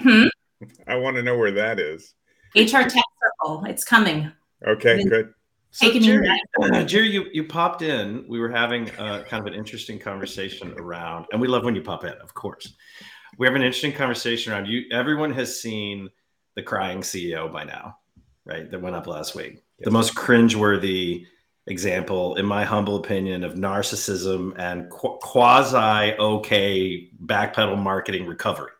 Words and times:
Hmm? 0.00 0.26
I 0.86 0.96
want 0.96 1.16
to 1.16 1.22
know 1.22 1.36
where 1.36 1.52
that 1.52 1.78
is. 1.78 2.14
HR 2.56 2.82
Tech 2.82 3.04
Circle. 3.42 3.64
It's 3.66 3.84
coming. 3.84 4.30
Okay, 4.66 4.96
Then- 4.98 5.08
good. 5.08 5.34
So 5.72 5.86
Taking 5.86 6.02
Jerry, 6.02 6.28
you 6.60 6.84
Jerry, 6.86 7.10
you, 7.10 7.24
you 7.32 7.42
popped 7.42 7.82
in. 7.82 8.24
We 8.28 8.38
were 8.38 8.48
having 8.48 8.88
a, 8.90 9.24
kind 9.24 9.40
of 9.40 9.46
an 9.46 9.54
interesting 9.54 9.98
conversation 9.98 10.72
around, 10.78 11.26
and 11.32 11.40
we 11.40 11.48
love 11.48 11.64
when 11.64 11.74
you 11.74 11.82
pop 11.82 12.04
in, 12.04 12.12
of 12.22 12.32
course. 12.32 12.74
We 13.38 13.46
have 13.48 13.56
an 13.56 13.62
interesting 13.62 13.92
conversation 13.92 14.52
around 14.52 14.66
you. 14.66 14.84
Everyone 14.92 15.32
has 15.32 15.60
seen 15.60 16.10
the 16.54 16.62
crying 16.62 17.00
CEO 17.00 17.52
by 17.52 17.64
now, 17.64 17.96
right? 18.44 18.70
That 18.70 18.82
went 18.82 18.94
up 18.94 19.08
last 19.08 19.34
week. 19.34 19.64
The 19.80 19.90
most 19.90 20.14
cringeworthy 20.14 21.26
example, 21.66 22.36
in 22.36 22.46
my 22.46 22.62
humble 22.62 22.94
opinion, 22.94 23.42
of 23.42 23.54
narcissism 23.54 24.56
and 24.56 24.88
qu- 24.90 25.18
quasi 25.20 26.14
okay 26.16 27.10
backpedal 27.26 27.82
marketing 27.82 28.26
recovery. 28.26 28.70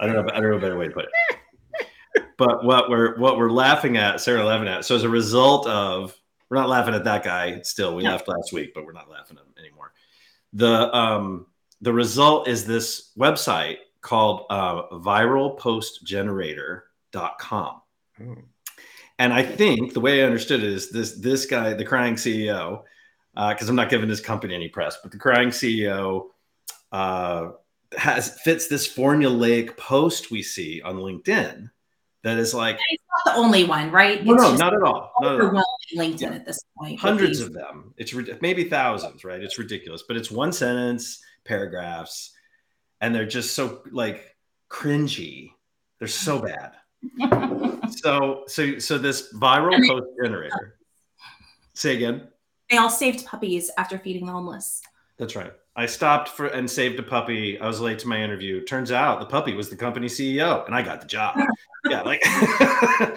I 0.00 0.06
don't 0.06 0.14
know. 0.14 0.26
I 0.32 0.40
don't 0.40 0.50
know 0.50 0.56
a 0.56 0.60
better 0.60 0.78
way 0.78 0.86
to 0.88 0.92
put 0.92 1.04
it 1.04 1.10
but 2.36 2.62
what 2.64 2.90
we're 2.90 3.16
what 3.18 3.38
we're 3.38 3.50
laughing 3.50 3.96
at, 3.96 4.20
Sarah 4.20 4.44
laughing 4.44 4.68
at. 4.68 4.84
So 4.84 4.94
as 4.96 5.02
a 5.04 5.08
result 5.08 5.66
of 5.66 6.14
we're 6.48 6.58
not 6.58 6.68
laughing 6.68 6.94
at 6.94 7.04
that 7.04 7.22
guy 7.24 7.62
still. 7.62 7.94
We 7.94 8.02
No. 8.02 8.10
laughed 8.10 8.28
last 8.28 8.52
week, 8.52 8.74
but 8.74 8.84
we're 8.84 8.92
not 8.92 9.08
laughing 9.08 9.38
at 9.38 9.44
him 9.44 9.54
anymore. 9.58 9.92
The 10.52 10.94
um 10.94 11.46
the 11.80 11.92
result 11.92 12.48
is 12.48 12.66
this 12.66 13.12
website 13.18 13.78
called 14.00 14.46
uh, 14.50 14.88
viralpostgenerator.com. 14.90 17.80
Oh. 18.20 18.36
And 19.18 19.32
I 19.32 19.42
think 19.42 19.94
the 19.94 20.00
way 20.00 20.22
I 20.22 20.26
understood 20.26 20.62
it 20.62 20.70
is 20.72 20.90
this 20.90 21.12
this 21.14 21.46
guy, 21.46 21.72
the 21.74 21.84
crying 21.84 22.14
CEO, 22.14 22.82
because 23.34 23.68
I'm 23.68 23.76
not 23.76 23.88
giving 23.88 24.08
this 24.08 24.20
company 24.20 24.54
any 24.54 24.68
press, 24.68 24.98
but 25.02 25.12
the 25.12 25.18
crying 25.18 25.48
CEO 25.50 26.26
uh, 26.90 27.52
has 27.96 28.38
fits 28.40 28.68
this 28.68 28.88
formulaic 28.92 29.76
post 29.76 30.30
we 30.30 30.42
see 30.42 30.80
on 30.82 30.96
LinkedIn 30.96 31.70
that 32.24 32.38
is 32.38 32.54
like 32.54 32.78
It's 32.90 33.02
not 33.26 33.34
the 33.34 33.40
only 33.40 33.64
one, 33.64 33.90
right? 33.90 34.24
no, 34.24 34.34
It's 34.34 34.42
no, 34.42 34.54
not 34.56 34.74
at 34.74 34.82
all. 34.82 35.12
Not 35.20 35.34
at 35.34 35.40
all. 35.40 35.46
overwhelming 35.46 35.64
LinkedIn 35.96 36.20
Yeah. 36.20 36.34
at 36.34 36.46
this 36.46 36.60
point. 36.78 37.00
Hundreds 37.00 37.40
of 37.40 37.52
them. 37.52 37.92
It's 37.96 38.14
maybe 38.40 38.64
thousands, 38.64 39.24
right? 39.24 39.42
It's 39.42 39.58
ridiculous, 39.58 40.04
but 40.06 40.16
it's 40.16 40.30
one 40.30 40.52
sentence, 40.52 41.20
paragraphs, 41.44 42.32
and 43.00 43.14
they're 43.14 43.26
just 43.26 43.54
so 43.54 43.82
like 43.90 44.36
cringy. 44.70 45.50
They're 45.98 46.08
so 46.08 46.38
bad. 46.48 46.72
So, 47.90 48.44
so, 48.46 48.78
so 48.78 48.98
this 48.98 49.32
viral 49.34 49.80
they- 49.80 49.88
post 49.88 50.06
generator. 50.22 50.78
Say 51.74 51.96
again. 51.96 52.28
they 52.70 52.76
all 52.76 52.90
saved 52.90 53.24
puppies 53.26 53.70
after 53.78 53.98
feeding 53.98 54.26
the 54.26 54.32
homeless. 54.32 54.82
That's 55.18 55.34
right. 55.34 55.52
I 55.74 55.86
stopped 55.86 56.28
for 56.28 56.48
and 56.48 56.70
saved 56.70 56.98
a 56.98 57.02
puppy. 57.02 57.58
I 57.58 57.66
was 57.66 57.80
late 57.80 57.98
to 58.00 58.08
my 58.08 58.22
interview. 58.22 58.62
Turns 58.62 58.92
out 58.92 59.20
the 59.20 59.26
puppy 59.26 59.54
was 59.54 59.70
the 59.70 59.76
company 59.76 60.06
CEO, 60.06 60.66
and 60.66 60.74
I 60.74 60.82
got 60.82 61.00
the 61.00 61.06
job. 61.06 61.34
yeah, 61.88 62.02
like 62.02 62.22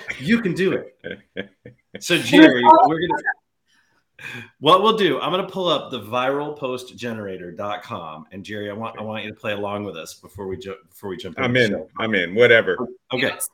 you 0.20 0.40
can 0.42 0.54
do 0.54 0.72
it. 0.72 0.98
So 2.00 2.18
Jerry, 2.20 2.64
we're 2.64 3.00
gonna. 3.00 3.14
What 4.60 4.82
we'll 4.82 4.96
do, 4.96 5.20
I'm 5.20 5.32
gonna 5.32 5.50
pull 5.50 5.68
up 5.68 5.92
the 5.92 6.00
viralpostgenerator.com, 6.00 8.28
and 8.32 8.46
Jerry, 8.46 8.70
I 8.70 8.74
want 8.74 8.98
I 8.98 9.02
want 9.02 9.26
you 9.26 9.32
to 9.32 9.36
play 9.36 9.52
along 9.52 9.84
with 9.84 9.98
us 9.98 10.14
before 10.14 10.48
we 10.48 10.56
jump 10.56 10.78
before 10.90 11.10
we 11.10 11.18
jump. 11.18 11.38
I'm 11.38 11.58
into 11.58 11.80
in. 11.80 11.88
I'm 12.00 12.16
in. 12.16 12.36
Whatever. 12.36 12.78
Okay. 13.12 13.28
Yes. 13.28 13.50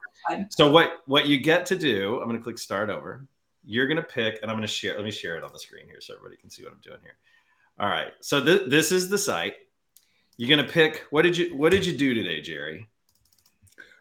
So 0.50 0.70
what 0.70 1.02
what 1.08 1.28
you 1.28 1.40
get 1.40 1.66
to 1.68 1.76
do, 1.76 2.20
I'm 2.20 2.28
going 2.28 2.38
to 2.38 2.44
click 2.44 2.60
start 2.60 2.92
over. 2.92 3.26
You're 3.64 3.88
going 3.88 3.98
to 3.98 4.04
pick, 4.04 4.40
and 4.42 4.50
I'm 4.52 4.58
going 4.58 4.68
to 4.68 4.74
share. 4.74 4.96
Let 4.96 5.04
me 5.04 5.12
share 5.12 5.38
it 5.38 5.44
on 5.44 5.52
the 5.54 5.60
screen 5.60 5.88
here 5.88 6.02
so 6.02 6.14
everybody 6.14 6.38
can 6.40 6.52
see 6.52 6.64
what 6.64 6.74
I'm 6.74 6.82
doing 6.84 7.00
here. 7.02 7.16
All 7.80 7.88
right. 7.90 8.12
So 8.22 8.44
th- 8.44 8.70
this 8.70 8.92
is 8.92 9.10
the 9.10 9.18
site. 9.18 9.56
You're 10.38 10.50
going 10.56 10.66
to 10.66 10.72
pick. 10.72 11.06
What 11.10 11.24
did 11.24 11.38
you 11.38 11.56
What 11.56 11.72
did 11.72 11.86
you 11.86 11.96
do 11.98 12.14
today, 12.14 12.42
Jerry? 12.42 12.88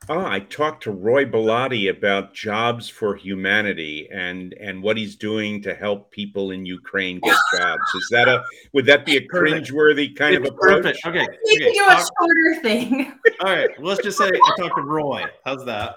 Oh, 0.08 0.24
I 0.24 0.40
talked 0.40 0.84
to 0.84 0.90
Roy 0.90 1.24
Bellotti 1.24 1.88
about 1.90 2.34
jobs 2.34 2.88
for 2.88 3.14
humanity 3.14 4.08
and 4.12 4.54
and 4.54 4.82
what 4.82 4.96
he's 4.96 5.16
doing 5.16 5.62
to 5.62 5.74
help 5.74 6.10
people 6.10 6.50
in 6.50 6.64
Ukraine 6.66 7.20
get 7.20 7.36
jobs. 7.58 7.82
Is 7.94 8.08
that 8.10 8.26
a 8.28 8.42
would 8.72 8.86
that 8.86 9.04
be 9.06 9.16
a 9.18 9.20
Perfect. 9.22 9.68
cringeworthy 9.68 10.16
kind 10.16 10.34
of 10.36 10.42
It's 10.42 10.50
approach? 10.50 10.82
perfect. 10.82 11.06
Okay. 11.06 11.26
We 11.44 11.52
okay. 11.56 11.64
can 11.64 11.72
do 11.74 11.84
a 11.84 11.94
Talk- 11.94 12.10
shorter 12.20 12.62
thing. 12.62 13.12
all 13.40 13.52
right. 13.52 13.70
Well, 13.78 13.88
let's 13.88 14.02
just 14.02 14.18
say 14.18 14.26
I 14.28 14.54
talked 14.58 14.76
to 14.76 14.82
Roy. 14.82 15.24
How's 15.44 15.64
that? 15.66 15.96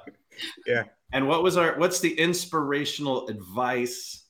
Yeah. 0.68 0.84
And 1.14 1.28
what 1.28 1.42
was 1.44 1.58
our? 1.58 1.78
What's 1.78 2.00
the 2.00 2.14
inspirational 2.20 3.28
advice? 3.30 4.26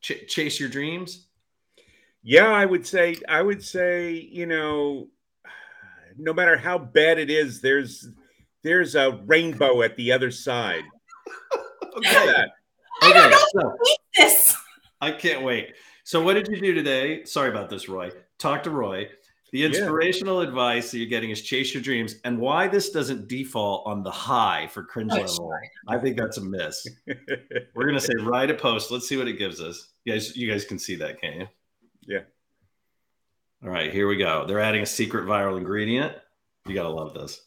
Ch- 0.00 0.26
chase 0.28 0.60
your 0.60 0.68
dreams. 0.68 1.26
Yeah, 2.28 2.48
I 2.52 2.66
would 2.66 2.86
say 2.86 3.16
I 3.26 3.40
would 3.40 3.64
say, 3.64 4.12
you 4.12 4.44
know, 4.44 5.08
no 6.18 6.34
matter 6.34 6.58
how 6.58 6.76
bad 6.76 7.18
it 7.18 7.30
is, 7.30 7.62
there's 7.62 8.06
there's 8.62 8.94
a 8.96 9.12
rainbow 9.24 9.80
at 9.80 9.96
the 9.96 10.12
other 10.12 10.30
side. 10.30 10.84
Okay. 11.96 12.08
How's 12.14 12.26
that? 12.26 12.50
I 13.02 13.12
don't 13.12 13.26
Okay, 13.26 13.34
know 13.54 13.76
so- 13.76 13.78
this. 14.16 14.56
I 15.00 15.10
can't 15.10 15.42
wait. 15.42 15.72
So, 16.04 16.22
what 16.22 16.34
did 16.34 16.46
you 16.46 16.60
do 16.60 16.72
today? 16.74 17.24
Sorry 17.24 17.48
about 17.48 17.70
this, 17.70 17.88
Roy. 17.88 18.10
Talk 18.38 18.62
to 18.64 18.70
Roy. 18.70 19.08
The 19.52 19.60
Yeah. 19.60 19.68
inspirational 19.68 20.42
advice 20.42 20.90
that 20.92 20.98
you're 20.98 21.08
getting 21.08 21.30
is 21.30 21.42
chase 21.42 21.72
your 21.74 21.82
dreams, 21.82 22.16
and 22.24 22.38
why 22.38 22.68
this 22.68 22.90
doesn't 22.90 23.26
default 23.26 23.84
on 23.86 24.02
the 24.04 24.10
high 24.12 24.68
for 24.68 24.84
cringe 24.84 25.10
Oh, 25.14 25.16
level. 25.22 25.50
I 25.88 25.98
think 25.98 26.16
that's 26.18 26.36
a 26.36 26.42
miss. 26.42 26.86
We're 27.74 27.86
gonna 27.86 27.98
say 28.00 28.12
write 28.20 28.50
a 28.50 28.54
post. 28.54 28.90
Let's 28.92 29.08
see 29.08 29.16
what 29.16 29.26
it 29.28 29.38
gives 29.38 29.60
us. 29.60 29.88
You 30.04 30.12
guys, 30.12 30.36
you 30.36 30.48
guys 30.48 30.64
can 30.66 30.78
see 30.78 30.94
that, 30.96 31.20
can't 31.20 31.36
you? 31.36 31.48
Yeah. 32.08 32.20
All 33.62 33.70
right, 33.70 33.92
here 33.92 34.08
we 34.08 34.16
go. 34.16 34.46
They're 34.46 34.60
adding 34.60 34.82
a 34.82 34.86
secret 34.86 35.26
viral 35.26 35.58
ingredient. 35.58 36.14
You 36.66 36.74
gotta 36.74 36.88
love 36.88 37.12
this. 37.12 37.40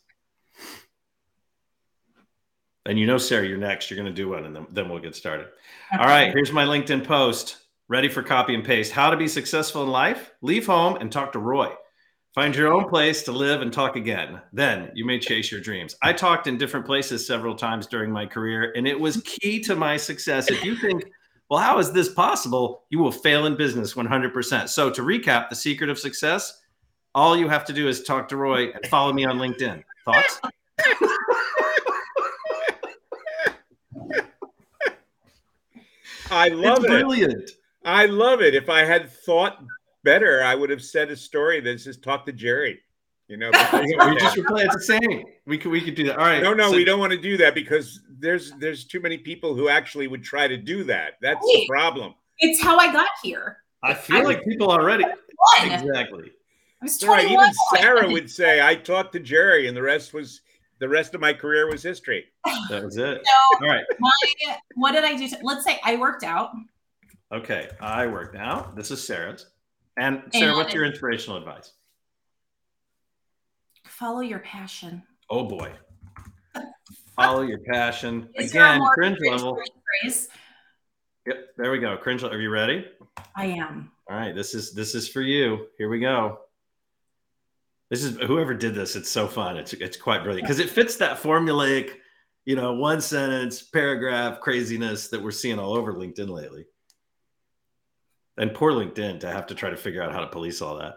And 2.85 2.99
you 2.99 3.07
know, 3.07 3.17
Sarah, 3.17 3.47
you're 3.47 3.57
next. 3.57 3.89
You're 3.89 3.97
gonna 3.97 4.13
do 4.13 4.29
one, 4.29 4.45
and 4.45 4.55
then, 4.55 4.67
then 4.69 4.89
we'll 4.89 4.99
get 4.99 5.15
started. 5.15 5.47
All 5.91 6.05
right, 6.05 6.31
here's 6.33 6.51
my 6.51 6.65
LinkedIn 6.65 7.05
post. 7.05 7.57
Ready 7.87 8.07
for 8.07 8.23
copy 8.23 8.53
and 8.53 8.63
paste. 8.63 8.91
How 8.91 9.09
to 9.09 9.17
be 9.17 9.27
successful 9.27 9.83
in 9.83 9.89
life? 9.89 10.31
Leave 10.41 10.67
home 10.67 10.95
and 10.97 11.11
talk 11.11 11.33
to 11.33 11.39
Roy. 11.39 11.73
Find 12.33 12.55
your 12.55 12.71
own 12.71 12.87
place 12.87 13.23
to 13.23 13.33
live 13.33 13.61
and 13.61 13.73
talk 13.73 13.97
again. 13.97 14.41
Then 14.53 14.91
you 14.93 15.05
may 15.05 15.19
chase 15.19 15.51
your 15.51 15.59
dreams. 15.59 15.97
I 16.01 16.13
talked 16.13 16.47
in 16.47 16.57
different 16.57 16.85
places 16.85 17.27
several 17.27 17.55
times 17.55 17.87
during 17.87 18.11
my 18.11 18.25
career, 18.25 18.71
and 18.75 18.87
it 18.87 18.97
was 18.97 19.21
key 19.25 19.59
to 19.61 19.75
my 19.75 19.97
success. 19.97 20.49
If 20.49 20.63
you 20.63 20.77
think, 20.77 21.03
well, 21.51 21.59
how 21.59 21.77
is 21.79 21.91
this 21.91 22.07
possible? 22.07 22.85
You 22.89 22.99
will 22.99 23.11
fail 23.11 23.45
in 23.45 23.57
business 23.57 23.93
100%. 23.93 24.69
So, 24.69 24.89
to 24.89 25.01
recap, 25.01 25.49
the 25.49 25.55
secret 25.55 25.89
of 25.89 25.99
success 25.99 26.61
all 27.13 27.35
you 27.35 27.49
have 27.49 27.65
to 27.65 27.73
do 27.73 27.89
is 27.89 28.03
talk 28.03 28.29
to 28.29 28.37
Roy 28.37 28.71
and 28.71 28.85
follow 28.87 29.11
me 29.11 29.25
on 29.25 29.37
LinkedIn. 29.37 29.83
Thoughts? 30.05 30.39
I 36.31 36.47
love 36.47 36.77
it's 36.77 36.85
it. 36.85 36.89
brilliant. 36.89 37.51
I 37.83 38.05
love 38.05 38.41
it. 38.41 38.55
If 38.55 38.69
I 38.69 38.85
had 38.85 39.11
thought 39.11 39.61
better, 40.05 40.41
I 40.43 40.55
would 40.55 40.69
have 40.69 40.81
said 40.81 41.11
a 41.11 41.17
story 41.17 41.59
that 41.59 41.81
says 41.81 41.97
talk 41.97 42.25
to 42.27 42.31
Jerry. 42.31 42.79
You 43.31 43.37
know, 43.37 43.49
We 43.73 44.17
just 44.17 44.35
replay 44.37 44.65
it 44.65 44.71
the 44.73 44.81
same. 44.81 45.23
We 45.45 45.57
could 45.57 45.71
we 45.71 45.79
could 45.79 45.95
do 45.95 46.03
that. 46.07 46.17
All 46.17 46.25
right. 46.25 46.43
no, 46.43 46.53
no, 46.53 46.69
so- 46.69 46.75
we 46.75 46.83
don't 46.83 46.99
want 46.99 47.13
to 47.13 47.17
do 47.17 47.37
that 47.37 47.55
because 47.55 48.01
there's 48.19 48.51
there's 48.59 48.83
too 48.83 48.99
many 48.99 49.17
people 49.17 49.55
who 49.55 49.69
actually 49.69 50.07
would 50.07 50.21
try 50.21 50.49
to 50.49 50.57
do 50.57 50.83
that. 50.83 51.13
That's 51.21 51.39
the 51.39 51.65
problem. 51.69 52.13
It's 52.39 52.61
how 52.61 52.77
I 52.77 52.91
got 52.91 53.09
here. 53.23 53.57
I 53.83 53.93
feel 53.93 54.25
like 54.25 54.43
people 54.43 54.69
already 54.69 55.05
One. 55.05 55.71
exactly. 55.71 56.31
I 56.81 56.85
was 56.85 56.97
That's 56.97 57.05
right. 57.05 57.31
Even 57.31 57.51
Sarah 57.73 58.09
would 58.09 58.29
say, 58.29 58.61
"I 58.61 58.75
talked 58.75 59.13
to 59.13 59.19
Jerry," 59.19 59.67
and 59.67 59.77
the 59.77 59.81
rest 59.81 60.13
was 60.13 60.41
the 60.79 60.89
rest 60.89 61.15
of 61.15 61.21
my 61.21 61.31
career 61.31 61.69
was 61.69 61.81
history. 61.81 62.25
That 62.69 62.83
was 62.83 62.97
it. 62.97 63.21
So 63.23 63.65
All 63.65 63.71
right. 63.71 63.85
my, 63.99 64.11
what 64.75 64.91
did 64.91 65.05
I 65.05 65.15
do? 65.15 65.29
To, 65.29 65.37
let's 65.43 65.63
say 65.63 65.79
I 65.85 65.95
worked 65.95 66.23
out. 66.23 66.49
Okay. 67.31 67.69
I 67.79 68.07
worked 68.07 68.35
out. 68.35 68.75
This 68.75 68.91
is 68.91 69.05
Sarah's. 69.05 69.45
And 69.97 70.23
Sarah, 70.33 70.55
what's 70.55 70.73
your 70.73 70.83
inspirational 70.85 71.37
advice? 71.37 71.73
Follow 74.01 74.21
your 74.21 74.39
passion. 74.39 75.03
Oh 75.29 75.43
boy. 75.43 75.71
Follow 77.15 77.43
your 77.43 77.59
passion. 77.71 78.29
Is 78.33 78.51
there 78.51 78.65
a 78.65 78.69
Again, 78.77 78.87
cringe 78.95 79.17
level. 79.29 79.59
phrase? 80.01 80.27
Yep, 81.27 81.49
there 81.55 81.71
we 81.71 81.77
go. 81.77 81.95
Cringe. 81.97 82.23
level. 82.23 82.35
Are 82.35 82.41
you 82.41 82.49
ready? 82.49 82.87
I 83.35 83.45
am. 83.45 83.91
All 84.09 84.17
right. 84.17 84.33
This 84.33 84.55
is 84.55 84.73
this 84.73 84.95
is 84.95 85.07
for 85.07 85.21
you. 85.21 85.67
Here 85.77 85.87
we 85.87 85.99
go. 85.99 86.39
This 87.91 88.03
is 88.03 88.17
whoever 88.17 88.55
did 88.55 88.73
this. 88.73 88.95
It's 88.95 89.11
so 89.11 89.27
fun. 89.27 89.55
It's 89.55 89.73
it's 89.73 89.97
quite 89.97 90.23
brilliant 90.23 90.47
because 90.47 90.57
it 90.57 90.71
fits 90.71 90.95
that 90.95 91.21
formulaic, 91.21 91.91
you 92.43 92.55
know, 92.55 92.73
one 92.73 93.01
sentence 93.01 93.61
paragraph 93.61 94.39
craziness 94.39 95.09
that 95.09 95.21
we're 95.21 95.29
seeing 95.29 95.59
all 95.59 95.75
over 95.75 95.93
LinkedIn 95.93 96.27
lately. 96.27 96.65
And 98.35 98.51
poor 98.51 98.71
LinkedIn 98.71 99.19
to 99.19 99.31
have 99.31 99.45
to 99.47 99.53
try 99.53 99.69
to 99.69 99.77
figure 99.77 100.01
out 100.01 100.11
how 100.11 100.21
to 100.21 100.27
police 100.27 100.59
all 100.59 100.79
that. 100.79 100.95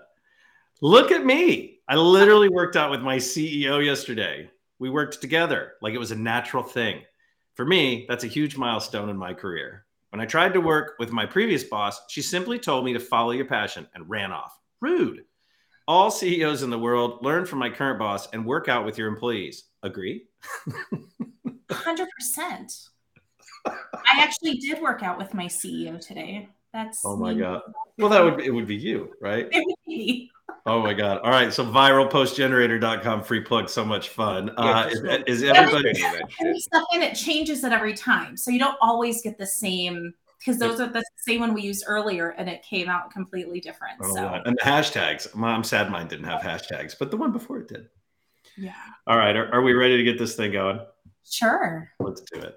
Look 0.80 1.10
at 1.10 1.26
me. 1.26 1.73
I 1.86 1.96
literally 1.96 2.48
worked 2.48 2.76
out 2.76 2.90
with 2.90 3.02
my 3.02 3.16
CEO 3.16 3.84
yesterday. 3.84 4.50
We 4.78 4.88
worked 4.88 5.20
together 5.20 5.74
like 5.82 5.92
it 5.94 5.98
was 5.98 6.12
a 6.12 6.16
natural 6.16 6.62
thing. 6.62 7.02
For 7.54 7.64
me, 7.64 8.06
that's 8.08 8.24
a 8.24 8.28
huge 8.28 8.56
milestone 8.56 9.10
in 9.10 9.16
my 9.16 9.34
career. 9.34 9.84
When 10.10 10.20
I 10.20 10.26
tried 10.26 10.54
to 10.54 10.60
work 10.60 10.94
with 10.98 11.12
my 11.12 11.26
previous 11.26 11.64
boss, 11.64 12.00
she 12.08 12.22
simply 12.22 12.58
told 12.58 12.84
me 12.84 12.92
to 12.94 13.00
follow 13.00 13.32
your 13.32 13.44
passion 13.44 13.86
and 13.94 14.08
ran 14.08 14.32
off. 14.32 14.58
Rude. 14.80 15.24
All 15.86 16.10
CEOs 16.10 16.62
in 16.62 16.70
the 16.70 16.78
world 16.78 17.18
learn 17.22 17.44
from 17.44 17.58
my 17.58 17.68
current 17.68 17.98
boss 17.98 18.28
and 18.32 18.46
work 18.46 18.68
out 18.68 18.86
with 18.86 18.96
your 18.96 19.08
employees. 19.08 19.64
Agree? 19.82 20.24
100%. 21.70 22.88
I 23.66 23.72
actually 24.18 24.54
did 24.54 24.80
work 24.80 25.02
out 25.02 25.18
with 25.18 25.34
my 25.34 25.46
CEO 25.46 26.00
today. 26.00 26.48
That's 26.72 27.02
Oh 27.04 27.16
my 27.16 27.34
me. 27.34 27.40
god. 27.40 27.60
Well, 27.98 28.08
that 28.08 28.24
would 28.24 28.40
it 28.40 28.50
would 28.50 28.66
be 28.66 28.76
you, 28.76 29.12
right? 29.20 29.48
It 29.52 29.62
would 29.64 29.76
be. 29.86 30.30
Oh 30.66 30.80
my 30.82 30.94
god. 30.94 31.18
All 31.18 31.30
right. 31.30 31.52
So 31.52 31.64
viralpostgenerator.com 31.64 33.22
free 33.22 33.40
plug 33.40 33.68
so 33.68 33.84
much 33.84 34.08
fun. 34.08 34.50
Uh, 34.56 34.88
just 34.88 35.04
is, 35.26 35.42
is 35.42 35.50
everybody 35.50 35.92
And 36.40 36.60
stuff 36.60 36.84
and 36.92 37.02
it 37.02 37.14
changes 37.14 37.64
it 37.64 37.72
every 37.72 37.92
time. 37.92 38.36
So 38.36 38.50
you 38.50 38.58
don't 38.58 38.78
always 38.80 39.20
get 39.20 39.36
the 39.36 39.46
same 39.46 40.14
because 40.38 40.58
those 40.58 40.80
are 40.80 40.88
the 40.88 41.02
same 41.18 41.40
one 41.40 41.52
we 41.52 41.62
used 41.62 41.84
earlier 41.86 42.30
and 42.30 42.48
it 42.48 42.62
came 42.62 42.88
out 42.88 43.10
completely 43.10 43.60
different. 43.60 43.94
Oh, 44.02 44.14
so 44.14 44.22
God. 44.22 44.42
and 44.46 44.56
the 44.56 44.62
hashtags. 44.62 45.28
I'm 45.38 45.64
sad 45.64 45.90
mine 45.90 46.08
didn't 46.08 46.26
have 46.26 46.40
hashtags, 46.40 46.94
but 46.98 47.10
the 47.10 47.16
one 47.16 47.32
before 47.32 47.58
it 47.58 47.68
did. 47.68 47.88
yeah. 48.56 48.72
All 49.06 49.18
right. 49.18 49.36
Are, 49.36 49.52
are 49.52 49.62
we 49.62 49.74
ready 49.74 49.98
to 49.98 50.02
get 50.02 50.18
this 50.18 50.34
thing 50.34 50.52
going? 50.52 50.80
Sure. 51.28 51.90
Let's 52.00 52.22
do 52.22 52.40
it. 52.40 52.56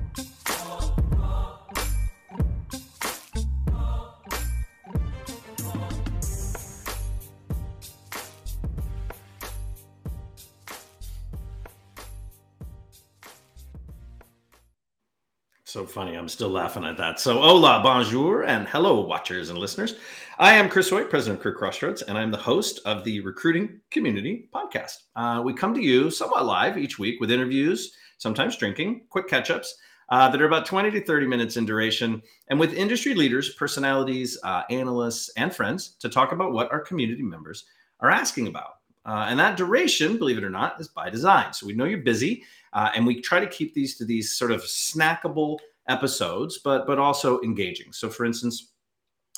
Funny. 15.91 16.15
I'm 16.15 16.29
still 16.29 16.47
laughing 16.47 16.85
at 16.85 16.95
that. 16.97 17.19
So, 17.19 17.41
hola, 17.41 17.81
bonjour, 17.83 18.43
and 18.43 18.65
hello, 18.65 19.01
watchers 19.01 19.49
and 19.49 19.59
listeners. 19.59 19.95
I 20.39 20.53
am 20.53 20.69
Chris 20.69 20.89
Hoyt, 20.89 21.09
president 21.09 21.45
of 21.45 21.53
CareerXroads, 21.53 22.03
and 22.07 22.17
I'm 22.17 22.31
the 22.31 22.37
host 22.37 22.79
of 22.85 23.03
the 23.03 23.19
Recruiting 23.19 23.81
Community 23.89 24.47
Podcast. 24.55 24.99
Uh, 25.17 25.41
we 25.43 25.53
come 25.53 25.73
to 25.73 25.81
you 25.81 26.09
somewhat 26.09 26.45
live 26.45 26.77
each 26.77 26.97
week 26.97 27.19
with 27.19 27.29
interviews, 27.29 27.91
sometimes 28.19 28.55
drinking, 28.55 29.01
quick 29.09 29.27
catch 29.27 29.51
ups 29.51 29.75
uh, 30.07 30.29
that 30.29 30.41
are 30.41 30.45
about 30.45 30.65
20 30.65 30.91
to 30.91 31.03
30 31.03 31.27
minutes 31.27 31.57
in 31.57 31.65
duration, 31.65 32.21
and 32.47 32.57
with 32.57 32.73
industry 32.73 33.13
leaders, 33.13 33.53
personalities, 33.55 34.37
uh, 34.45 34.63
analysts, 34.69 35.29
and 35.35 35.53
friends 35.53 35.97
to 35.99 36.07
talk 36.07 36.31
about 36.31 36.53
what 36.53 36.71
our 36.71 36.79
community 36.79 37.23
members 37.23 37.65
are 37.99 38.09
asking 38.09 38.47
about. 38.47 38.75
Uh, 39.05 39.25
and 39.27 39.37
that 39.37 39.57
duration, 39.57 40.17
believe 40.17 40.37
it 40.37 40.43
or 40.45 40.49
not, 40.49 40.79
is 40.79 40.87
by 40.87 41.09
design. 41.09 41.51
So 41.51 41.65
we 41.65 41.73
know 41.73 41.85
you're 41.85 41.99
busy. 41.99 42.43
Uh, 42.73 42.89
and 42.95 43.05
we 43.05 43.19
try 43.19 43.39
to 43.39 43.47
keep 43.47 43.73
these 43.73 43.97
to 43.97 44.05
these 44.05 44.31
sort 44.31 44.51
of 44.51 44.61
snackable 44.61 45.59
episodes, 45.91 46.59
but 46.59 46.87
but 46.87 46.99
also 46.99 47.41
engaging. 47.41 47.91
So, 47.91 48.09
for 48.09 48.25
instance, 48.25 48.73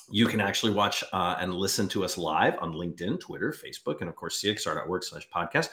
you 0.10 0.28
can 0.28 0.40
actually 0.40 0.74
watch 0.74 1.04
uh, 1.12 1.36
and 1.40 1.54
listen 1.54 1.88
to 1.90 2.04
us 2.04 2.18
live 2.18 2.56
on 2.60 2.74
LinkedIn, 2.74 3.20
Twitter, 3.20 3.52
Facebook, 3.52 4.02
and 4.02 4.10
of 4.10 4.16
course 4.16 4.42
cxr.org/podcast, 4.42 5.70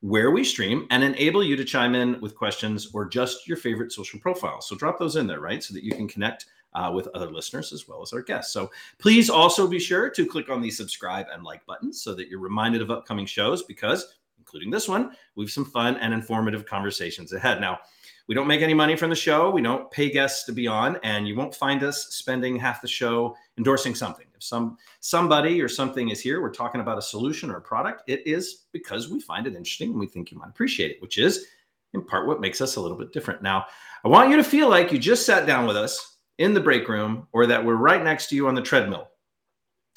where 0.00 0.30
we 0.30 0.44
stream 0.44 0.86
and 0.90 1.02
enable 1.04 1.42
you 1.42 1.56
to 1.56 1.64
chime 1.64 1.94
in 1.94 2.20
with 2.20 2.34
questions 2.34 2.90
or 2.92 3.06
just 3.06 3.46
your 3.46 3.56
favorite 3.56 3.92
social 3.92 4.18
profile. 4.20 4.60
So 4.60 4.76
drop 4.76 4.98
those 4.98 5.16
in 5.16 5.26
there, 5.26 5.40
right, 5.40 5.62
so 5.62 5.74
that 5.74 5.84
you 5.84 5.92
can 5.92 6.08
connect. 6.08 6.46
Uh, 6.76 6.90
with 6.90 7.06
other 7.14 7.30
listeners 7.30 7.72
as 7.72 7.86
well 7.86 8.02
as 8.02 8.12
our 8.12 8.20
guests. 8.20 8.52
So 8.52 8.68
please 8.98 9.30
also 9.30 9.68
be 9.68 9.78
sure 9.78 10.10
to 10.10 10.26
click 10.26 10.50
on 10.50 10.60
the 10.60 10.72
subscribe 10.72 11.26
and 11.32 11.44
like 11.44 11.64
buttons 11.66 12.02
so 12.02 12.16
that 12.16 12.26
you're 12.26 12.40
reminded 12.40 12.82
of 12.82 12.90
upcoming 12.90 13.26
shows 13.26 13.62
because 13.62 14.16
including 14.44 14.70
this 14.70 14.88
one, 14.88 15.12
we 15.36 15.44
have 15.44 15.50
some 15.50 15.64
fun 15.64 15.96
and 15.96 16.12
informative 16.12 16.66
conversations 16.66 17.32
ahead. 17.32 17.60
Now, 17.60 17.78
we 18.26 18.34
don't 18.34 18.46
make 18.46 18.62
any 18.62 18.74
money 18.74 18.96
from 18.96 19.10
the 19.10 19.16
show. 19.16 19.50
We 19.50 19.60
don't 19.60 19.90
pay 19.90 20.10
guests 20.10 20.44
to 20.44 20.52
be 20.52 20.66
on, 20.66 20.98
and 21.02 21.28
you 21.28 21.36
won't 21.36 21.54
find 21.54 21.82
us 21.82 22.06
spending 22.10 22.56
half 22.56 22.80
the 22.80 22.88
show 22.88 23.36
endorsing 23.58 23.94
something. 23.94 24.26
If 24.34 24.42
some 24.42 24.78
somebody 25.00 25.60
or 25.60 25.68
something 25.68 26.08
is 26.08 26.20
here, 26.20 26.40
we're 26.40 26.50
talking 26.50 26.80
about 26.80 26.98
a 26.98 27.02
solution 27.02 27.50
or 27.50 27.56
a 27.56 27.62
product, 27.62 28.02
it 28.06 28.26
is 28.26 28.64
because 28.72 29.10
we 29.10 29.20
find 29.20 29.46
it 29.46 29.54
interesting 29.54 29.90
and 29.90 30.00
we 30.00 30.06
think 30.06 30.30
you 30.30 30.38
might 30.38 30.48
appreciate 30.48 30.92
it, 30.92 31.02
which 31.02 31.18
is 31.18 31.46
in 31.92 32.02
part 32.02 32.26
what 32.26 32.40
makes 32.40 32.60
us 32.60 32.76
a 32.76 32.80
little 32.80 32.96
bit 32.96 33.12
different. 33.12 33.42
Now, 33.42 33.66
I 34.04 34.08
want 34.08 34.30
you 34.30 34.36
to 34.36 34.44
feel 34.44 34.68
like 34.68 34.90
you 34.90 34.98
just 34.98 35.26
sat 35.26 35.46
down 35.46 35.66
with 35.66 35.76
us 35.76 36.16
in 36.38 36.54
the 36.54 36.60
break 36.60 36.88
room 36.88 37.28
or 37.32 37.46
that 37.46 37.64
we're 37.64 37.76
right 37.76 38.02
next 38.02 38.28
to 38.28 38.36
you 38.36 38.48
on 38.48 38.54
the 38.54 38.62
treadmill. 38.62 39.08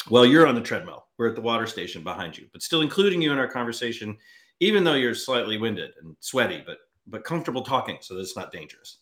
Well, 0.09 0.25
you're 0.25 0.47
on 0.47 0.55
the 0.55 0.61
treadmill. 0.61 1.05
We're 1.17 1.29
at 1.29 1.35
the 1.35 1.41
water 1.41 1.65
station 1.65 2.03
behind 2.03 2.37
you, 2.37 2.47
but 2.53 2.61
still 2.61 2.81
including 2.81 3.21
you 3.21 3.31
in 3.31 3.39
our 3.39 3.47
conversation, 3.47 4.17
even 4.59 4.83
though 4.83 4.93
you're 4.93 5.15
slightly 5.15 5.57
winded 5.57 5.91
and 6.01 6.15
sweaty, 6.19 6.63
but 6.65 6.77
but 7.07 7.23
comfortable 7.23 7.61
talking, 7.61 7.97
so 8.01 8.15
that 8.15 8.21
it's 8.21 8.35
not 8.35 8.51
dangerous. 8.51 8.97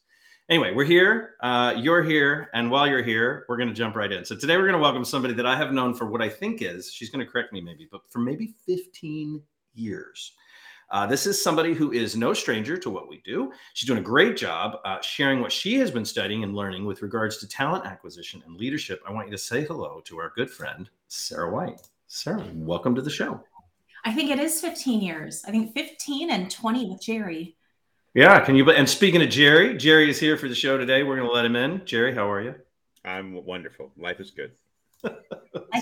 Anyway, 0.48 0.72
we're 0.74 0.86
here. 0.86 1.36
Uh, 1.42 1.74
you're 1.76 2.04
here, 2.04 2.50
and 2.54 2.70
while 2.70 2.88
you're 2.88 3.04
here, 3.04 3.46
we're 3.50 3.58
going 3.58 3.68
to 3.70 3.74
jump 3.74 3.96
right 3.96 4.12
in. 4.12 4.24
So 4.24 4.36
today 4.36 4.58
we're 4.58 4.68
going 4.68 4.74
to 4.74 4.80
welcome 4.80 5.04
somebody 5.04 5.34
that 5.34 5.46
I 5.48 5.56
have 5.56 5.74
known 5.74 5.96
for 5.96 6.06
what 6.06 6.22
I 6.22 6.30
think 6.30 6.62
is 6.62 6.92
she's 6.92 7.10
going 7.10 7.26
to 7.26 7.32
correct 7.32 7.52
me 7.52 7.62
maybe, 7.62 7.88
but 7.92 8.02
for 8.12 8.20
maybe 8.20 8.54
15 8.68 9.42
years. 9.74 10.34
Uh, 10.92 11.08
this 11.08 11.26
is 11.26 11.42
somebody 11.42 11.74
who 11.74 11.92
is 11.92 12.16
no 12.16 12.32
stranger 12.32 12.78
to 12.78 12.92
what 12.92 13.10
we 13.10 13.22
do. 13.26 13.52
She's 13.74 13.88
doing 13.88 14.00
a 14.00 14.04
great 14.04 14.38
job 14.38 14.78
uh, 14.86 15.02
sharing 15.02 15.42
what 15.42 15.52
she 15.52 15.80
has 15.80 15.90
been 15.90 16.06
studying 16.06 16.44
and 16.44 16.56
learning 16.56 16.86
with 16.86 17.02
regards 17.02 17.38
to 17.38 17.48
talent 17.48 17.86
acquisition 17.86 18.44
and 18.46 18.56
leadership. 18.56 19.02
I 19.08 19.12
want 19.12 19.28
you 19.28 19.32
to 19.32 19.38
say 19.38 19.64
hello 19.64 20.00
to 20.06 20.20
our 20.20 20.32
good 20.36 20.50
friend, 20.50 20.88
Sarah 21.08 21.52
White. 21.52 21.82
Sarah, 22.08 22.46
welcome 22.54 22.94
to 22.94 23.02
the 23.02 23.10
show. 23.10 23.44
I 24.06 24.14
think 24.14 24.30
it 24.30 24.38
is 24.38 24.62
15 24.62 25.02
years. 25.02 25.44
I 25.48 25.52
think 25.52 25.74
15 25.74 26.30
and 26.30 26.52
20 26.52 26.92
with 26.92 27.02
Jerry. 27.02 27.58
Yeah, 28.16 28.40
can 28.40 28.56
you? 28.56 28.70
And 28.72 28.90
speaking 28.90 29.22
of 29.22 29.28
Jerry, 29.30 29.76
Jerry 29.78 30.10
is 30.10 30.18
here 30.20 30.38
for 30.38 30.48
the 30.48 30.56
show 30.56 30.78
today. 30.78 31.04
We're 31.04 31.18
going 31.18 31.28
to 31.28 31.34
let 31.34 31.44
him 31.46 31.58
in. 31.58 31.82
Jerry, 31.86 32.16
how 32.16 32.32
are 32.32 32.42
you? 32.42 32.56
I'm 33.04 33.44
wonderful. 33.46 33.92
Life 33.98 34.22
is 34.22 34.32
good. 34.32 34.54
Life 35.04 35.14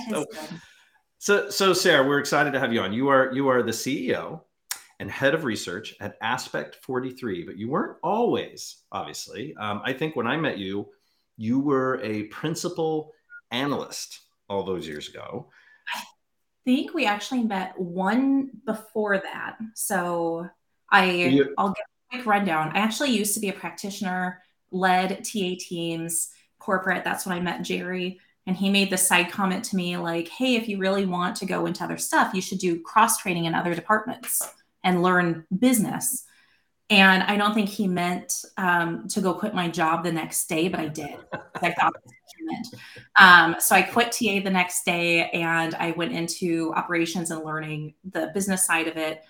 So- 0.10 0.22
is 0.22 0.26
good. 0.50 0.60
So, 1.20 1.50
so 1.50 1.72
Sarah, 1.74 2.06
we're 2.06 2.20
excited 2.20 2.52
to 2.52 2.60
have 2.60 2.74
you 2.74 2.82
on. 2.82 2.92
You 2.92 3.08
are 3.08 3.32
you 3.34 3.48
are 3.48 3.64
the 3.64 3.72
CEO 3.72 4.42
and 5.00 5.10
head 5.10 5.34
of 5.34 5.46
research 5.46 5.96
at 6.02 6.18
Aspect 6.22 6.76
43, 6.82 7.44
but 7.46 7.56
you 7.56 7.70
weren't 7.70 7.98
always, 8.04 8.80
obviously. 8.92 9.56
Um, 9.56 9.82
I 9.86 9.94
think 9.94 10.18
when 10.18 10.28
I 10.28 10.36
met 10.36 10.58
you, 10.58 10.90
you 11.38 11.60
were 11.62 12.02
a 12.04 12.24
principal 12.24 13.14
analyst 13.52 14.20
all 14.50 14.64
those 14.64 14.86
years 14.86 15.08
ago. 15.08 15.48
I 15.96 16.02
think 16.66 16.94
we 16.94 17.06
actually 17.06 17.44
met 17.44 17.80
one 17.80 18.50
before 18.66 19.18
that. 19.20 19.58
So 19.76 20.46
I 20.92 21.06
You- 21.10 21.54
I'll 21.58 21.70
give 21.70 21.86
a 21.86 21.93
quick 22.14 22.26
rundown. 22.26 22.72
I 22.76 22.80
actually 22.80 23.12
used 23.12 23.34
to 23.34 23.40
be 23.40 23.50
a 23.50 23.54
practitioner, 23.54 24.42
led 24.72 25.24
TA 25.24 25.56
teams, 25.60 26.30
corporate. 26.60 27.04
That's 27.04 27.26
when 27.26 27.36
I 27.36 27.42
met 27.42 27.64
Jerry. 27.64 28.20
And 28.46 28.56
he 28.56 28.70
made 28.70 28.90
this 28.90 29.08
side 29.08 29.32
comment 29.32 29.66
to 29.66 29.76
me 29.76 29.98
like, 29.98 30.28
hey, 30.28 30.56
if 30.56 30.68
you 30.68 30.78
really 30.78 31.06
want 31.06 31.38
to 31.38 31.46
go 31.46 31.66
into 31.66 31.84
other 31.84 31.98
stuff, 31.98 32.34
you 32.34 32.42
should 32.42 32.60
do 32.60 32.82
cross 32.82 33.18
training 33.18 33.46
in 33.46 33.56
other 33.56 33.74
departments 33.74 34.42
and 34.84 35.02
learn 35.02 35.46
business. 35.58 36.26
And 36.90 37.24
I 37.24 37.38
don't 37.38 37.54
think 37.54 37.70
he 37.70 37.88
meant 37.88 38.34
um, 38.58 39.08
to 39.08 39.22
go 39.22 39.34
quit 39.34 39.56
my 39.56 39.70
job 39.70 40.04
the 40.04 40.12
next 40.12 40.48
day, 40.48 40.68
but 40.68 40.82
I 40.82 40.88
did. 40.88 41.16
I 41.56 41.72
thought 41.72 41.94
he 42.38 42.46
meant. 42.46 42.68
Um, 43.18 43.56
so 43.60 43.76
I 43.76 43.82
quit 43.82 44.12
TA 44.12 44.42
the 44.44 44.52
next 44.52 44.84
day 44.84 45.30
and 45.30 45.74
I 45.76 45.92
went 45.92 46.12
into 46.12 46.74
operations 46.76 47.32
and 47.32 47.44
learning 47.44 47.96
the 48.04 48.30
business 48.34 48.66
side 48.66 48.88
of 48.88 48.98
it. 48.98 49.24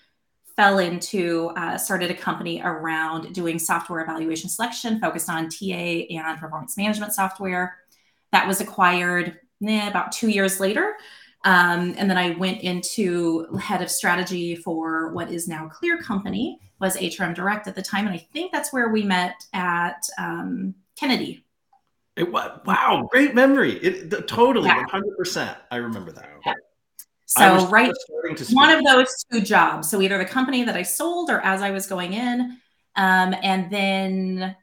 Fell 0.56 0.78
into, 0.78 1.50
uh, 1.56 1.76
started 1.76 2.10
a 2.10 2.14
company 2.14 2.60
around 2.62 3.32
doing 3.34 3.58
software 3.58 4.02
evaluation 4.02 4.48
selection, 4.48 5.00
focused 5.00 5.28
on 5.28 5.48
TA 5.48 5.64
and 6.10 6.38
performance 6.38 6.76
management 6.76 7.12
software. 7.12 7.78
That 8.30 8.46
was 8.46 8.60
acquired 8.60 9.38
eh, 9.66 9.88
about 9.88 10.12
two 10.12 10.28
years 10.28 10.60
later. 10.60 10.94
Um, 11.44 11.94
and 11.98 12.08
then 12.08 12.16
I 12.16 12.30
went 12.30 12.62
into 12.62 13.46
head 13.58 13.82
of 13.82 13.90
strategy 13.90 14.56
for 14.56 15.12
what 15.12 15.30
is 15.30 15.46
now 15.46 15.68
Clear 15.68 15.98
Company, 16.00 16.58
was 16.80 16.96
HRM 16.96 17.34
Direct 17.34 17.66
at 17.66 17.74
the 17.74 17.82
time. 17.82 18.06
And 18.06 18.14
I 18.14 18.18
think 18.32 18.50
that's 18.50 18.72
where 18.72 18.88
we 18.88 19.02
met 19.02 19.34
at 19.52 20.02
um, 20.18 20.74
Kennedy. 20.98 21.44
It 22.16 22.30
was 22.32 22.60
wow, 22.64 23.08
great 23.10 23.34
memory. 23.34 23.72
It 23.74 24.08
the- 24.08 24.22
totally 24.22 24.68
Yeah. 24.68 24.84
100%. 24.86 25.56
I 25.70 25.76
remember 25.76 26.12
that. 26.12 26.30
Wow. 26.46 26.54
So 27.36 27.66
right 27.68 27.88
just 27.88 28.06
starting 28.06 28.36
to 28.36 28.54
one 28.54 28.70
of 28.70 28.84
those 28.84 29.24
two 29.30 29.40
jobs. 29.40 29.90
So 29.90 30.00
either 30.00 30.18
the 30.18 30.24
company 30.24 30.62
that 30.64 30.76
I 30.76 30.82
sold 30.82 31.30
or 31.30 31.40
as 31.40 31.62
I 31.62 31.70
was 31.70 31.86
going 31.86 32.12
in, 32.12 32.58
um, 32.96 33.34
and 33.42 33.70
then 33.70 34.56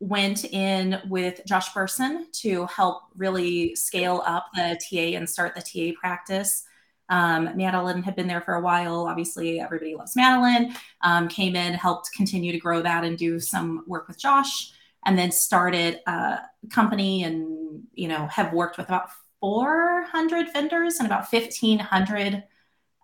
went 0.00 0.44
in 0.44 1.00
with 1.08 1.40
Josh 1.46 1.72
Bersin 1.72 2.30
to 2.40 2.66
help 2.66 3.02
really 3.16 3.74
scale 3.76 4.22
up 4.26 4.46
the 4.54 4.78
TA 4.88 5.16
and 5.16 5.28
start 5.28 5.54
the 5.54 5.62
TA 5.62 5.98
practice. 5.98 6.64
Um, 7.08 7.56
Madeline 7.56 8.02
had 8.02 8.16
been 8.16 8.26
there 8.26 8.40
for 8.40 8.54
a 8.54 8.60
while. 8.60 9.06
Obviously, 9.06 9.60
everybody 9.60 9.94
loves 9.94 10.16
Madeline. 10.16 10.74
Um, 11.02 11.28
came 11.28 11.54
in, 11.54 11.74
helped 11.74 12.10
continue 12.14 12.52
to 12.52 12.58
grow 12.58 12.82
that 12.82 13.04
and 13.04 13.16
do 13.16 13.38
some 13.38 13.84
work 13.86 14.08
with 14.08 14.18
Josh, 14.18 14.72
and 15.04 15.16
then 15.16 15.30
started 15.30 16.00
a 16.06 16.40
company 16.70 17.22
and 17.22 17.84
you 17.94 18.08
know 18.08 18.26
have 18.26 18.52
worked 18.52 18.76
with 18.76 18.88
about 18.88 19.08
400 19.40 20.52
vendors 20.52 20.96
and 20.96 21.06
about 21.06 21.30
1,500 21.30 22.44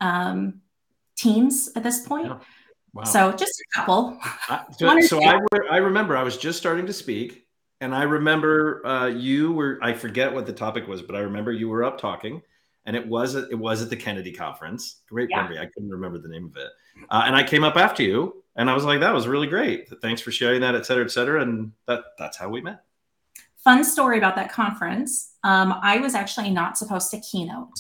um, 0.00 0.60
teams 1.16 1.70
at 1.76 1.82
this 1.82 2.06
point. 2.06 2.26
Yeah. 2.26 2.38
Wow. 2.94 3.04
So 3.04 3.32
just 3.32 3.60
a 3.60 3.78
couple. 3.78 4.18
So, 4.78 5.00
so 5.00 5.24
I, 5.24 5.40
I 5.70 5.76
remember 5.78 6.16
I 6.16 6.22
was 6.22 6.36
just 6.36 6.58
starting 6.58 6.86
to 6.86 6.92
speak, 6.92 7.46
and 7.80 7.94
I 7.94 8.02
remember 8.02 8.86
uh, 8.86 9.06
you 9.06 9.52
were. 9.52 9.78
I 9.80 9.94
forget 9.94 10.32
what 10.32 10.44
the 10.44 10.52
topic 10.52 10.86
was, 10.86 11.00
but 11.00 11.16
I 11.16 11.20
remember 11.20 11.52
you 11.52 11.68
were 11.68 11.84
up 11.84 11.98
talking, 11.98 12.42
and 12.84 12.94
it 12.94 13.06
was 13.06 13.34
it 13.34 13.58
was 13.58 13.80
at 13.82 13.88
the 13.88 13.96
Kennedy 13.96 14.32
conference. 14.32 15.00
Great 15.08 15.30
yeah. 15.30 15.42
memory. 15.42 15.58
I 15.58 15.66
couldn't 15.66 15.88
remember 15.88 16.18
the 16.18 16.28
name 16.28 16.46
of 16.46 16.56
it, 16.56 16.70
uh, 17.08 17.22
and 17.24 17.34
I 17.34 17.44
came 17.44 17.64
up 17.64 17.76
after 17.76 18.02
you, 18.02 18.42
and 18.56 18.68
I 18.68 18.74
was 18.74 18.84
like, 18.84 19.00
"That 19.00 19.14
was 19.14 19.26
really 19.26 19.46
great. 19.46 19.88
Thanks 20.02 20.20
for 20.20 20.30
sharing 20.30 20.60
that, 20.60 20.74
et 20.74 20.84
cetera, 20.84 21.04
et 21.04 21.10
cetera." 21.10 21.40
And 21.40 21.72
that 21.86 22.04
that's 22.18 22.36
how 22.36 22.50
we 22.50 22.60
met. 22.60 22.84
Fun 23.64 23.84
story 23.84 24.18
about 24.18 24.36
that 24.36 24.52
conference. 24.52 25.34
Um, 25.44 25.74
I 25.82 25.98
was 25.98 26.14
actually 26.14 26.50
not 26.50 26.76
supposed 26.76 27.10
to 27.10 27.20
keynote 27.20 27.78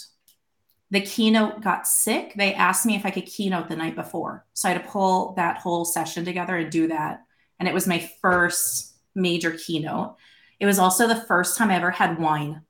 the 0.92 1.00
keynote 1.00 1.62
got 1.62 1.86
sick. 1.86 2.34
They 2.36 2.52
asked 2.52 2.84
me 2.84 2.94
if 2.94 3.06
I 3.06 3.10
could 3.10 3.24
keynote 3.24 3.70
the 3.70 3.76
night 3.76 3.96
before. 3.96 4.44
So 4.52 4.68
I 4.68 4.72
had 4.72 4.82
to 4.82 4.88
pull 4.90 5.32
that 5.36 5.56
whole 5.56 5.86
session 5.86 6.22
together 6.22 6.54
and 6.54 6.70
do 6.70 6.88
that. 6.88 7.22
And 7.58 7.66
it 7.66 7.72
was 7.72 7.86
my 7.86 8.10
first 8.20 8.94
major 9.14 9.52
keynote. 9.52 10.16
It 10.60 10.66
was 10.66 10.78
also 10.78 11.08
the 11.08 11.16
first 11.16 11.56
time 11.56 11.70
I 11.70 11.76
ever 11.76 11.90
had 11.90 12.18
wine. 12.18 12.60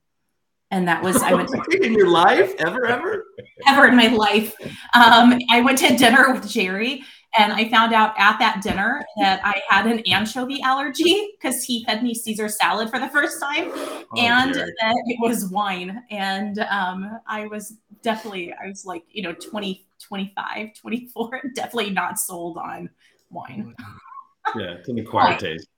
And 0.70 0.86
that 0.86 1.02
was 1.02 1.16
I 1.20 1.34
went 1.34 1.48
to, 1.48 1.82
in 1.84 1.94
your 1.94 2.08
life 2.08 2.54
ever 2.60 2.86
ever 2.86 3.24
ever 3.66 3.88
in 3.88 3.96
my 3.96 4.06
life. 4.06 4.54
Um, 4.94 5.36
I 5.50 5.60
went 5.60 5.78
to 5.78 5.96
dinner 5.96 6.32
with 6.32 6.48
Jerry 6.48 7.02
and 7.38 7.52
I 7.52 7.68
found 7.70 7.94
out 7.94 8.14
at 8.18 8.38
that 8.40 8.62
dinner 8.62 9.02
that 9.18 9.40
I 9.42 9.62
had 9.68 9.86
an 9.86 10.00
anchovy 10.00 10.60
allergy 10.62 11.30
because 11.32 11.64
he 11.64 11.84
fed 11.84 12.02
me 12.02 12.14
Caesar 12.14 12.48
salad 12.48 12.90
for 12.90 12.98
the 12.98 13.08
first 13.08 13.40
time 13.40 13.70
oh, 13.72 14.06
and 14.18 14.52
dear. 14.52 14.66
that 14.80 15.02
it 15.06 15.18
was 15.20 15.46
wine. 15.46 16.02
And 16.10 16.58
um, 16.70 17.20
I 17.26 17.46
was 17.46 17.74
definitely, 18.02 18.52
I 18.52 18.68
was 18.68 18.84
like, 18.84 19.04
you 19.10 19.22
know, 19.22 19.32
20, 19.32 19.86
25, 19.98 20.74
24, 20.74 21.42
definitely 21.54 21.90
not 21.90 22.18
sold 22.18 22.58
on 22.58 22.90
wine. 23.30 23.74
yeah, 24.56 24.72
it's 24.72 24.88
an 24.88 24.98
acquired 24.98 25.38
taste. 25.38 25.68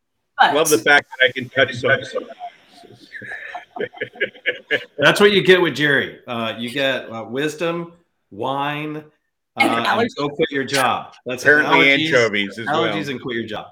But, 0.40 0.54
Love 0.54 0.70
the 0.70 0.78
fact 0.78 1.06
that 1.11 1.26
I 1.28 1.32
can 1.32 1.49
touch 1.49 1.76
so. 1.76 1.96
That's 4.99 5.20
what 5.20 5.30
you 5.30 5.42
get 5.42 5.62
with 5.62 5.76
Jerry. 5.76 6.18
Uh, 6.26 6.54
you 6.58 6.70
get 6.70 7.08
uh, 7.08 7.25
wisdom, 7.25 7.92
wine, 8.32 9.04
uh, 9.56 9.84
and 9.87 10.14
go 10.16 10.28
quit 10.28 10.50
your 10.50 10.64
job. 10.64 11.14
That's 11.26 11.42
apparently 11.42 11.87
allergies, 11.87 12.06
anchovies 12.06 12.58
as 12.58 12.66
allergies 12.66 13.02
well. 13.02 13.11
and 13.11 13.23
quit 13.23 13.37
your 13.37 13.46
job. 13.46 13.66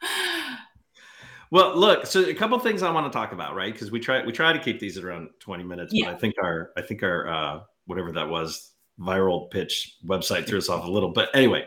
well, 1.50 1.76
look. 1.76 2.06
So 2.06 2.24
a 2.24 2.34
couple 2.34 2.58
things 2.58 2.82
I 2.82 2.90
want 2.90 3.12
to 3.12 3.16
talk 3.16 3.32
about, 3.32 3.54
right? 3.54 3.72
Because 3.72 3.90
we 3.90 4.00
try 4.00 4.24
we 4.24 4.32
try 4.32 4.52
to 4.52 4.58
keep 4.58 4.80
these 4.80 4.96
at 4.96 5.04
around 5.04 5.28
twenty 5.38 5.64
minutes, 5.64 5.92
yeah. 5.92 6.06
but 6.06 6.14
I 6.14 6.18
think 6.18 6.36
our 6.42 6.70
I 6.76 6.82
think 6.82 7.02
our 7.02 7.28
uh, 7.28 7.60
whatever 7.86 8.10
that 8.12 8.28
was 8.28 8.72
viral 8.98 9.50
pitch 9.50 9.98
website 10.06 10.46
threw 10.46 10.58
us 10.58 10.68
off 10.70 10.86
a 10.86 10.90
little. 10.90 11.10
But 11.10 11.28
anyway, 11.34 11.66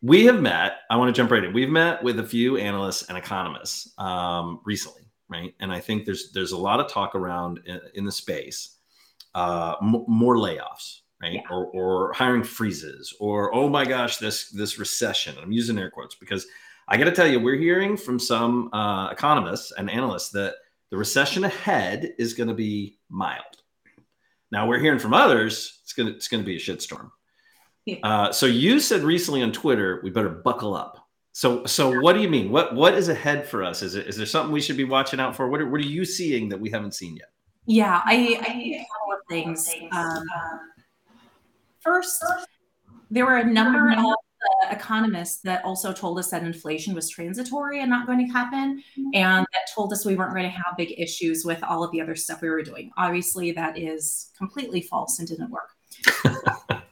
we 0.00 0.24
have 0.24 0.40
met. 0.40 0.78
I 0.90 0.96
want 0.96 1.14
to 1.14 1.20
jump 1.20 1.30
right 1.30 1.44
in. 1.44 1.52
We've 1.52 1.68
met 1.68 2.02
with 2.02 2.18
a 2.18 2.24
few 2.24 2.56
analysts 2.56 3.02
and 3.10 3.18
economists 3.18 3.92
um, 3.98 4.60
recently, 4.64 5.02
right? 5.28 5.54
And 5.60 5.70
I 5.70 5.80
think 5.80 6.06
there's 6.06 6.32
there's 6.32 6.52
a 6.52 6.58
lot 6.58 6.80
of 6.80 6.90
talk 6.90 7.14
around 7.14 7.60
in, 7.66 7.78
in 7.94 8.04
the 8.06 8.12
space 8.12 8.76
uh, 9.34 9.76
m- 9.82 10.04
more 10.06 10.36
layoffs, 10.36 11.00
right? 11.20 11.34
Yeah. 11.34 11.40
Or, 11.50 11.66
or 11.66 12.12
hiring 12.12 12.42
freezes, 12.42 13.14
or 13.20 13.54
oh 13.54 13.68
my 13.68 13.84
gosh, 13.84 14.18
this 14.18 14.50
this 14.50 14.78
recession. 14.78 15.36
I'm 15.42 15.52
using 15.52 15.78
air 15.78 15.90
quotes 15.90 16.14
because 16.14 16.46
I 16.88 16.96
got 16.96 17.04
to 17.04 17.12
tell 17.12 17.26
you, 17.26 17.38
we're 17.38 17.58
hearing 17.58 17.96
from 17.96 18.18
some 18.18 18.68
uh, 18.72 19.10
economists 19.10 19.72
and 19.76 19.88
analysts 19.88 20.30
that 20.30 20.54
the 20.90 20.96
recession 20.96 21.44
ahead 21.44 22.14
is 22.18 22.34
going 22.34 22.48
to 22.48 22.54
be 22.54 22.98
mild. 23.08 23.44
Now 24.50 24.66
we're 24.66 24.80
hearing 24.80 24.98
from 24.98 25.14
others 25.14 25.78
it's 25.84 25.92
going 25.92 26.08
to 26.08 26.14
it's 26.14 26.28
going 26.28 26.42
to 26.42 26.46
be 26.46 26.56
a 26.56 26.60
shitstorm. 26.60 27.10
Yeah. 27.86 27.96
Uh, 28.02 28.32
so 28.32 28.46
you 28.46 28.80
said 28.80 29.02
recently 29.02 29.42
on 29.42 29.52
Twitter 29.52 30.00
we 30.02 30.10
better 30.10 30.28
buckle 30.28 30.74
up. 30.74 31.06
So 31.32 31.64
so 31.64 32.00
what 32.00 32.14
do 32.14 32.20
you 32.20 32.28
mean? 32.28 32.50
What 32.50 32.74
what 32.74 32.94
is 32.94 33.08
ahead 33.08 33.46
for 33.46 33.62
us? 33.62 33.82
Is 33.82 33.94
it 33.94 34.06
is 34.08 34.16
there 34.16 34.26
something 34.26 34.52
we 34.52 34.60
should 34.60 34.76
be 34.76 34.84
watching 34.84 35.20
out 35.20 35.36
for? 35.36 35.48
What 35.48 35.60
are, 35.60 35.68
what 35.68 35.80
are 35.80 35.86
you 35.86 36.04
seeing 36.04 36.48
that 36.48 36.60
we 36.60 36.70
haven't 36.70 36.94
seen 36.94 37.16
yet? 37.16 37.30
Yeah, 37.66 38.00
I, 38.04 38.40
I 38.40 38.84
think 39.30 39.46
a 39.46 39.54
couple 39.54 39.80
of 39.80 39.88
things. 39.88 39.88
Um, 39.92 40.24
first, 41.80 42.24
there 43.10 43.24
were 43.24 43.38
a 43.38 43.44
number 43.44 43.92
of 43.92 44.14
economists 44.70 45.40
that 45.42 45.64
also 45.64 45.92
told 45.92 46.18
us 46.18 46.30
that 46.30 46.42
inflation 46.42 46.94
was 46.94 47.08
transitory 47.08 47.80
and 47.80 47.90
not 47.90 48.06
going 48.06 48.24
to 48.26 48.32
happen, 48.32 48.82
and 49.14 49.46
that 49.52 49.74
told 49.74 49.92
us 49.92 50.04
we 50.04 50.16
weren't 50.16 50.32
going 50.32 50.44
to 50.44 50.50
have 50.50 50.76
big 50.76 50.94
issues 50.98 51.44
with 51.44 51.62
all 51.62 51.84
of 51.84 51.90
the 51.92 52.00
other 52.00 52.14
stuff 52.14 52.40
we 52.40 52.48
were 52.48 52.62
doing. 52.62 52.90
Obviously, 52.96 53.52
that 53.52 53.78
is 53.78 54.30
completely 54.36 54.82
false 54.82 55.18
and 55.18 55.28
didn't 55.28 55.50
work. 55.50 55.70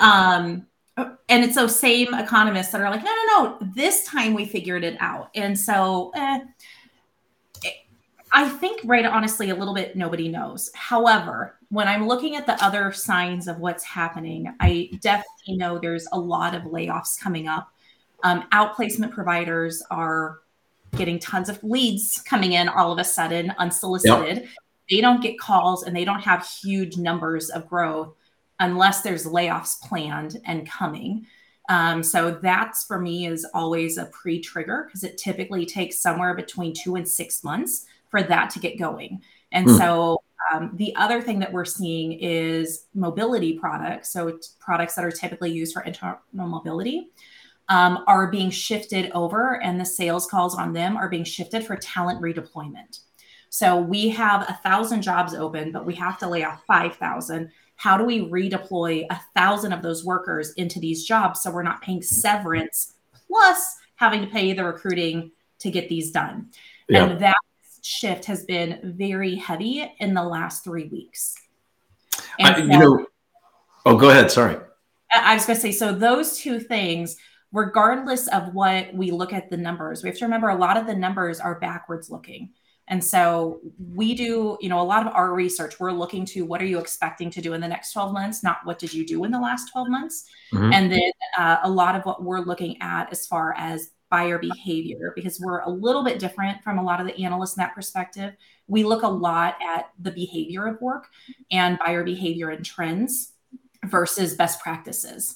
Um, 0.00 0.66
and 0.96 1.44
it's 1.44 1.54
those 1.54 1.78
same 1.78 2.12
economists 2.12 2.70
that 2.72 2.80
are 2.80 2.90
like, 2.90 3.02
no, 3.02 3.10
no, 3.10 3.26
no, 3.26 3.58
this 3.74 4.04
time 4.04 4.34
we 4.34 4.44
figured 4.44 4.84
it 4.84 4.96
out, 5.00 5.30
and 5.34 5.58
so. 5.58 6.12
Eh, 6.14 6.40
I 8.32 8.48
think, 8.48 8.80
right, 8.84 9.04
honestly, 9.04 9.50
a 9.50 9.54
little 9.54 9.74
bit 9.74 9.96
nobody 9.96 10.28
knows. 10.28 10.70
However, 10.74 11.56
when 11.70 11.88
I'm 11.88 12.06
looking 12.06 12.36
at 12.36 12.46
the 12.46 12.62
other 12.64 12.92
signs 12.92 13.48
of 13.48 13.58
what's 13.58 13.84
happening, 13.84 14.52
I 14.60 14.90
definitely 15.00 15.56
know 15.56 15.78
there's 15.78 16.06
a 16.12 16.18
lot 16.18 16.54
of 16.54 16.62
layoffs 16.62 17.18
coming 17.18 17.48
up. 17.48 17.72
Um, 18.24 18.44
outplacement 18.52 19.12
providers 19.12 19.82
are 19.90 20.40
getting 20.96 21.18
tons 21.18 21.48
of 21.48 21.62
leads 21.62 22.20
coming 22.22 22.52
in 22.52 22.68
all 22.68 22.92
of 22.92 22.98
a 22.98 23.04
sudden, 23.04 23.52
unsolicited. 23.58 24.38
Yep. 24.38 24.48
They 24.90 25.00
don't 25.00 25.22
get 25.22 25.38
calls 25.38 25.82
and 25.82 25.94
they 25.94 26.04
don't 26.04 26.20
have 26.20 26.46
huge 26.46 26.96
numbers 26.96 27.50
of 27.50 27.68
growth 27.68 28.14
unless 28.60 29.02
there's 29.02 29.26
layoffs 29.26 29.80
planned 29.80 30.40
and 30.46 30.68
coming. 30.68 31.26
Um, 31.68 32.02
so 32.02 32.30
that's 32.30 32.84
for 32.84 32.98
me 32.98 33.26
is 33.26 33.46
always 33.52 33.98
a 33.98 34.06
pre-trigger 34.06 34.84
because 34.86 35.04
it 35.04 35.18
typically 35.18 35.66
takes 35.66 35.98
somewhere 35.98 36.34
between 36.34 36.72
two 36.72 36.96
and 36.96 37.06
six 37.06 37.44
months 37.44 37.84
for 38.10 38.22
that 38.22 38.50
to 38.50 38.58
get 38.58 38.78
going. 38.78 39.22
And 39.52 39.66
mm. 39.66 39.78
so 39.78 40.22
um, 40.52 40.72
the 40.74 40.94
other 40.96 41.20
thing 41.20 41.38
that 41.40 41.52
we're 41.52 41.64
seeing 41.64 42.12
is 42.12 42.86
mobility 42.94 43.58
products. 43.58 44.12
So 44.12 44.38
products 44.60 44.94
that 44.94 45.04
are 45.04 45.10
typically 45.10 45.50
used 45.50 45.72
for 45.72 45.82
internal 45.82 46.18
mobility 46.32 47.10
um, 47.68 48.04
are 48.06 48.30
being 48.30 48.50
shifted 48.50 49.10
over, 49.12 49.62
and 49.62 49.80
the 49.80 49.84
sales 49.84 50.26
calls 50.26 50.54
on 50.54 50.72
them 50.72 50.96
are 50.96 51.08
being 51.08 51.24
shifted 51.24 51.64
for 51.64 51.76
talent 51.76 52.22
redeployment. 52.22 53.00
So 53.50 53.78
we 53.78 54.08
have 54.10 54.42
a 54.42 54.58
thousand 54.62 55.02
jobs 55.02 55.34
open, 55.34 55.72
but 55.72 55.86
we 55.86 55.94
have 55.94 56.18
to 56.18 56.28
lay 56.28 56.44
off 56.44 56.62
5,000. 56.66 57.50
How 57.76 57.96
do 57.96 58.04
we 58.04 58.28
redeploy 58.28 59.06
a 59.10 59.20
thousand 59.36 59.72
of 59.72 59.82
those 59.82 60.04
workers 60.04 60.52
into 60.54 60.80
these 60.80 61.04
jobs 61.04 61.42
so 61.42 61.50
we're 61.50 61.62
not 61.62 61.82
paying 61.82 62.02
severance 62.02 62.94
plus 63.26 63.76
having 63.96 64.20
to 64.20 64.26
pay 64.26 64.52
the 64.52 64.64
recruiting 64.64 65.30
to 65.60 65.70
get 65.70 65.88
these 65.88 66.10
done? 66.10 66.48
Yeah. 66.88 67.04
And 67.04 67.20
that 67.20 67.36
shift 67.88 68.26
has 68.26 68.44
been 68.44 68.80
very 68.96 69.34
heavy 69.34 69.90
in 69.98 70.12
the 70.12 70.22
last 70.22 70.62
three 70.62 70.88
weeks. 70.88 71.34
I, 72.40 72.54
so, 72.54 72.64
know, 72.66 73.06
oh, 73.86 73.96
go 73.96 74.10
ahead. 74.10 74.30
Sorry. 74.30 74.56
I 75.12 75.34
was 75.34 75.46
going 75.46 75.56
to 75.56 75.62
say, 75.62 75.72
so 75.72 75.92
those 75.92 76.38
two 76.38 76.60
things, 76.60 77.16
regardless 77.50 78.28
of 78.28 78.52
what 78.52 78.92
we 78.92 79.10
look 79.10 79.32
at 79.32 79.48
the 79.48 79.56
numbers, 79.56 80.02
we 80.02 80.10
have 80.10 80.18
to 80.18 80.26
remember 80.26 80.50
a 80.50 80.54
lot 80.54 80.76
of 80.76 80.86
the 80.86 80.94
numbers 80.94 81.40
are 81.40 81.58
backwards 81.58 82.10
looking. 82.10 82.50
And 82.88 83.02
so 83.02 83.60
we 83.78 84.14
do, 84.14 84.58
you 84.60 84.68
know, 84.68 84.80
a 84.80 84.82
lot 84.82 85.06
of 85.06 85.12
our 85.14 85.32
research, 85.32 85.80
we're 85.80 85.92
looking 85.92 86.24
to 86.26 86.44
what 86.44 86.60
are 86.60 86.66
you 86.66 86.78
expecting 86.78 87.30
to 87.30 87.40
do 87.40 87.54
in 87.54 87.60
the 87.60 87.68
next 87.68 87.92
12 87.92 88.12
months, 88.12 88.42
not 88.42 88.58
what 88.64 88.78
did 88.78 88.92
you 88.92 89.06
do 89.06 89.24
in 89.24 89.30
the 89.30 89.40
last 89.40 89.70
12 89.72 89.88
months. 89.88 90.24
Mm-hmm. 90.52 90.72
And 90.72 90.92
then 90.92 91.12
uh, 91.38 91.58
a 91.62 91.70
lot 91.70 91.96
of 91.96 92.04
what 92.04 92.22
we're 92.22 92.40
looking 92.40 92.80
at 92.80 93.10
as 93.12 93.26
far 93.26 93.54
as 93.56 93.90
buyer 94.10 94.38
behavior 94.38 95.12
because 95.14 95.40
we're 95.40 95.60
a 95.60 95.70
little 95.70 96.02
bit 96.02 96.18
different 96.18 96.62
from 96.62 96.78
a 96.78 96.82
lot 96.82 97.00
of 97.00 97.06
the 97.06 97.24
analysts 97.24 97.56
in 97.56 97.60
that 97.60 97.74
perspective. 97.74 98.34
We 98.66 98.84
look 98.84 99.02
a 99.02 99.08
lot 99.08 99.56
at 99.62 99.90
the 99.98 100.10
behavior 100.10 100.66
of 100.66 100.80
work 100.80 101.08
and 101.50 101.78
buyer 101.78 102.04
behavior 102.04 102.50
and 102.50 102.64
trends 102.64 103.32
versus 103.84 104.34
best 104.34 104.60
practices. 104.60 105.34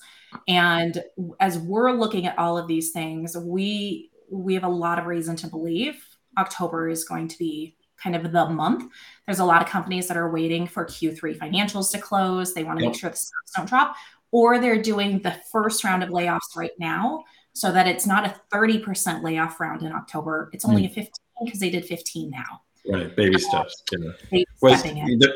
And 0.49 1.03
as 1.41 1.59
we're 1.59 1.93
looking 1.93 2.27
at 2.27 2.39
all 2.39 2.57
of 2.57 2.67
these 2.67 2.91
things, 2.93 3.37
we 3.37 4.11
we 4.31 4.55
have 4.55 4.65
a 4.65 4.69
lot 4.69 4.99
of 4.99 5.07
reason 5.07 5.37
to 5.37 5.47
believe 5.47 6.03
October 6.39 6.89
is 6.89 7.05
going 7.05 7.29
to 7.29 7.39
be 7.39 7.77
kind 8.03 8.17
of 8.17 8.33
the 8.33 8.49
month. 8.49 8.91
There's 9.27 9.41
a 9.41 9.45
lot 9.45 9.63
of 9.63 9.69
companies 9.69 10.09
that 10.09 10.17
are 10.17 10.31
waiting 10.31 10.67
for 10.67 10.87
Q3 10.87 11.39
financials 11.39 11.93
to 11.93 11.99
close. 11.99 12.55
They 12.55 12.65
want 12.65 12.79
to 12.79 12.85
yep. 12.85 12.93
make 12.93 13.01
sure 13.01 13.11
the 13.11 13.17
stocks 13.17 13.53
don't 13.55 13.69
drop, 13.69 13.95
or 14.31 14.59
they're 14.59 14.81
doing 14.81 15.21
the 15.21 15.37
first 15.53 15.85
round 15.85 16.03
of 16.03 16.09
layoffs 16.09 16.57
right 16.57 16.73
now 16.79 17.23
so 17.55 17.73
that 17.73 17.87
it's 17.87 18.07
not 18.07 18.27
a 18.27 18.35
30% 18.53 19.23
layoff 19.23 19.61
round 19.61 19.83
in 19.83 19.93
October. 19.93 20.51
It's 20.53 20.65
only 20.65 20.83
mm. 20.85 20.91
a 20.91 20.95
15 20.95 21.13
because 21.45 21.61
they 21.61 21.71
did 21.71 21.85
15 21.85 22.31
now. 22.31 22.63
Right, 22.89 23.15
baby 23.15 23.39
steps. 23.39 23.83
Baby 24.31 24.45
Was, 24.61 24.83
the, 24.83 25.35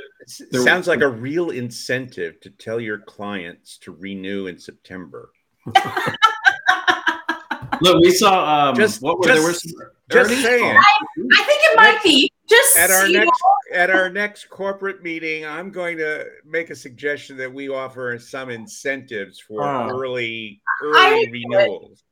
sounds 0.64 0.88
like 0.88 1.00
a 1.00 1.08
real 1.08 1.50
incentive 1.50 2.40
to 2.40 2.50
tell 2.50 2.80
your 2.80 2.98
clients 2.98 3.78
to 3.78 3.92
renew 3.92 4.48
in 4.48 4.58
September. 4.58 5.30
Look, 7.80 8.00
we 8.02 8.10
saw 8.10 8.68
um, 8.70 8.76
just 8.76 9.02
what 9.02 9.18
were 9.18 9.26
just, 9.26 9.36
there 9.36 9.42
were 9.42 9.54
some 9.54 9.72
just 10.10 10.42
saying. 10.42 10.64
I, 10.64 10.78
I, 10.78 11.42
think 11.44 11.60
it 11.62 11.76
might 11.76 12.02
be 12.02 12.32
just 12.48 12.76
at 12.76 12.90
our 12.90 13.08
next 13.08 13.26
know. 13.26 13.78
at 13.78 13.90
our 13.90 14.08
next 14.08 14.48
corporate 14.48 15.02
meeting, 15.02 15.44
I'm 15.44 15.70
going 15.70 15.98
to 15.98 16.26
make 16.44 16.70
a 16.70 16.76
suggestion 16.76 17.36
that 17.36 17.52
we 17.52 17.68
offer 17.68 18.18
some 18.18 18.50
incentives 18.50 19.38
for 19.38 19.62
Oh. 19.62 19.88
early 19.90 20.62
early 20.82 21.18
would 21.18 21.32
do 21.32 21.38
it. 21.38 21.46
renewals. 21.48 22.04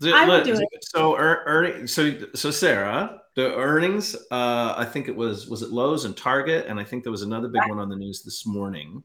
So, 0.00 0.14
I 0.14 0.26
would 0.26 0.44
do 0.44 0.54
it. 0.54 0.84
so 0.84 1.16
earning 1.16 1.86
so 1.86 2.16
so 2.34 2.50
Sarah, 2.50 3.20
the 3.36 3.54
earnings 3.54 4.14
uh 4.30 4.74
I 4.76 4.86
think 4.86 5.08
it 5.08 5.16
was 5.16 5.48
was 5.48 5.62
it 5.62 5.70
Lowe's 5.70 6.04
and 6.06 6.16
Target 6.16 6.66
and 6.66 6.80
I 6.80 6.84
think 6.84 7.02
there 7.02 7.12
was 7.12 7.22
another 7.22 7.48
big 7.48 7.68
one 7.68 7.78
on 7.78 7.88
the 7.88 7.96
news 7.96 8.22
this 8.22 8.46
morning 8.46 9.02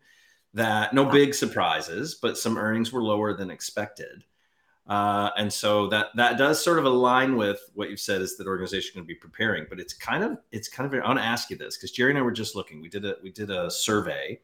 that 0.53 0.93
no 0.93 1.05
big 1.05 1.33
surprises, 1.33 2.15
but 2.15 2.37
some 2.37 2.57
earnings 2.57 2.93
were 2.93 3.03
lower 3.03 3.33
than 3.35 3.51
expected. 3.51 4.23
Uh, 4.87 5.31
and 5.35 5.51
so 5.51 5.87
that 5.87 6.07
that 6.15 6.37
does 6.37 6.63
sort 6.63 6.77
of 6.77 6.85
align 6.85 7.35
with 7.35 7.59
what 7.73 7.89
you've 7.89 7.99
said 7.99 8.21
is 8.21 8.37
that 8.37 8.47
organization 8.47 8.91
going 8.93 9.03
to 9.03 9.07
be 9.07 9.15
preparing, 9.15 9.65
but 9.67 9.79
it's 9.79 9.93
kind 9.93 10.23
of 10.23 10.37
it's 10.51 10.67
kind 10.67 10.85
of 10.85 11.03
I 11.03 11.05
want 11.05 11.19
to 11.19 11.25
ask 11.25 11.49
you 11.49 11.57
this 11.57 11.75
because 11.75 11.91
Jerry 11.91 12.11
and 12.11 12.19
I 12.19 12.21
were 12.21 12.31
just 12.31 12.55
looking. 12.55 12.81
We 12.81 12.89
did 12.89 13.03
a 13.03 13.15
we 13.23 13.31
did 13.31 13.49
a 13.49 13.69
survey 13.69 14.39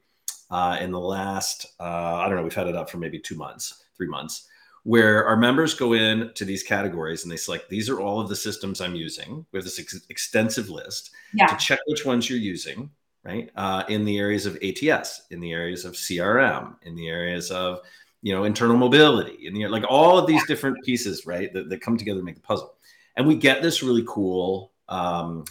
uh, 0.50 0.78
in 0.82 0.92
the 0.92 1.00
last 1.00 1.68
uh, 1.80 2.16
I 2.16 2.28
don't 2.28 2.38
know 2.38 2.44
we've 2.44 2.54
had 2.54 2.68
it 2.68 2.76
up 2.76 2.90
for 2.90 2.98
maybe 2.98 3.20
two 3.20 3.36
months, 3.36 3.84
three 3.96 4.08
months, 4.08 4.48
where 4.84 5.26
our 5.28 5.38
members 5.38 5.74
go 5.76 5.94
in 5.94 6.32
to 6.34 6.44
these 6.44 6.64
categories 6.64 7.24
and 7.24 7.32
they 7.32 7.38
select 7.38 7.70
these 7.70 7.90
are 7.90 8.00
all 8.00 8.20
of 8.20 8.30
the 8.30 8.36
systems 8.36 8.82
I'm 8.82 8.96
using. 8.96 9.46
We 9.52 9.58
have 9.58 9.64
this 9.64 9.80
ex- 9.80 10.06
extensive 10.10 10.70
list 10.70 11.12
Yeah. 11.34 11.48
to 11.48 11.56
check 11.58 11.80
which 11.86 12.06
ones 12.06 12.30
you're 12.30 12.40
using, 12.40 12.90
right? 13.24 13.52
Uh, 13.56 13.84
in 13.90 14.06
the 14.06 14.18
areas 14.18 14.46
of 14.46 14.58
ATS, 14.64 15.22
in 15.30 15.40
the 15.40 15.52
areas 15.52 15.86
of 15.86 15.94
CRM, 15.96 16.76
in 16.82 16.96
the 16.96 17.08
areas 17.10 17.52
of 17.52 17.82
you 18.24 18.34
know 18.34 18.44
internal 18.44 18.78
mobility, 18.78 19.48
in 19.48 19.54
the 19.54 19.68
like 19.68 19.84
all 19.88 20.18
of 20.18 20.28
these 20.28 20.46
different 20.48 20.84
pieces, 20.84 21.26
right, 21.26 21.52
that, 21.54 21.70
that 21.70 21.82
come 21.82 21.98
together 21.98 22.20
to 22.20 22.26
make 22.26 22.36
the 22.36 22.42
puzzle. 22.42 22.76
And 23.18 23.28
we 23.28 23.36
get 23.36 23.62
this 23.62 23.84
really 23.84 24.04
cool 24.08 24.72
um, 24.90 25.46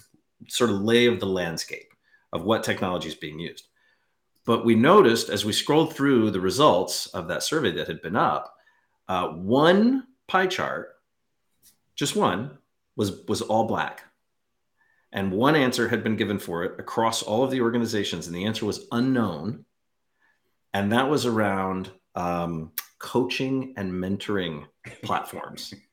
sort 0.48 0.70
of 0.70 0.80
lay 0.80 1.06
of 1.06 1.20
the 1.20 1.26
landscape 1.26 1.92
of 2.32 2.44
what 2.44 2.62
technology 2.64 3.08
is 3.08 3.14
being 3.14 3.38
used. 3.38 3.66
But 4.44 4.64
we 4.64 4.74
noticed 4.74 5.28
as 5.28 5.44
we 5.44 5.52
scrolled 5.52 5.94
through 5.94 6.30
the 6.30 6.40
results 6.40 7.06
of 7.08 7.28
that 7.28 7.42
survey 7.42 7.70
that 7.72 7.86
had 7.86 8.00
been 8.02 8.16
up, 8.16 8.56
uh, 9.10 9.26
one 9.26 10.04
pie 10.28 10.46
chart, 10.46 10.90
just 11.96 12.14
one, 12.14 12.56
was 12.94 13.26
was 13.26 13.42
all 13.42 13.64
black, 13.64 14.04
and 15.10 15.32
one 15.32 15.56
answer 15.56 15.88
had 15.88 16.04
been 16.04 16.14
given 16.14 16.38
for 16.38 16.62
it 16.62 16.78
across 16.78 17.20
all 17.20 17.42
of 17.42 17.50
the 17.50 17.60
organizations, 17.60 18.28
and 18.28 18.36
the 18.36 18.44
answer 18.44 18.64
was 18.64 18.86
unknown, 18.92 19.64
and 20.72 20.92
that 20.92 21.10
was 21.10 21.26
around 21.26 21.90
um, 22.14 22.70
coaching 23.00 23.74
and 23.76 23.92
mentoring 23.92 24.64
platforms. 25.02 25.74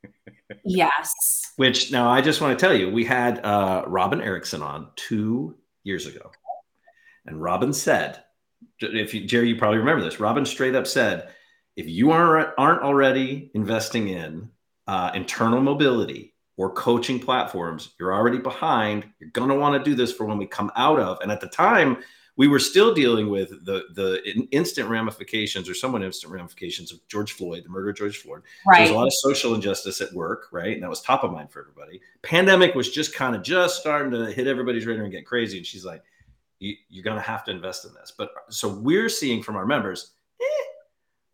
Yes. 0.64 1.12
Which 1.56 1.92
now 1.92 2.08
I 2.08 2.22
just 2.22 2.40
want 2.40 2.58
to 2.58 2.66
tell 2.66 2.74
you, 2.74 2.90
we 2.90 3.04
had 3.04 3.44
uh, 3.44 3.84
Robin 3.86 4.22
Erickson 4.22 4.62
on 4.62 4.88
two 4.96 5.56
years 5.84 6.06
ago, 6.06 6.30
and 7.26 7.42
Robin 7.42 7.74
said, 7.74 8.22
if 8.80 9.12
you, 9.12 9.26
Jerry, 9.26 9.50
you 9.50 9.56
probably 9.56 9.78
remember 9.78 10.02
this. 10.02 10.20
Robin 10.20 10.46
straight 10.46 10.74
up 10.74 10.86
said, 10.86 11.28
if 11.78 11.88
you 11.88 12.10
aren't 12.10 12.50
aren't 12.58 12.82
already 12.82 13.52
investing 13.54 14.08
in 14.08 14.50
uh, 14.88 15.12
internal 15.14 15.60
mobility 15.60 16.34
or 16.56 16.72
coaching 16.72 17.20
platforms, 17.20 17.94
you're 18.00 18.12
already 18.12 18.38
behind. 18.38 19.06
You're 19.20 19.30
to 19.48 19.54
want 19.54 19.82
to 19.82 19.90
do 19.90 19.94
this 19.94 20.12
for 20.12 20.26
when 20.26 20.38
we 20.38 20.46
come 20.46 20.72
out 20.74 20.98
of. 20.98 21.20
And 21.20 21.30
at 21.30 21.40
the 21.40 21.46
time, 21.46 21.98
we 22.36 22.48
were 22.48 22.58
still 22.58 22.92
dealing 22.92 23.30
with 23.30 23.50
the 23.64 23.84
the 23.94 24.20
instant 24.50 24.88
ramifications 24.88 25.68
or 25.68 25.74
somewhat 25.74 26.02
instant 26.02 26.32
ramifications 26.32 26.90
of 26.90 26.98
George 27.06 27.32
Floyd, 27.32 27.62
the 27.64 27.68
murder 27.68 27.90
of 27.90 27.96
George 27.96 28.16
Floyd. 28.18 28.42
So 28.64 28.70
There's 28.78 28.90
a 28.90 28.94
lot 28.94 29.06
of 29.06 29.12
social 29.12 29.54
injustice 29.54 30.00
at 30.00 30.12
work, 30.12 30.48
right? 30.50 30.74
And 30.74 30.82
that 30.82 30.90
was 30.90 31.00
top 31.00 31.22
of 31.22 31.30
mind 31.30 31.52
for 31.52 31.60
everybody. 31.60 32.00
Pandemic 32.22 32.74
was 32.74 32.90
just 32.90 33.14
kind 33.14 33.36
of 33.36 33.42
just 33.42 33.78
starting 33.80 34.10
to 34.10 34.32
hit 34.32 34.48
everybody's 34.48 34.84
radar 34.84 35.04
and 35.04 35.12
get 35.12 35.26
crazy. 35.26 35.58
And 35.58 35.66
she's 35.66 35.84
like, 35.84 36.02
you, 36.58 36.74
you're 36.88 37.04
to 37.16 37.22
have 37.22 37.44
to 37.44 37.52
invest 37.52 37.84
in 37.84 37.94
this. 37.94 38.12
But 38.18 38.30
so 38.50 38.68
we're 38.68 39.08
seeing 39.08 39.44
from 39.44 39.54
our 39.54 39.64
members, 39.64 40.14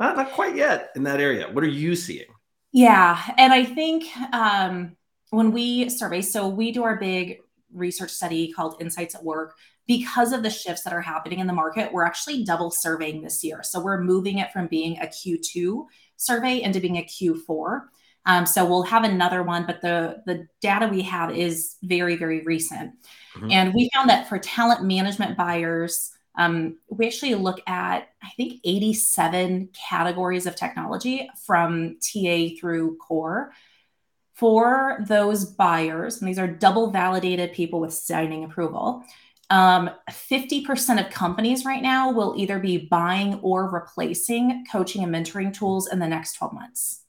not, 0.01 0.17
not 0.17 0.33
quite 0.33 0.57
yet 0.57 0.91
in 0.97 1.03
that 1.05 1.21
area. 1.21 1.49
What 1.51 1.65
are 1.65 1.69
you 1.69 1.95
seeing? 1.97 2.27
Yeah. 2.73 3.21
And 3.39 3.53
I 3.53 3.65
think 3.65 4.05
um, 4.33 4.97
when 5.31 5.53
we 5.53 5.89
survey, 5.89 6.21
so 6.23 6.49
we 6.49 6.73
do 6.73 6.83
our 6.83 6.97
big 6.97 7.39
research 7.73 8.11
study 8.11 8.53
called 8.53 8.77
Insights 8.81 9.15
at 9.15 9.25
Work. 9.25 9.55
Because 9.87 10.33
of 10.33 10.43
the 10.43 10.49
shifts 10.49 10.83
that 10.85 10.95
are 10.95 11.03
happening 11.03 11.41
in 11.41 11.47
the 11.47 11.53
market, 11.53 11.93
we're 11.93 12.07
actually 12.07 12.43
double 12.43 12.71
surveying 12.71 13.21
this 13.21 13.45
year. 13.45 13.63
So 13.63 13.81
we're 13.81 14.01
moving 14.01 14.39
it 14.39 14.51
from 14.51 14.67
being 14.67 14.97
a 14.99 15.07
Q2 15.07 15.85
survey 16.17 16.63
into 16.63 16.81
being 16.81 16.97
a 16.97 17.03
Q4. 17.03 17.83
Um, 18.25 18.47
so 18.47 18.65
we'll 18.65 18.85
have 18.85 19.05
another 19.05 19.43
one, 19.43 19.67
but 19.67 19.83
the 19.83 20.23
the 20.25 20.49
data 20.63 20.89
we 20.89 21.03
have 21.03 21.37
is 21.37 21.77
very 21.83 22.17
very 22.17 22.41
recent, 22.41 22.93
Mhm. 23.37 23.53
and 23.53 23.75
we 23.75 23.91
found 23.93 24.09
that 24.09 24.27
for 24.27 24.39
talent 24.39 24.83
management 24.85 25.37
buyers, 25.37 26.11
um, 26.37 26.79
we 26.89 27.07
actually 27.07 27.35
look 27.37 27.61
at 27.67 28.09
I 28.23 28.31
think 28.37 28.61
87 28.65 29.69
categories 29.73 30.47
of 30.47 30.57
technology 30.57 31.29
from 31.47 31.99
TA 32.01 32.49
through 32.61 32.97
core. 32.99 33.53
For 34.35 34.99
those 35.07 35.45
buyers, 35.45 36.19
and 36.21 36.29
these 36.29 36.41
are 36.41 36.49
double 36.49 36.91
validated 36.91 37.53
people 37.53 37.81
with 37.81 37.93
signing 37.95 38.43
approval, 38.45 39.05
um, 39.51 39.91
50% 40.11 40.99
of 40.99 41.11
companies 41.11 41.65
right 41.65 41.83
now 41.83 42.11
will 42.11 42.35
either 42.37 42.59
be 42.59 42.79
buying 42.79 43.35
or 43.43 43.71
replacing 43.71 44.65
coaching 44.73 45.05
and 45.05 45.15
mentoring 45.15 45.53
tools 45.57 45.87
in 45.87 45.99
the 46.01 46.09
next 46.09 46.35
12 46.35 46.53
months. 46.53 47.03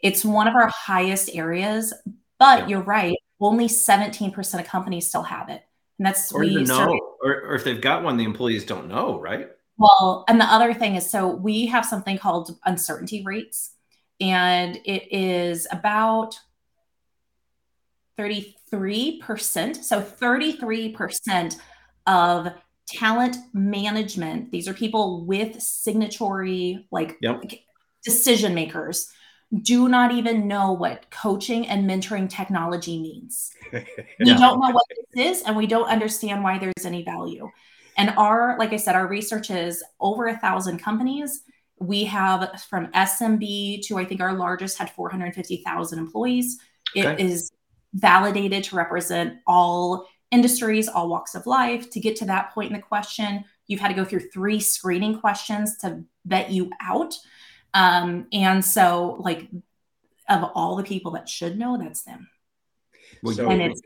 It's 0.00 0.24
one 0.24 0.48
of 0.48 0.54
our 0.54 0.68
highest 0.68 1.30
areas, 1.34 1.94
but 2.38 2.68
Yeah. 2.68 2.68
you're 2.68 2.82
right, 2.82 3.16
only 3.40 3.68
17% 3.68 4.60
of 4.62 4.68
companies 4.68 5.08
still 5.08 5.22
have 5.22 5.48
it. 5.48 5.62
And 5.98 6.06
that's 6.06 6.32
Or 6.32 6.40
we 6.40 6.64
know, 6.64 7.16
or, 7.22 7.42
or 7.42 7.54
if 7.54 7.64
they've 7.64 7.80
got 7.80 8.02
one, 8.02 8.16
the 8.16 8.24
employees 8.24 8.64
don't 8.64 8.88
know, 8.88 9.20
right? 9.20 9.48
well, 9.76 10.24
and 10.28 10.40
the 10.40 10.44
other 10.44 10.72
thing 10.72 10.94
is 10.94 11.10
so 11.10 11.28
we 11.28 11.66
have 11.66 11.84
something 11.84 12.16
called 12.18 12.56
uncertainty 12.64 13.22
rates, 13.24 13.72
and 14.20 14.76
it 14.84 15.12
is 15.12 15.66
about 15.72 16.38
33%. 18.18 19.84
So 19.84 20.00
33% 20.00 21.56
of 22.06 22.48
talent 22.86 23.36
management, 23.52 24.50
these 24.50 24.68
are 24.68 24.74
people 24.74 25.24
with 25.24 25.60
signatory, 25.60 26.86
like 26.92 27.16
Yep. 27.20 27.42
decision 28.04 28.54
makers, 28.54 29.08
do 29.62 29.88
not 29.88 30.12
even 30.12 30.48
know 30.48 30.72
what 30.72 31.10
coaching 31.10 31.66
and 31.68 31.88
mentoring 31.88 32.28
technology 32.28 33.00
means. 33.00 33.56
We 34.22 34.34
Yeah. 34.34 34.36
don't 34.36 34.60
know 34.60 34.70
what 34.70 34.84
this 35.14 35.26
is, 35.40 35.42
and 35.42 35.56
we 35.56 35.66
don't 35.66 35.88
understand 35.88 36.42
why 36.42 36.58
there's 36.58 36.84
any 36.86 37.04
value. 37.04 37.50
And 37.96 38.10
our, 38.16 38.56
like 38.58 38.72
I 38.72 38.76
said, 38.76 38.94
our 38.96 39.06
research 39.06 39.50
is 39.50 39.82
over 40.00 40.26
a 40.26 40.36
thousand 40.38 40.78
companies. 40.78 41.42
We 41.78 42.04
have 42.04 42.62
from 42.68 42.88
SMB 42.92 43.82
to 43.86 43.98
I 43.98 44.04
think 44.04 44.20
our 44.20 44.34
largest 44.34 44.78
had 44.78 44.90
450,000 44.90 45.98
employees. 45.98 46.58
It 46.94 47.18
is 47.18 47.50
Okay. 47.52 47.58
validated 47.94 48.64
to 48.64 48.76
represent 48.76 49.34
all 49.46 50.08
industries, 50.30 50.88
all 50.88 51.08
walks 51.08 51.34
of 51.34 51.46
life. 51.46 51.90
To 51.90 52.00
get 52.00 52.16
to 52.16 52.24
that 52.26 52.52
point 52.54 52.70
in 52.70 52.76
the 52.76 52.82
question, 52.82 53.44
you've 53.66 53.80
had 53.80 53.88
to 53.88 53.94
go 53.94 54.04
through 54.04 54.28
three 54.32 54.60
screening 54.60 55.20
questions 55.20 55.76
to 55.78 56.02
vet 56.26 56.50
you 56.50 56.70
out. 56.80 57.14
Um, 57.74 58.26
and 58.32 58.64
so, 58.64 59.16
like, 59.20 59.48
of 60.28 60.50
all 60.54 60.76
the 60.76 60.84
people 60.84 61.12
that 61.12 61.28
should 61.28 61.58
know, 61.58 61.76
that's 61.76 62.02
them. 62.02 62.28
So- 63.32 63.50
And 63.50 63.60
it's 63.62 63.80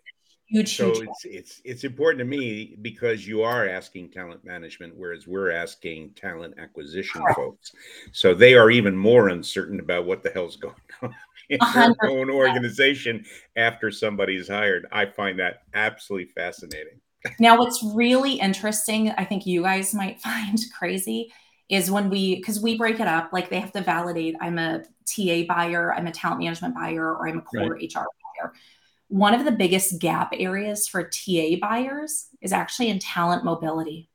huge, 0.47 0.77
so 0.77 0.93
huge. 0.93 1.09
it's 1.09 1.25
it's 1.25 1.61
it's 1.65 1.85
important 1.85 2.19
to 2.21 2.25
me 2.25 2.77
because 2.81 3.27
you 3.27 3.43
are 3.43 3.69
asking 3.69 4.11
talent 4.11 4.45
management 4.45 4.95
whereas 4.97 5.27
we're 5.27 5.51
asking 5.51 6.11
talent 6.15 6.55
acquisition 6.59 7.21
Correct. 7.21 7.37
folks 7.37 7.73
so 8.13 8.33
they 8.35 8.55
are 8.55 8.71
even 8.71 8.97
more 8.97 9.29
uncertain 9.29 9.79
about 9.79 10.07
what 10.07 10.23
the 10.23 10.31
hell's 10.31 10.57
going 10.57 10.75
on 11.03 11.15
in 11.51 11.59
their 11.61 12.11
own 12.11 12.31
organization 12.31 13.25
after 13.57 13.91
somebody's 13.91 14.49
hired 14.49 14.87
i 14.91 15.05
find 15.05 15.39
that 15.39 15.63
absolutely 15.75 16.33
fascinating 16.35 16.99
Now, 17.39 17.59
what's 17.59 17.83
really 17.95 18.35
interesting, 18.35 19.11
I 19.11 19.25
think 19.27 19.45
you 19.45 19.63
guys 19.65 19.93
might 19.93 20.19
find 20.29 20.59
crazy, 20.79 21.31
is 21.69 21.91
when 21.91 22.09
we, 22.09 22.37
because 22.37 22.61
we 22.61 22.79
break 22.79 23.01
it 23.01 23.07
up, 23.07 23.31
like 23.33 23.51
they 23.51 23.61
have 23.61 23.73
to 23.73 23.83
validate 23.83 24.37
I'm 24.41 24.59
a 24.59 24.83
TA 25.07 25.43
buyer, 25.47 25.93
I'm 25.93 26.07
a 26.07 26.13
talent 26.13 26.41
management 26.41 26.75
buyer, 26.75 27.15
or 27.15 27.29
I'm 27.29 27.39
a 27.39 27.43
core 27.43 27.75
HR 27.77 28.07
buyer. 28.41 28.53
One 29.09 29.35
of 29.35 29.45
the 29.45 29.53
biggest 29.53 29.99
gap 29.99 30.33
areas 30.33 30.87
for 30.89 31.03
TA 31.03 31.57
buyers 31.61 32.29
is 32.41 32.53
actually 32.53 32.89
in 32.89 32.99
talent 32.99 33.45
mobility. 33.45 34.11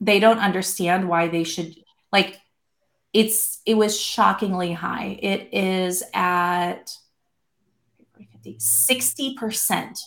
They 0.00 0.20
don't 0.20 0.38
understand 0.38 1.08
why 1.08 1.28
they 1.28 1.44
should, 1.44 1.74
like, 2.10 2.38
it's, 3.12 3.60
it 3.66 3.74
was 3.74 3.98
shockingly 3.98 4.72
high. 4.72 5.18
It 5.20 5.50
is 5.52 6.02
at 6.14 6.96
60%. 8.46 9.98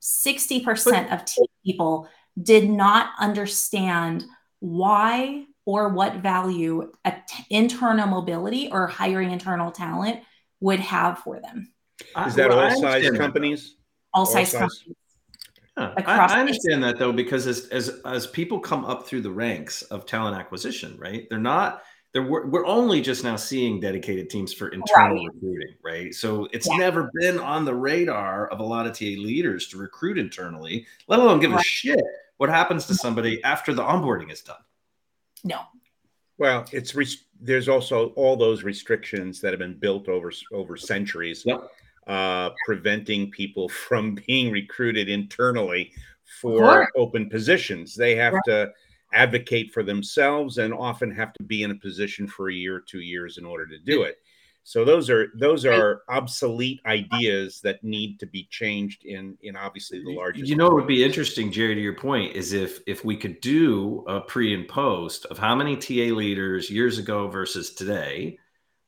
60% 0.00 1.12
of 1.12 1.24
TA 1.24 1.42
people 1.64 2.08
did 2.40 2.68
not 2.68 3.10
understand 3.18 4.24
why 4.60 5.46
or 5.64 5.90
what 5.90 6.16
value 6.16 6.90
a 7.04 7.12
t- 7.12 7.44
internal 7.50 8.06
mobility 8.06 8.68
or 8.70 8.86
hiring 8.86 9.30
internal 9.30 9.70
talent 9.70 10.20
would 10.60 10.80
have 10.80 11.18
for 11.18 11.40
them. 11.40 11.72
I- 12.16 12.26
is 12.26 12.34
that 12.34 12.50
well, 12.50 12.60
all 12.60 12.70
size 12.70 12.82
understand 12.84 13.14
that. 13.14 13.20
companies 13.20 13.76
All 14.14 14.20
All 14.20 14.26
size 14.26 14.50
size. 14.50 14.60
companies. 14.60 14.96
Yeah, 15.76 15.94
I, 15.96 16.34
I, 16.36 16.40
understand 16.40 16.84
that 16.84 16.98
though, 16.98 17.12
because 17.12 17.46
as, 17.46 17.68
as 17.68 18.00
as 18.04 18.26
people 18.26 18.60
come 18.60 18.84
up 18.84 19.06
through 19.06 19.22
the 19.22 19.30
ranks 19.30 19.80
of 19.82 20.04
talent 20.04 20.36
acquisition, 20.36 20.98
right? 20.98 21.26
They're 21.30 21.38
not 21.38 21.82
there 22.12 22.22
we're, 22.22 22.46
we're 22.46 22.66
only 22.66 23.00
just 23.00 23.24
now 23.24 23.36
seeing 23.36 23.80
dedicated 23.80 24.28
teams 24.28 24.52
for 24.52 24.68
internal 24.68 25.16
right. 25.16 25.30
recruiting, 25.32 25.74
right? 25.82 26.14
So 26.14 26.46
it's 26.52 26.68
yeah. 26.68 26.76
never 26.76 27.10
been 27.14 27.38
on 27.38 27.64
the 27.64 27.74
radar 27.74 28.48
of 28.48 28.60
a 28.60 28.62
lot 28.62 28.86
of 28.86 28.92
TA 28.92 29.04
leaders 29.04 29.68
to 29.68 29.78
recruit 29.78 30.18
internally, 30.18 30.86
let 31.08 31.20
alone 31.20 31.40
give 31.40 31.52
right. 31.52 31.60
a 31.60 31.64
shit 31.64 32.00
what 32.36 32.50
happens 32.50 32.86
to 32.86 32.94
somebody 32.94 33.42
after 33.44 33.72
the 33.72 33.82
onboarding 33.82 34.30
is 34.30 34.42
done. 34.42 34.56
No. 35.44 35.62
Well, 36.38 36.64
it's 36.72 36.94
there's 37.40 37.68
also 37.68 38.08
all 38.10 38.36
those 38.36 38.62
restrictions 38.62 39.40
that 39.40 39.52
have 39.52 39.58
been 39.58 39.78
built 39.78 40.08
over 40.08 40.32
over 40.52 40.76
centuries, 40.76 41.44
yep. 41.44 41.70
uh, 42.06 42.50
preventing 42.66 43.30
people 43.30 43.68
from 43.88 44.18
being 44.26 44.50
recruited 44.50 45.08
internally 45.08 45.92
for 46.40 46.88
open 46.96 47.28
positions. 47.28 47.94
They 47.94 48.16
have 48.16 48.32
right. 48.32 48.42
to 48.46 48.72
advocate 49.12 49.72
for 49.72 49.82
themselves 49.82 50.58
and 50.58 50.72
often 50.72 51.10
have 51.10 51.32
to 51.34 51.42
be 51.42 51.62
in 51.62 51.70
a 51.70 51.74
position 51.74 52.26
for 52.26 52.48
a 52.48 52.54
year 52.54 52.76
or 52.76 52.80
two 52.80 53.00
years 53.00 53.38
in 53.38 53.44
order 53.44 53.66
to 53.66 53.78
do 53.78 54.02
it. 54.02 54.18
So 54.64 54.84
those 54.84 55.10
are 55.10 55.28
those 55.38 55.64
are 55.64 56.02
obsolete 56.08 56.80
ideas 56.86 57.60
that 57.62 57.82
need 57.82 58.20
to 58.20 58.26
be 58.26 58.46
changed 58.50 59.04
in 59.04 59.36
in 59.42 59.56
obviously 59.56 60.02
the 60.04 60.14
largest. 60.14 60.48
You 60.48 60.56
know, 60.56 60.68
it 60.68 60.74
would 60.74 60.86
be 60.86 61.04
interesting, 61.04 61.50
Jerry, 61.50 61.74
to 61.74 61.80
your 61.80 61.96
point, 61.96 62.36
is 62.36 62.52
if 62.52 62.80
if 62.86 63.04
we 63.04 63.16
could 63.16 63.40
do 63.40 64.04
a 64.06 64.20
pre 64.20 64.54
and 64.54 64.68
post 64.68 65.26
of 65.26 65.38
how 65.38 65.56
many 65.56 65.76
TA 65.76 66.14
leaders 66.14 66.70
years 66.70 66.98
ago 66.98 67.28
versus 67.28 67.74
today 67.74 68.38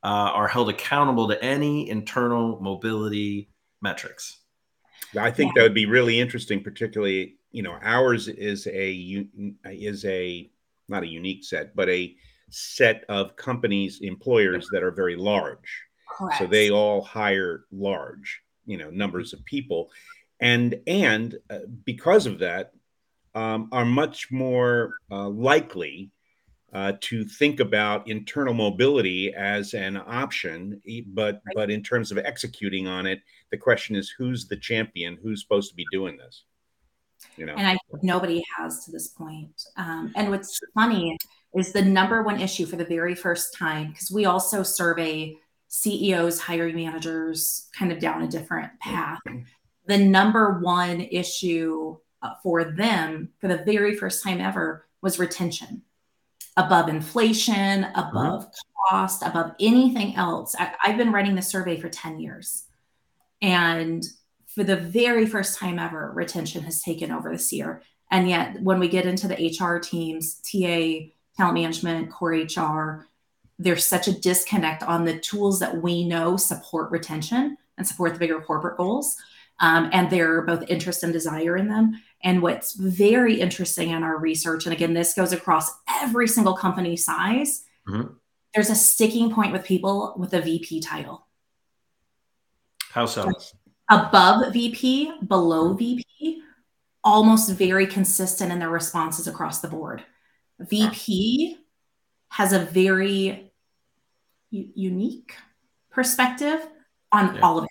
uh, 0.04 0.30
are 0.32 0.48
held 0.48 0.70
accountable 0.70 1.28
to 1.28 1.42
any 1.42 1.90
internal 1.90 2.60
mobility 2.60 3.50
metrics. 3.82 4.38
I 5.18 5.30
think 5.30 5.54
that 5.54 5.62
would 5.62 5.74
be 5.74 5.86
really 5.86 6.20
interesting, 6.20 6.62
particularly 6.62 7.36
you 7.54 7.62
know 7.62 7.78
ours 7.82 8.28
is 8.28 8.66
a 8.66 9.26
is 9.64 10.04
a 10.04 10.50
not 10.88 11.04
a 11.04 11.06
unique 11.06 11.44
set 11.44 11.74
but 11.74 11.88
a 11.88 12.14
set 12.54 13.04
of 13.08 13.36
companies 13.36 14.00
employers 14.02 14.68
that 14.72 14.82
are 14.82 14.92
very 14.92 15.16
large. 15.16 15.82
Correct. 16.08 16.38
so 16.38 16.46
they 16.46 16.70
all 16.70 17.02
hire 17.02 17.64
large 17.72 18.40
you 18.66 18.76
know 18.76 18.90
numbers 18.90 19.32
of 19.32 19.44
people. 19.44 19.90
And 20.40 20.80
and 20.86 21.36
uh, 21.50 21.60
because 21.84 22.26
of 22.26 22.38
that 22.40 22.72
um, 23.34 23.68
are 23.72 23.84
much 23.84 24.30
more 24.30 24.94
uh, 25.10 25.28
likely 25.28 26.10
uh, 26.72 26.92
to 27.00 27.24
think 27.24 27.60
about 27.60 28.08
internal 28.08 28.54
mobility 28.54 29.32
as 29.32 29.74
an 29.74 29.96
option 29.96 30.80
but 31.08 31.40
right. 31.46 31.54
but 31.54 31.70
in 31.70 31.82
terms 31.82 32.10
of 32.10 32.18
executing 32.18 32.88
on 32.88 33.06
it 33.06 33.20
the 33.54 33.58
question 33.58 33.94
is 33.94 34.12
who's 34.18 34.48
the 34.48 34.56
champion? 34.56 35.16
Who's 35.22 35.40
supposed 35.40 35.70
to 35.70 35.76
be 35.76 35.86
doing 35.92 36.16
this? 36.16 36.42
You 37.36 37.46
know? 37.46 37.54
And 37.54 37.68
i 37.68 37.78
nobody 38.02 38.42
has 38.56 38.84
to 38.84 38.90
this 38.90 39.08
point. 39.08 39.62
Um, 39.76 40.12
and 40.16 40.28
what's 40.30 40.58
funny 40.74 41.16
is 41.54 41.72
the 41.72 41.82
number 41.82 42.22
one 42.22 42.40
issue 42.40 42.66
for 42.66 42.76
the 42.76 42.84
very 42.84 43.14
first 43.14 43.54
time 43.56 43.88
because 43.88 44.10
we 44.10 44.24
also 44.24 44.62
survey 44.62 45.36
ceos 45.68 46.40
hiring 46.40 46.76
managers 46.76 47.68
kind 47.76 47.92
of 47.92 47.98
down 47.98 48.22
a 48.22 48.28
different 48.28 48.78
path. 48.80 49.18
The 49.86 49.98
number 49.98 50.58
one 50.60 51.00
issue 51.00 51.96
uh, 52.22 52.30
for 52.42 52.64
them 52.64 53.30
for 53.40 53.48
the 53.48 53.58
very 53.64 53.96
first 53.96 54.22
time 54.22 54.40
ever 54.40 54.86
was 55.02 55.18
retention. 55.18 55.82
Above 56.56 56.88
inflation 56.88 57.84
above 57.94 58.42
mm-hmm. 58.42 58.88
cost 58.88 59.22
above 59.22 59.52
anything 59.60 60.14
else. 60.16 60.54
I, 60.58 60.72
i've 60.84 60.96
been 60.96 61.12
running 61.12 61.34
the 61.34 61.42
survey 61.42 61.78
for 61.78 61.88
10 61.88 62.20
years. 62.20 62.64
And 63.42 64.04
for 64.46 64.64
the 64.64 64.76
very 64.76 65.26
first 65.26 65.58
time 65.58 65.78
ever, 65.78 66.12
retention 66.14 66.62
has 66.62 66.80
taken 66.80 67.10
over 67.10 67.30
this 67.30 67.52
year. 67.52 67.82
And 68.10 68.28
yet, 68.28 68.62
when 68.62 68.78
we 68.78 68.88
get 68.88 69.06
into 69.06 69.26
the 69.26 69.34
HR 69.34 69.78
teams, 69.78 70.40
TA, 70.40 71.10
talent 71.36 71.54
management, 71.54 72.10
core 72.10 72.32
HR, 72.32 73.06
there's 73.58 73.86
such 73.86 74.08
a 74.08 74.18
disconnect 74.20 74.82
on 74.82 75.04
the 75.04 75.18
tools 75.18 75.60
that 75.60 75.82
we 75.82 76.04
know 76.04 76.36
support 76.36 76.90
retention 76.90 77.56
and 77.78 77.86
support 77.86 78.12
the 78.12 78.18
bigger 78.18 78.40
corporate 78.40 78.76
goals. 78.76 79.16
Um, 79.60 79.88
and 79.92 80.12
are 80.12 80.42
both 80.42 80.64
interest 80.68 81.04
and 81.04 81.12
desire 81.12 81.56
in 81.56 81.68
them. 81.68 82.02
And 82.24 82.42
what's 82.42 82.72
very 82.74 83.40
interesting 83.40 83.90
in 83.90 84.02
our 84.02 84.18
research, 84.18 84.66
and 84.66 84.72
again, 84.72 84.94
this 84.94 85.14
goes 85.14 85.32
across 85.32 85.70
every 85.88 86.26
single 86.26 86.56
company 86.56 86.96
size, 86.96 87.62
mm-hmm. 87.88 88.14
there's 88.52 88.70
a 88.70 88.74
sticking 88.74 89.32
point 89.32 89.52
with 89.52 89.64
people 89.64 90.14
with 90.18 90.34
a 90.34 90.40
VP 90.40 90.80
title. 90.80 91.28
How 92.90 93.06
so? 93.06 93.30
above 93.90 94.52
VP, 94.52 95.12
below 95.26 95.74
VP, 95.74 96.42
almost 97.02 97.50
very 97.50 97.86
consistent 97.86 98.50
in 98.50 98.58
their 98.58 98.70
responses 98.70 99.26
across 99.26 99.60
the 99.60 99.68
board. 99.68 100.02
VP 100.60 101.58
has 102.28 102.52
a 102.52 102.58
very 102.58 103.52
u- 104.50 104.70
unique 104.74 105.34
perspective 105.90 106.66
on 107.12 107.34
yeah. 107.34 107.40
all 107.42 107.58
of 107.58 107.64
it, 107.64 107.70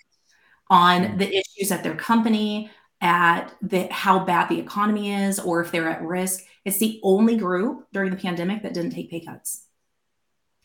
on 0.70 1.02
mm-hmm. 1.02 1.18
the 1.18 1.36
issues 1.36 1.70
at 1.70 1.82
their 1.82 1.94
company, 1.94 2.70
at 3.00 3.52
the 3.60 3.86
how 3.92 4.18
bad 4.24 4.48
the 4.48 4.58
economy 4.58 5.12
is, 5.12 5.38
or 5.38 5.60
if 5.60 5.70
they're 5.70 5.88
at 5.88 6.02
risk. 6.02 6.44
It's 6.64 6.78
the 6.78 6.98
only 7.02 7.36
group 7.36 7.86
during 7.92 8.10
the 8.10 8.16
pandemic 8.16 8.62
that 8.62 8.72
didn't 8.72 8.92
take 8.92 9.10
pay 9.10 9.20
cuts 9.20 9.66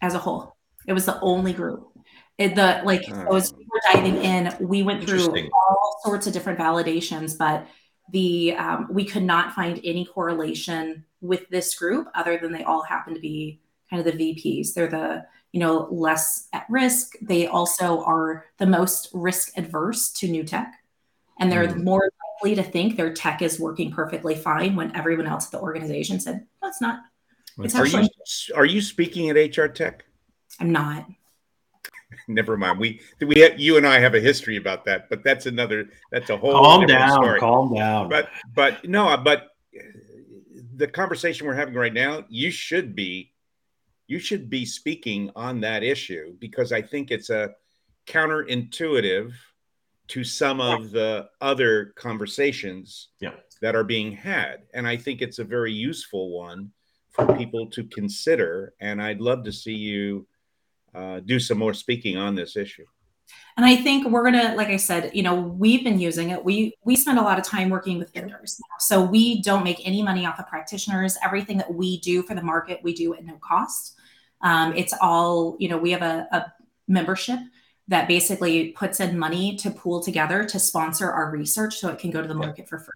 as 0.02 0.14
a 0.14 0.20
whole. 0.20 0.56
It 0.88 0.94
was 0.94 1.06
the 1.06 1.20
only 1.20 1.52
group. 1.52 1.88
It, 2.38 2.56
the 2.56 2.82
like 2.86 3.04
so 3.04 3.36
as 3.36 3.54
we 3.54 3.66
were 3.66 3.82
diving 3.92 4.24
in, 4.24 4.56
we 4.62 4.82
went 4.82 5.06
through 5.06 5.28
all 5.54 6.00
sorts 6.06 6.26
of 6.26 6.32
different 6.32 6.58
validations, 6.58 7.38
but 7.38 7.68
the 8.14 8.56
um, 8.56 8.88
we 8.90 9.04
could 9.04 9.24
not 9.24 9.54
find 9.54 9.82
any 9.84 10.06
correlation 10.06 11.04
with 11.22 11.48
this 11.50 11.76
group 11.76 12.08
other 12.16 12.38
than 12.38 12.52
they 12.52 12.64
all 12.64 12.84
happen 12.84 13.14
to 13.14 13.20
be 13.20 13.60
kind 13.90 14.06
of 14.06 14.18
the 14.18 14.34
VPs. 14.34 14.74
They're 14.74 14.88
the 14.88 15.26
you 15.52 15.60
know 15.60 15.88
less 15.92 16.48
at 16.54 16.66
risk. 16.70 17.14
They 17.22 17.48
also 17.48 18.04
are 18.04 18.46
the 18.58 18.66
most 18.66 19.10
risk 19.14 19.58
adverse 19.58 20.12
to 20.14 20.28
new 20.28 20.44
tech, 20.44 20.74
and 21.40 21.52
they're 21.52 21.68
mm. 21.68 21.84
more 21.84 22.10
likely 22.42 22.56
to 22.56 22.64
think 22.64 22.96
their 22.96 23.14
tech 23.14 23.42
is 23.42 23.60
working 23.60 23.92
perfectly 23.92 24.36
fine 24.36 24.76
when 24.76 24.96
everyone 24.96 25.28
else 25.28 25.46
at 25.46 25.52
the 25.52 25.60
organization 25.60 26.20
said, 26.20 26.46
"No, 26.62 26.68
it's 26.70 26.82
not." 26.82 27.00
It's 27.62 27.76
are 27.76 27.86
you 27.86 28.08
are 28.56 28.66
you 28.66 28.82
speaking 28.82 29.30
at 29.30 29.58
HR 29.58 29.68
Tech? 29.68 30.06
I'm 30.60 30.72
not. 30.72 31.06
never 32.28 32.58
mind. 32.58 32.80
We 32.80 33.02
we 33.22 33.40
have, 33.40 33.60
you 33.60 33.78
and 33.78 33.86
I 33.86 34.00
have 34.00 34.16
a 34.16 34.20
history 34.20 34.58
about 34.58 34.86
that, 34.86 35.10
but 35.10 35.24
that's 35.24 35.46
another. 35.46 35.90
That's 36.12 36.30
a 36.30 36.38
whole. 36.38 36.52
Calm 36.54 36.86
down. 36.86 37.12
Story. 37.12 37.40
Calm 37.40 37.74
down. 37.74 38.10
But 38.10 38.30
but 38.54 38.88
no, 38.88 39.18
but 39.18 39.49
the 40.80 40.88
conversation 40.88 41.46
we're 41.46 41.54
having 41.54 41.74
right 41.74 41.94
now, 41.94 42.24
you 42.30 42.50
should 42.50 42.96
be, 42.96 43.34
you 44.08 44.18
should 44.18 44.50
be 44.50 44.66
speaking 44.66 45.30
on 45.36 45.60
that 45.60 45.84
issue 45.84 46.34
because 46.40 46.72
I 46.72 46.82
think 46.82 47.12
it's 47.12 47.30
a 47.30 47.52
counterintuitive 48.08 49.34
to 50.08 50.24
some 50.24 50.62
of 50.62 50.90
the 50.92 51.30
other 51.42 51.94
conversations 51.98 53.10
yeah. 53.20 53.34
that 53.62 53.76
are 53.76 53.84
being 53.84 54.14
had, 54.14 54.64
and 54.74 54.88
I 54.88 54.96
think 54.96 55.22
it's 55.22 55.40
a 55.40 55.44
very 55.44 55.74
useful 55.74 56.32
one 56.32 56.72
for 57.12 57.28
people 57.36 57.70
to 57.72 57.84
consider. 57.84 58.74
And 58.80 59.02
I'd 59.02 59.20
love 59.20 59.44
to 59.44 59.52
see 59.52 59.76
you 59.76 60.26
uh, 60.96 61.20
do 61.20 61.40
some 61.40 61.60
more 61.60 61.74
speaking 61.74 62.18
on 62.18 62.36
this 62.36 62.56
issue. 62.56 62.86
And 63.58 63.66
I 63.66 63.76
think 63.76 64.08
we're 64.08 64.24
gonna, 64.24 64.56
like 64.56 64.70
I 64.70 64.78
said, 64.78 65.12
you 65.14 65.24
know, 65.24 65.36
we've 65.36 65.84
been 65.84 66.00
using 66.00 66.30
it. 66.30 66.44
We 66.44 66.76
we 66.84 66.96
spend 66.96 67.20
a 67.20 67.22
lot 67.22 67.38
of 67.38 67.46
time 67.46 67.70
working 67.70 67.98
with 67.98 68.14
vendors 68.14 68.60
now, 68.60 68.76
so 68.80 69.04
we 69.04 69.42
don't 69.42 69.64
make 69.64 69.86
any 69.86 70.02
money 70.02 70.26
off 70.26 70.40
of 70.40 70.48
practitioners. 70.48 71.18
Everything 71.24 71.58
that 71.58 71.74
we 71.74 72.00
do 72.00 72.24
for 72.24 72.36
the 72.36 72.42
market, 72.42 72.80
we 72.84 72.94
do 72.94 73.14
at 73.14 73.26
no 73.26 73.38
cost. 73.44 73.96
Um, 74.42 74.74
it's 74.76 74.94
all, 75.02 75.58
you 75.60 75.68
know, 75.68 75.78
we 75.78 75.92
have 75.92 76.02
a, 76.02 76.28
a 76.32 76.54
membership 76.88 77.40
that 77.90 78.08
basically 78.08 78.70
puts 78.70 79.00
in 79.00 79.18
money 79.20 79.58
to 79.58 79.72
pool 79.72 80.02
together 80.02 80.46
to 80.46 80.60
sponsor 80.60 81.12
our 81.12 81.32
research, 81.32 81.78
so 81.78 81.90
it 81.90 82.00
can 82.00 82.12
go 82.12 82.22
to 82.22 82.28
the 82.28 82.36
market 82.36 82.70
for 82.70 82.80
free. 82.80 82.94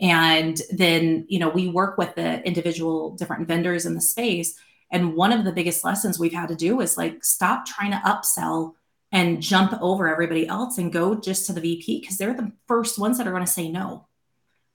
And 0.00 0.60
then, 0.72 1.26
you 1.28 1.38
know, 1.38 1.48
we 1.48 1.68
work 1.68 1.98
with 1.98 2.14
the 2.14 2.42
individual 2.46 3.10
different 3.16 3.46
vendors 3.46 3.86
in 3.86 3.94
the 3.94 4.00
space 4.00 4.58
and 4.94 5.16
one 5.16 5.32
of 5.32 5.44
the 5.44 5.52
biggest 5.52 5.84
lessons 5.84 6.20
we've 6.20 6.32
had 6.32 6.48
to 6.48 6.54
do 6.54 6.80
is 6.80 6.96
like 6.96 7.24
stop 7.24 7.66
trying 7.66 7.90
to 7.90 7.96
upsell 7.98 8.74
and 9.14 9.40
jump 9.40 9.72
over 9.80 10.08
everybody 10.08 10.46
else 10.48 10.76
and 10.76 10.92
go 10.92 11.14
just 11.14 11.46
to 11.46 11.52
the 11.52 11.60
VP 11.60 12.00
because 12.00 12.18
they're 12.18 12.34
the 12.34 12.50
first 12.66 12.98
ones 12.98 13.16
that 13.16 13.28
are 13.28 13.30
going 13.30 13.44
to 13.44 13.50
say 13.50 13.70
no. 13.70 14.08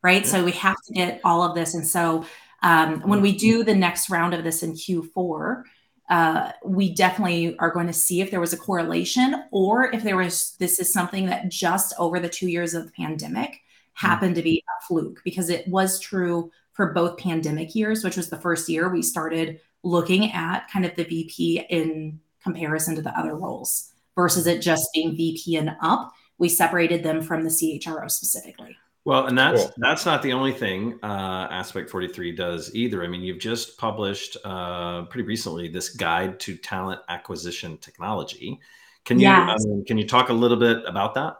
Right. 0.01 0.23
Yeah. 0.23 0.31
So 0.31 0.45
we 0.45 0.53
have 0.53 0.77
to 0.87 0.93
get 0.93 1.19
all 1.25 1.43
of 1.43 1.55
this. 1.55 1.73
And 1.73 1.85
so 1.85 2.25
um, 2.63 3.01
when 3.01 3.21
we 3.21 3.35
do 3.35 3.65
the 3.65 3.75
next 3.75 4.09
round 4.09 4.33
of 4.33 4.45
this 4.45 4.63
in 4.63 4.73
Q4, 4.73 5.63
uh, 6.09 6.51
we 6.63 6.95
definitely 6.95 7.57
are 7.59 7.69
going 7.69 7.87
to 7.87 7.93
see 7.93 8.21
if 8.21 8.31
there 8.31 8.39
was 8.39 8.53
a 8.53 8.57
correlation 8.57 9.43
or 9.51 9.93
if 9.93 10.03
there 10.03 10.15
was 10.15 10.55
this 10.57 10.79
is 10.79 10.91
something 10.91 11.25
that 11.25 11.49
just 11.49 11.93
over 11.99 12.17
the 12.17 12.29
two 12.29 12.47
years 12.47 12.73
of 12.73 12.85
the 12.85 12.91
pandemic 12.93 13.59
happened 13.93 14.35
to 14.35 14.41
be 14.41 14.63
a 14.65 14.85
fluke 14.87 15.19
because 15.25 15.49
it 15.49 15.67
was 15.67 15.99
true 15.99 16.49
for 16.71 16.93
both 16.93 17.19
pandemic 17.19 17.75
years, 17.75 18.05
which 18.05 18.15
was 18.15 18.29
the 18.29 18.39
first 18.39 18.69
year 18.69 18.87
we 18.87 19.01
started 19.01 19.59
looking 19.83 20.31
at 20.31 20.69
kind 20.71 20.85
of 20.85 20.95
the 20.95 21.03
VP 21.03 21.65
in 21.69 22.21
comparison 22.41 22.95
to 22.95 23.01
the 23.01 23.19
other 23.19 23.35
roles 23.35 23.91
versus 24.15 24.47
it 24.47 24.61
just 24.61 24.89
being 24.93 25.15
VP 25.15 25.55
and 25.55 25.71
up. 25.81 26.11
We 26.37 26.49
separated 26.49 27.03
them 27.03 27.21
from 27.21 27.43
the 27.43 27.49
CHRO 27.49 28.09
specifically. 28.09 28.75
Well, 29.05 29.27
and 29.27 29.37
that's 29.37 29.63
cool. 29.63 29.73
that's 29.77 30.05
not 30.05 30.21
the 30.21 30.33
only 30.33 30.51
thing 30.51 30.99
uh, 31.01 31.47
Aspect 31.49 31.89
43 31.89 32.35
does 32.35 32.73
either. 32.75 33.03
I 33.03 33.07
mean, 33.07 33.21
you've 33.21 33.39
just 33.39 33.77
published 33.77 34.37
uh, 34.43 35.03
pretty 35.03 35.27
recently 35.27 35.67
this 35.67 35.89
guide 35.89 36.39
to 36.41 36.55
talent 36.55 37.01
acquisition 37.09 37.77
technology. 37.77 38.59
Can 39.05 39.17
you 39.19 39.27
yes. 39.27 39.65
um, 39.65 39.83
can 39.85 39.97
you 39.97 40.05
talk 40.05 40.29
a 40.29 40.33
little 40.33 40.57
bit 40.57 40.83
about 40.85 41.15
that? 41.15 41.37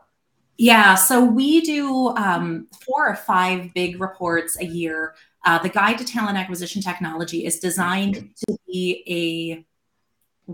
Yeah, 0.57 0.95
so 0.95 1.23
we 1.23 1.61
do 1.61 2.09
um, 2.17 2.67
four 2.85 3.07
or 3.07 3.15
five 3.15 3.73
big 3.73 4.01
reports 4.01 4.59
a 4.59 4.65
year. 4.65 5.15
Uh, 5.45 5.57
the 5.59 5.69
Guide 5.69 5.97
to 5.99 6.05
Talent 6.05 6.37
Acquisition 6.37 6.81
Technology 6.81 7.45
is 7.45 7.59
designed 7.59 8.31
to 8.47 8.57
be 8.67 9.03
a 9.07 9.65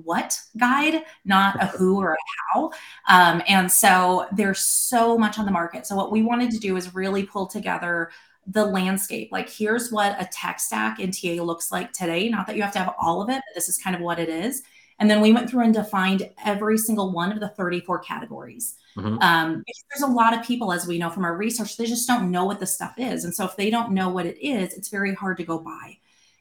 what 0.03 0.39
guide, 0.57 1.03
not 1.23 1.61
a 1.61 1.67
who 1.67 1.99
or 1.99 2.13
a 2.13 2.17
how. 2.53 2.71
Um, 3.07 3.41
and 3.47 3.71
so 3.71 4.27
there's 4.31 4.59
so 4.59 5.17
much 5.17 5.39
on 5.39 5.45
the 5.45 5.51
market. 5.51 5.87
So 5.87 5.95
what 5.95 6.11
we 6.11 6.23
wanted 6.23 6.51
to 6.51 6.57
do 6.57 6.75
is 6.75 6.93
really 6.93 7.23
pull 7.23 7.47
together 7.47 8.11
the 8.47 8.65
landscape. 8.65 9.29
Like 9.31 9.49
here's 9.49 9.91
what 9.91 10.15
a 10.19 10.25
tech 10.31 10.59
stack 10.59 10.99
in 10.99 11.11
TA 11.11 11.41
looks 11.43 11.71
like 11.71 11.93
today. 11.93 12.29
Not 12.29 12.45
that 12.47 12.55
you 12.55 12.61
have 12.61 12.73
to 12.73 12.79
have 12.79 12.93
all 12.99 13.21
of 13.21 13.29
it, 13.29 13.41
but 13.47 13.55
this 13.55 13.69
is 13.69 13.77
kind 13.77 13.95
of 13.95 14.01
what 14.01 14.19
it 14.19 14.29
is. 14.29 14.63
And 14.99 15.09
then 15.09 15.19
we 15.19 15.33
went 15.33 15.49
through 15.49 15.63
and 15.63 15.73
defined 15.73 16.29
every 16.45 16.77
single 16.77 17.11
one 17.11 17.31
of 17.31 17.39
the 17.39 17.49
34 17.49 17.99
categories. 17.99 18.75
Mm-hmm. 18.97 19.17
Um, 19.21 19.63
there's 19.89 20.09
a 20.09 20.13
lot 20.13 20.37
of 20.37 20.45
people, 20.45 20.71
as 20.71 20.87
we 20.87 20.97
know 20.97 21.09
from 21.09 21.25
our 21.25 21.35
research, 21.35 21.75
they 21.75 21.85
just 21.85 22.07
don't 22.07 22.31
know 22.31 22.45
what 22.45 22.61
the 22.61 22.65
stuff 22.65 22.93
is. 22.97 23.25
And 23.25 23.35
so 23.35 23.43
if 23.45 23.57
they 23.57 23.69
don't 23.69 23.91
know 23.91 24.07
what 24.07 24.25
it 24.25 24.37
is, 24.41 24.73
it's 24.73 24.87
very 24.87 25.13
hard 25.13 25.37
to 25.37 25.43
go 25.43 25.59
by. 25.59 25.97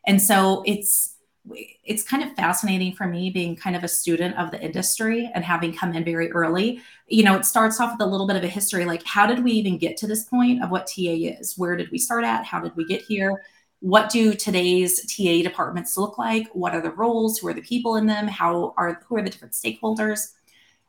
And 0.07 0.23
so 0.23 0.63
it's 0.67 1.14
it's 1.53 2.03
kind 2.03 2.23
of 2.23 2.35
fascinating 2.35 2.95
for 2.95 3.07
me 3.07 3.29
being 3.29 3.55
kind 3.55 3.77
of 3.77 3.85
a 3.85 3.89
student 3.89 4.37
of 4.37 4.51
the 4.51 4.61
industry 4.61 5.31
and 5.35 5.45
having 5.45 5.75
come 5.75 5.93
in 5.93 6.05
very 6.05 6.33
early. 6.33 6.81
You 7.07 7.23
know, 7.25 7.37
it 7.37 7.45
starts 7.45 7.81
off 7.81 7.93
with 7.93 8.01
a 8.01 8.11
little 8.11 8.27
bit 8.27 8.37
of 8.37 8.45
a 8.45 8.49
history 8.49 8.85
like, 8.87 9.05
how 9.05 9.27
did 9.27 9.45
we 9.45 9.53
even 9.53 9.77
get 9.77 9.97
to 9.99 10.07
this 10.07 10.25
point 10.25 10.63
of 10.63 10.71
what 10.71 10.87
TA 10.87 11.03
is? 11.13 11.59
Where 11.59 11.77
did 11.77 11.91
we 11.91 11.99
start 11.99 12.25
at? 12.25 12.47
How 12.47 12.61
did 12.61 12.75
we 12.77 12.87
get 12.87 13.03
here? 13.03 13.43
What 13.81 14.09
do 14.09 14.33
today's 14.33 15.01
TA 15.15 15.43
departments 15.43 15.99
look 15.99 16.17
like? 16.17 16.49
What 16.55 16.75
are 16.75 16.81
the 16.81 16.93
roles? 16.93 17.39
Who 17.39 17.49
are 17.49 17.55
the 17.55 17.61
people 17.61 17.97
in 17.97 18.07
them? 18.07 18.27
How 18.27 18.73
are 18.79 19.03
who 19.07 19.17
are 19.17 19.23
the 19.23 19.29
different 19.29 19.53
stakeholders? 19.53 20.33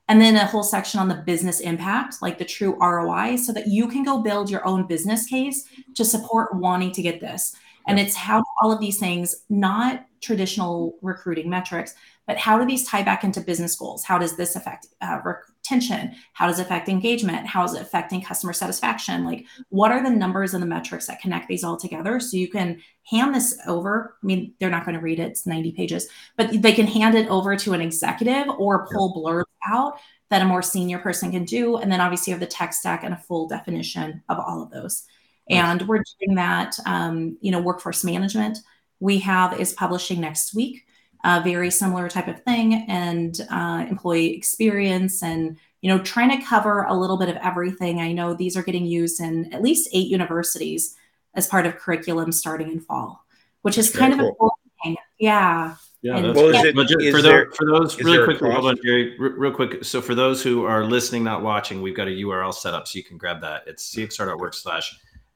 And 0.07 0.21
then 0.21 0.35
a 0.35 0.45
whole 0.45 0.63
section 0.63 0.99
on 0.99 1.09
the 1.09 1.15
business 1.15 1.59
impact, 1.59 2.21
like 2.21 2.37
the 2.37 2.45
true 2.45 2.77
ROI, 2.79 3.37
so 3.37 3.51
that 3.53 3.67
you 3.67 3.87
can 3.87 4.03
go 4.03 4.21
build 4.21 4.49
your 4.49 4.65
own 4.65 4.85
business 4.85 5.25
case 5.25 5.67
to 5.95 6.05
support 6.05 6.55
wanting 6.55 6.91
to 6.91 7.01
get 7.01 7.19
this. 7.19 7.55
And 7.87 7.99
it's 7.99 8.15
how 8.15 8.43
all 8.61 8.71
of 8.71 8.79
these 8.79 8.99
things, 8.99 9.35
not 9.49 10.05
traditional 10.25 10.97
recruiting 11.01 11.49
metrics, 11.49 11.93
but 12.27 12.37
how 12.37 12.57
do 12.57 12.65
these 12.65 12.87
tie 12.87 13.03
back 13.03 13.23
into 13.23 13.39
business 13.39 13.75
goals? 13.75 14.03
How 14.03 14.17
does 14.17 14.35
this 14.35 14.55
affect 14.55 14.87
uh, 15.01 15.19
retention? 15.23 16.15
How 16.33 16.47
does 16.47 16.59
it 16.59 16.63
affect 16.63 16.89
engagement? 16.89 17.45
How 17.45 17.63
is 17.63 17.73
it 17.73 17.81
affecting 17.81 18.21
customer 18.21 18.51
satisfaction? 18.51 19.25
Like, 19.25 19.45
what 19.69 19.91
are 19.91 20.03
the 20.03 20.09
numbers 20.09 20.53
and 20.53 20.63
the 20.63 20.67
metrics 20.67 21.05
that 21.07 21.21
connect 21.21 21.47
these 21.47 21.63
all 21.63 21.77
together 21.77 22.19
so 22.19 22.37
you 22.37 22.49
can 22.49 22.81
hand 23.09 23.35
this 23.35 23.57
over? 23.67 24.17
I 24.21 24.25
mean, 24.25 24.53
they're 24.59 24.71
not 24.71 24.85
going 24.85 24.95
to 24.97 25.03
read 25.03 25.19
it, 25.19 25.29
it's 25.29 25.45
90 25.45 25.73
pages, 25.73 26.07
but 26.35 26.61
they 26.61 26.73
can 26.73 26.87
hand 26.87 27.15
it 27.15 27.27
over 27.29 27.55
to 27.55 27.73
an 27.73 27.81
executive 27.81 28.47
or 28.57 28.87
pull 28.87 29.13
blurbs 29.13 29.43
out 29.69 29.99
that 30.31 30.41
a 30.41 30.45
more 30.45 30.63
senior 30.63 30.97
person 30.97 31.31
can 31.31 31.45
do. 31.45 31.77
And 31.77 31.91
then 31.91 32.01
obviously 32.01 32.31
you 32.31 32.35
have 32.35 32.41
the 32.41 32.47
tech 32.47 32.73
stack 32.73 33.03
and 33.03 33.13
a 33.13 33.17
full 33.17 33.47
definition 33.47 34.23
of 34.27 34.39
all 34.39 34.63
of 34.63 34.71
those. 34.71 35.03
And 35.47 35.87
we're 35.87 36.01
doing 36.19 36.35
that, 36.37 36.75
um, 36.87 37.37
you 37.39 37.51
know, 37.51 37.61
workforce 37.61 38.03
management 38.03 38.57
we 38.99 39.19
have 39.19 39.59
is 39.59 39.73
publishing 39.73 40.21
next 40.21 40.53
week, 40.53 40.85
a 41.23 41.41
very 41.41 41.71
similar 41.71 42.09
type 42.09 42.27
of 42.27 42.41
thing, 42.43 42.85
and 42.87 43.39
uh, 43.49 43.85
employee 43.89 44.35
experience, 44.35 45.21
and 45.23 45.57
you 45.81 45.89
know, 45.89 45.99
trying 45.99 46.37
to 46.37 46.45
cover 46.45 46.83
a 46.83 46.93
little 46.93 47.17
bit 47.17 47.29
of 47.29 47.35
everything. 47.37 48.01
I 48.01 48.11
know 48.11 48.33
these 48.33 48.57
are 48.57 48.63
getting 48.63 48.85
used 48.85 49.21
in 49.21 49.53
at 49.53 49.61
least 49.61 49.89
eight 49.93 50.07
universities 50.07 50.95
as 51.35 51.47
part 51.47 51.65
of 51.65 51.75
curriculum 51.75 52.31
starting 52.31 52.71
in 52.71 52.79
fall, 52.79 53.23
which 53.61 53.77
is 53.77 53.91
kind 53.91 54.13
of 54.13 54.19
cool. 54.19 54.29
a 54.29 54.35
cool 54.35 54.59
thing. 54.83 54.97
Yeah. 55.19 55.75
Yeah, 56.01 56.21
well, 56.33 56.49
is 56.49 56.63
it, 56.63 56.77
is 56.77 57.11
for, 57.11 57.21
there, 57.23 57.45
those, 57.45 57.55
for 57.55 57.65
those 57.65 57.99
really 57.99 58.23
quickly, 58.23 58.51
hold 58.51 58.67
on, 58.67 58.77
Jerry, 58.83 59.17
real 59.17 59.51
quick. 59.51 59.83
So 59.83 60.03
for 60.03 60.13
those 60.13 60.43
who 60.43 60.63
are 60.63 60.85
listening, 60.85 61.23
not 61.23 61.41
watching, 61.41 61.81
we've 61.81 61.95
got 61.95 62.07
a 62.07 62.11
URL 62.11 62.53
set 62.53 62.75
up 62.75 62.87
so 62.87 62.97
you 62.97 63.03
can 63.03 63.17
grab 63.17 63.41
that. 63.41 63.63
It's 63.65 63.91
cxr.work 63.91 64.53
slash 64.53 64.95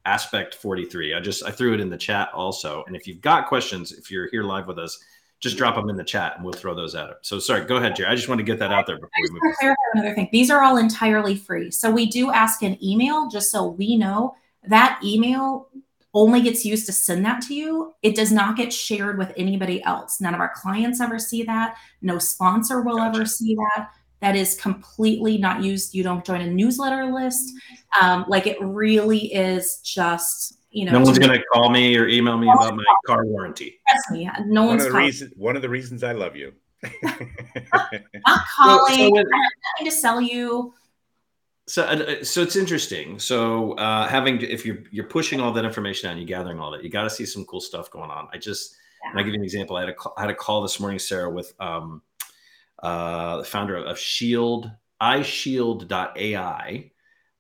aspect 0.10 0.56
43 0.56 1.14
i 1.14 1.20
just 1.20 1.46
i 1.46 1.52
threw 1.52 1.74
it 1.74 1.80
in 1.80 1.90
the 1.90 1.98
chat 1.98 2.30
also. 2.34 2.84
And 2.88 2.96
if 2.96 3.08
you've 3.08 3.22
got 3.22 3.48
questions 3.48 3.92
if 3.92 4.10
you're 4.12 4.30
here 4.30 4.44
live 4.44 4.68
with 4.68 4.80
us 4.80 4.98
just 5.40 5.56
drop 5.56 5.76
them 5.76 5.90
in 5.90 5.96
the 5.96 6.04
chat 6.04 6.34
and 6.36 6.44
we'll 6.44 6.54
throw 6.54 6.76
those 6.76 6.96
at 6.96 7.10
it. 7.10 7.18
so 7.22 7.40
sorry 7.40 7.66
go 7.66 7.78
ahead 7.78 7.96
jerry. 7.96 8.10
I 8.10 8.16
just 8.16 8.28
want 8.28 8.40
to 8.40 8.44
get 8.52 8.60
that 8.60 8.72
out 8.72 8.88
there 8.88 8.98
before 8.98 9.10
we 9.24 9.30
move 9.32 9.56
clarify 9.60 9.76
another 9.94 10.16
thing. 10.16 10.30
These 10.32 10.50
are 10.50 10.64
all 10.64 10.78
entirely 10.78 11.36
free. 11.36 11.72
So 11.72 11.90
we 11.92 12.06
do 12.08 12.32
ask 12.32 12.64
an 12.64 12.78
email 12.84 13.30
just 13.30 13.52
so 13.52 13.68
we 13.68 13.96
know. 13.96 14.36
That 14.68 15.00
email 15.04 15.70
only 16.14 16.42
gets 16.42 16.66
used 16.66 16.86
to 16.88 16.92
send 16.92 17.24
that 17.26 17.42
to 17.44 17.54
you. 17.54 17.94
It 18.02 18.16
does 18.16 18.32
not 18.32 18.58
get 18.58 18.74
shared 18.74 19.18
with 19.18 19.32
anybody 19.38 19.84
else. 19.84 20.20
None 20.20 20.34
of 20.34 20.40
our 20.40 20.52
clients 20.56 21.00
ever 21.00 21.20
see 21.20 21.44
that. 21.44 21.76
No 22.02 22.18
sponsor 22.18 22.82
will 22.82 22.98
gotcha. 22.98 23.20
ever 23.20 23.26
see 23.26 23.56
that 23.56 23.90
that 24.22 24.36
is 24.36 24.60
completely 24.60 25.38
not 25.38 25.64
used. 25.64 25.94
You 25.94 26.04
don't 26.04 26.26
join 26.26 26.42
a 26.42 26.48
newsletter 26.48 27.06
list. 27.12 27.54
Um, 28.00 28.26
like 28.28 28.48
it 28.48 28.58
really 28.62 29.34
is 29.34 29.80
just 29.84 30.60
you 30.72 30.86
know. 30.86 30.94
No 30.94 31.02
one's 31.02 31.20
going 31.20 31.38
to 31.38 31.44
call 31.54 31.70
me 31.70 31.98
or 31.98 32.08
email 32.08 32.38
me 32.38 32.50
about 32.50 32.76
my 32.76 32.84
car 33.08 33.26
warranty. 33.26 33.80
Trust 33.90 34.12
me, 34.12 34.24
yeah. 34.24 34.36
no 34.46 34.62
one 34.62 34.78
one's. 34.78 34.86
Of 34.86 34.92
the 34.92 34.98
reason, 34.98 35.32
one 35.36 35.56
of 35.56 35.62
the 35.62 35.70
reasons 35.70 36.04
I 36.04 36.12
love 36.12 36.36
you. 36.36 36.54
not 37.04 37.20
calling. 38.56 38.96
So, 38.96 38.98
so 38.98 39.12
when, 39.12 39.26
trying 39.26 39.86
to 39.86 39.92
sell 39.92 40.22
you. 40.22 40.74
So, 41.68 41.84
uh, 41.84 42.24
so 42.24 42.42
it's 42.42 42.56
interesting. 42.56 43.20
So, 43.20 43.74
uh, 43.74 44.08
having 44.08 44.42
if 44.42 44.66
you're 44.66 44.80
you're 44.92 45.08
pushing 45.08 45.40
all 45.40 45.52
that 45.54 45.66
information 45.66 46.08
out, 46.08 46.12
and 46.12 46.20
you're 46.20 46.38
gathering 46.38 46.60
all 46.60 46.72
that, 46.72 46.84
you 46.84 46.90
got 46.90 47.04
to 47.04 47.10
see 47.10 47.26
some 47.26 47.46
cool 47.46 47.62
stuff 47.62 47.92
going 47.92 48.10
on. 48.10 48.28
I 48.34 48.38
just, 48.38 48.76
yeah. 49.04 49.20
I 49.20 49.24
give 49.24 49.34
you 49.34 49.40
an 49.40 49.44
example. 49.44 49.76
I 49.76 49.82
had 49.82 49.90
a 49.90 49.96
I 50.18 50.22
had 50.22 50.30
a 50.30 50.36
call 50.36 50.62
this 50.62 50.80
morning, 50.80 51.00
Sarah, 51.00 51.30
with 51.30 51.54
um, 51.60 52.02
uh, 52.82 53.38
the 53.38 53.44
founder 53.44 53.76
of 53.76 53.98
Shield, 53.98 54.72
iShield.ai. 55.02 56.92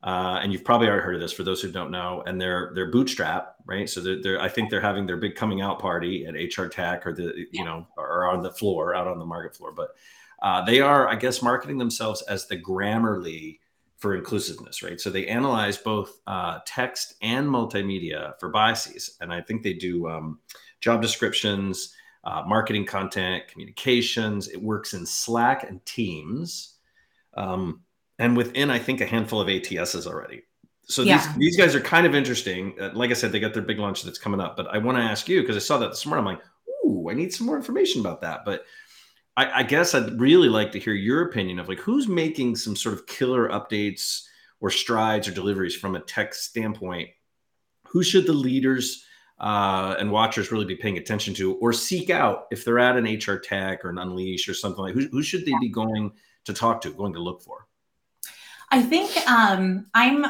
Uh, 0.02 0.40
and 0.42 0.54
you've 0.54 0.64
probably 0.64 0.88
already 0.88 1.04
heard 1.04 1.16
of 1.16 1.22
this 1.22 1.34
for 1.34 1.44
those 1.44 1.62
who 1.62 1.72
don't 1.72 1.92
know. 1.92 2.24
And 2.26 2.40
they're 2.40 2.72
they're 2.74 2.92
bootstrap, 2.92 3.56
right? 3.66 3.90
So 3.90 4.00
they're, 4.00 4.22
they're 4.22 4.42
I 4.42 4.48
think 4.48 4.70
they're 4.70 4.80
having 4.80 5.06
their 5.06 5.18
big 5.18 5.36
coming 5.36 5.60
out 5.62 5.80
party 5.80 6.26
at 6.26 6.36
HR 6.36 6.68
Tech 6.68 7.06
or 7.06 7.14
the 7.14 7.46
you 7.52 7.66
know 7.66 7.86
or 7.98 8.30
on 8.30 8.42
the 8.42 8.52
floor 8.52 8.96
out 8.96 9.08
on 9.08 9.20
the 9.20 9.26
market 9.26 9.58
floor. 9.58 9.74
But 9.74 9.90
uh, 10.42 10.64
they 10.64 10.80
are, 10.80 11.08
I 11.08 11.16
guess, 11.16 11.42
marketing 11.42 11.78
themselves 11.78 12.22
as 12.24 12.48
the 12.48 12.58
Grammarly 12.58 13.60
for 13.98 14.16
inclusiveness, 14.16 14.82
right? 14.82 15.02
So 15.02 15.10
they 15.10 15.28
analyze 15.28 15.78
both 15.78 16.22
uh, 16.26 16.60
text 16.66 17.16
and 17.22 17.50
multimedia 17.50 18.40
for 18.40 18.48
biases, 18.48 19.18
and 19.20 19.34
I 19.34 19.42
think 19.42 19.64
they 19.64 19.74
do 19.74 20.08
um, 20.08 20.40
job 20.80 21.02
descriptions 21.02 21.94
uh, 22.24 22.44
marketing 22.46 22.86
content, 22.86 23.48
communications. 23.48 24.48
It 24.48 24.62
works 24.62 24.94
in 24.94 25.06
Slack 25.06 25.70
and 25.70 25.84
Teams. 25.86 26.76
Um, 27.36 27.82
and 28.18 28.36
within, 28.36 28.70
I 28.70 28.80
think, 28.80 29.02
a 29.02 29.06
handful 29.06 29.40
of 29.40 29.48
ATSs 29.48 30.06
already. 30.06 30.44
So 30.84 31.04
yeah. 31.04 31.18
these, 31.18 31.36
these 31.38 31.58
guys 31.58 31.76
are 31.76 31.80
kind 31.80 32.06
of 32.06 32.16
interesting. 32.16 32.76
Uh, 32.80 32.90
like 32.94 33.12
I 33.12 33.14
said, 33.14 33.32
they 33.32 33.40
got 33.40 33.54
their 33.54 33.64
big 33.64 33.80
launch 33.80 34.04
that's 34.04 34.18
coming 34.18 34.42
up. 34.42 34.58
But 34.58 34.68
I 34.68 34.80
want 34.80 34.98
to 34.98 35.04
ask 35.04 35.30
you 35.30 35.42
because 35.42 35.56
I 35.56 35.60
saw 35.60 35.78
that 35.78 35.90
this 35.90 36.06
morning. 36.06 36.28
I'm 36.28 36.36
like, 36.36 36.44
ooh, 36.86 37.10
I 37.10 37.14
need 37.14 37.34
some 37.34 37.48
more 37.48 37.56
information 37.56 38.02
about 38.02 38.22
that. 38.22 38.44
But 38.44 38.66
I, 39.38 39.60
I 39.60 39.64
guess 39.64 39.94
I'd 39.94 40.20
really 40.20 40.50
like 40.50 40.72
to 40.74 40.80
hear 40.80 40.94
your 40.94 41.30
opinion 41.30 41.60
of 41.60 41.70
like 41.70 41.80
who's 41.80 42.08
making 42.08 42.56
some 42.56 42.76
sort 42.76 42.96
of 42.96 43.06
killer 43.06 43.50
updates 43.50 44.26
or 44.60 44.70
strides 44.70 45.28
or 45.28 45.32
deliveries 45.32 45.76
from 45.76 45.96
a 45.96 46.02
tech 46.02 46.34
standpoint. 46.34 47.10
Who 47.88 48.04
should 48.04 48.28
the 48.28 48.34
leaders 48.34 49.06
uh, 49.40 49.96
and 50.00 50.12
watchers 50.12 50.52
really 50.52 50.66
be 50.66 50.76
paying 50.76 50.98
attention 50.98 51.34
to 51.34 51.56
or 51.56 51.72
seek 51.72 52.10
out 52.10 52.48
if 52.52 52.66
they're 52.66 52.80
at 52.80 52.98
an 52.98 53.06
HR 53.06 53.38
tech 53.38 53.86
or 53.86 53.90
an 53.90 53.98
unleash 53.98 54.50
or 54.50 54.54
something 54.54 54.84
like 54.84 54.94
who, 54.94 55.08
who 55.12 55.24
should 55.24 55.46
they 55.46 55.54
be 55.60 55.70
going 55.70 56.12
to 56.46 56.54
talk 56.54 56.82
to, 56.82 56.92
going 56.92 57.14
to 57.14 57.20
look 57.20 57.42
for? 57.42 57.68
I 58.72 58.82
think 58.82 59.16
um, 59.30 59.88
I'm 59.94 60.26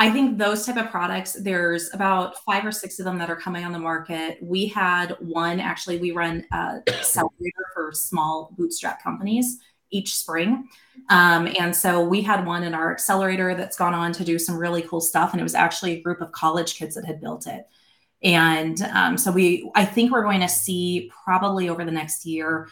I 0.00 0.12
think 0.12 0.38
those 0.38 0.64
type 0.64 0.76
of 0.76 0.90
products, 0.92 1.32
there's 1.32 1.92
about 1.92 2.38
five 2.44 2.64
or 2.64 2.70
six 2.70 3.00
of 3.00 3.04
them 3.04 3.18
that 3.18 3.30
are 3.30 3.36
coming 3.36 3.64
on 3.64 3.72
the 3.72 3.80
market. 3.80 4.38
We 4.40 4.66
had 4.66 5.16
one 5.18 5.58
actually, 5.58 5.98
we 5.98 6.12
run 6.12 6.44
a 6.52 6.82
accelerator 6.86 7.66
for 7.74 7.90
small 7.92 8.54
bootstrap 8.56 9.02
companies 9.02 9.58
each 9.90 10.14
spring. 10.14 10.68
Um, 11.10 11.48
and 11.58 11.74
so 11.74 12.04
we 12.04 12.22
had 12.22 12.46
one 12.46 12.62
in 12.62 12.74
our 12.74 12.92
accelerator 12.92 13.56
that's 13.56 13.76
gone 13.76 13.94
on 13.94 14.12
to 14.12 14.24
do 14.24 14.38
some 14.38 14.56
really 14.56 14.82
cool 14.82 15.00
stuff. 15.00 15.32
And 15.32 15.40
it 15.40 15.42
was 15.42 15.54
actually 15.56 15.92
a 15.92 16.00
group 16.00 16.20
of 16.20 16.30
college 16.30 16.76
kids 16.76 16.94
that 16.94 17.04
had 17.04 17.20
built 17.20 17.48
it. 17.48 17.66
And 18.22 18.80
um, 18.94 19.16
so 19.16 19.30
we, 19.30 19.70
I 19.74 19.84
think 19.84 20.10
we're 20.10 20.22
going 20.22 20.40
to 20.40 20.48
see 20.48 21.10
probably 21.24 21.68
over 21.68 21.84
the 21.84 21.92
next 21.92 22.26
year 22.26 22.68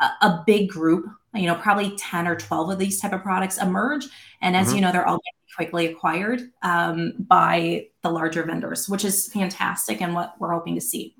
a, 0.00 0.26
a, 0.26 0.42
big 0.44 0.68
group, 0.68 1.06
you 1.34 1.46
know, 1.46 1.54
probably 1.54 1.96
10 1.96 2.26
or 2.26 2.34
12 2.34 2.70
of 2.70 2.78
these 2.78 3.00
type 3.00 3.12
of 3.12 3.22
products 3.22 3.58
emerge. 3.58 4.06
And 4.40 4.56
as 4.56 4.68
mm-hmm. 4.68 4.76
you 4.76 4.80
know, 4.82 4.92
they're 4.92 5.06
all 5.06 5.20
quickly 5.54 5.86
acquired 5.86 6.40
um, 6.62 7.14
by 7.18 7.86
the 8.02 8.10
larger 8.10 8.42
vendors, 8.42 8.88
which 8.88 9.04
is 9.04 9.28
fantastic 9.32 10.00
and 10.00 10.14
what 10.14 10.34
we're 10.40 10.52
hoping 10.52 10.74
to 10.74 10.80
see. 10.80 11.14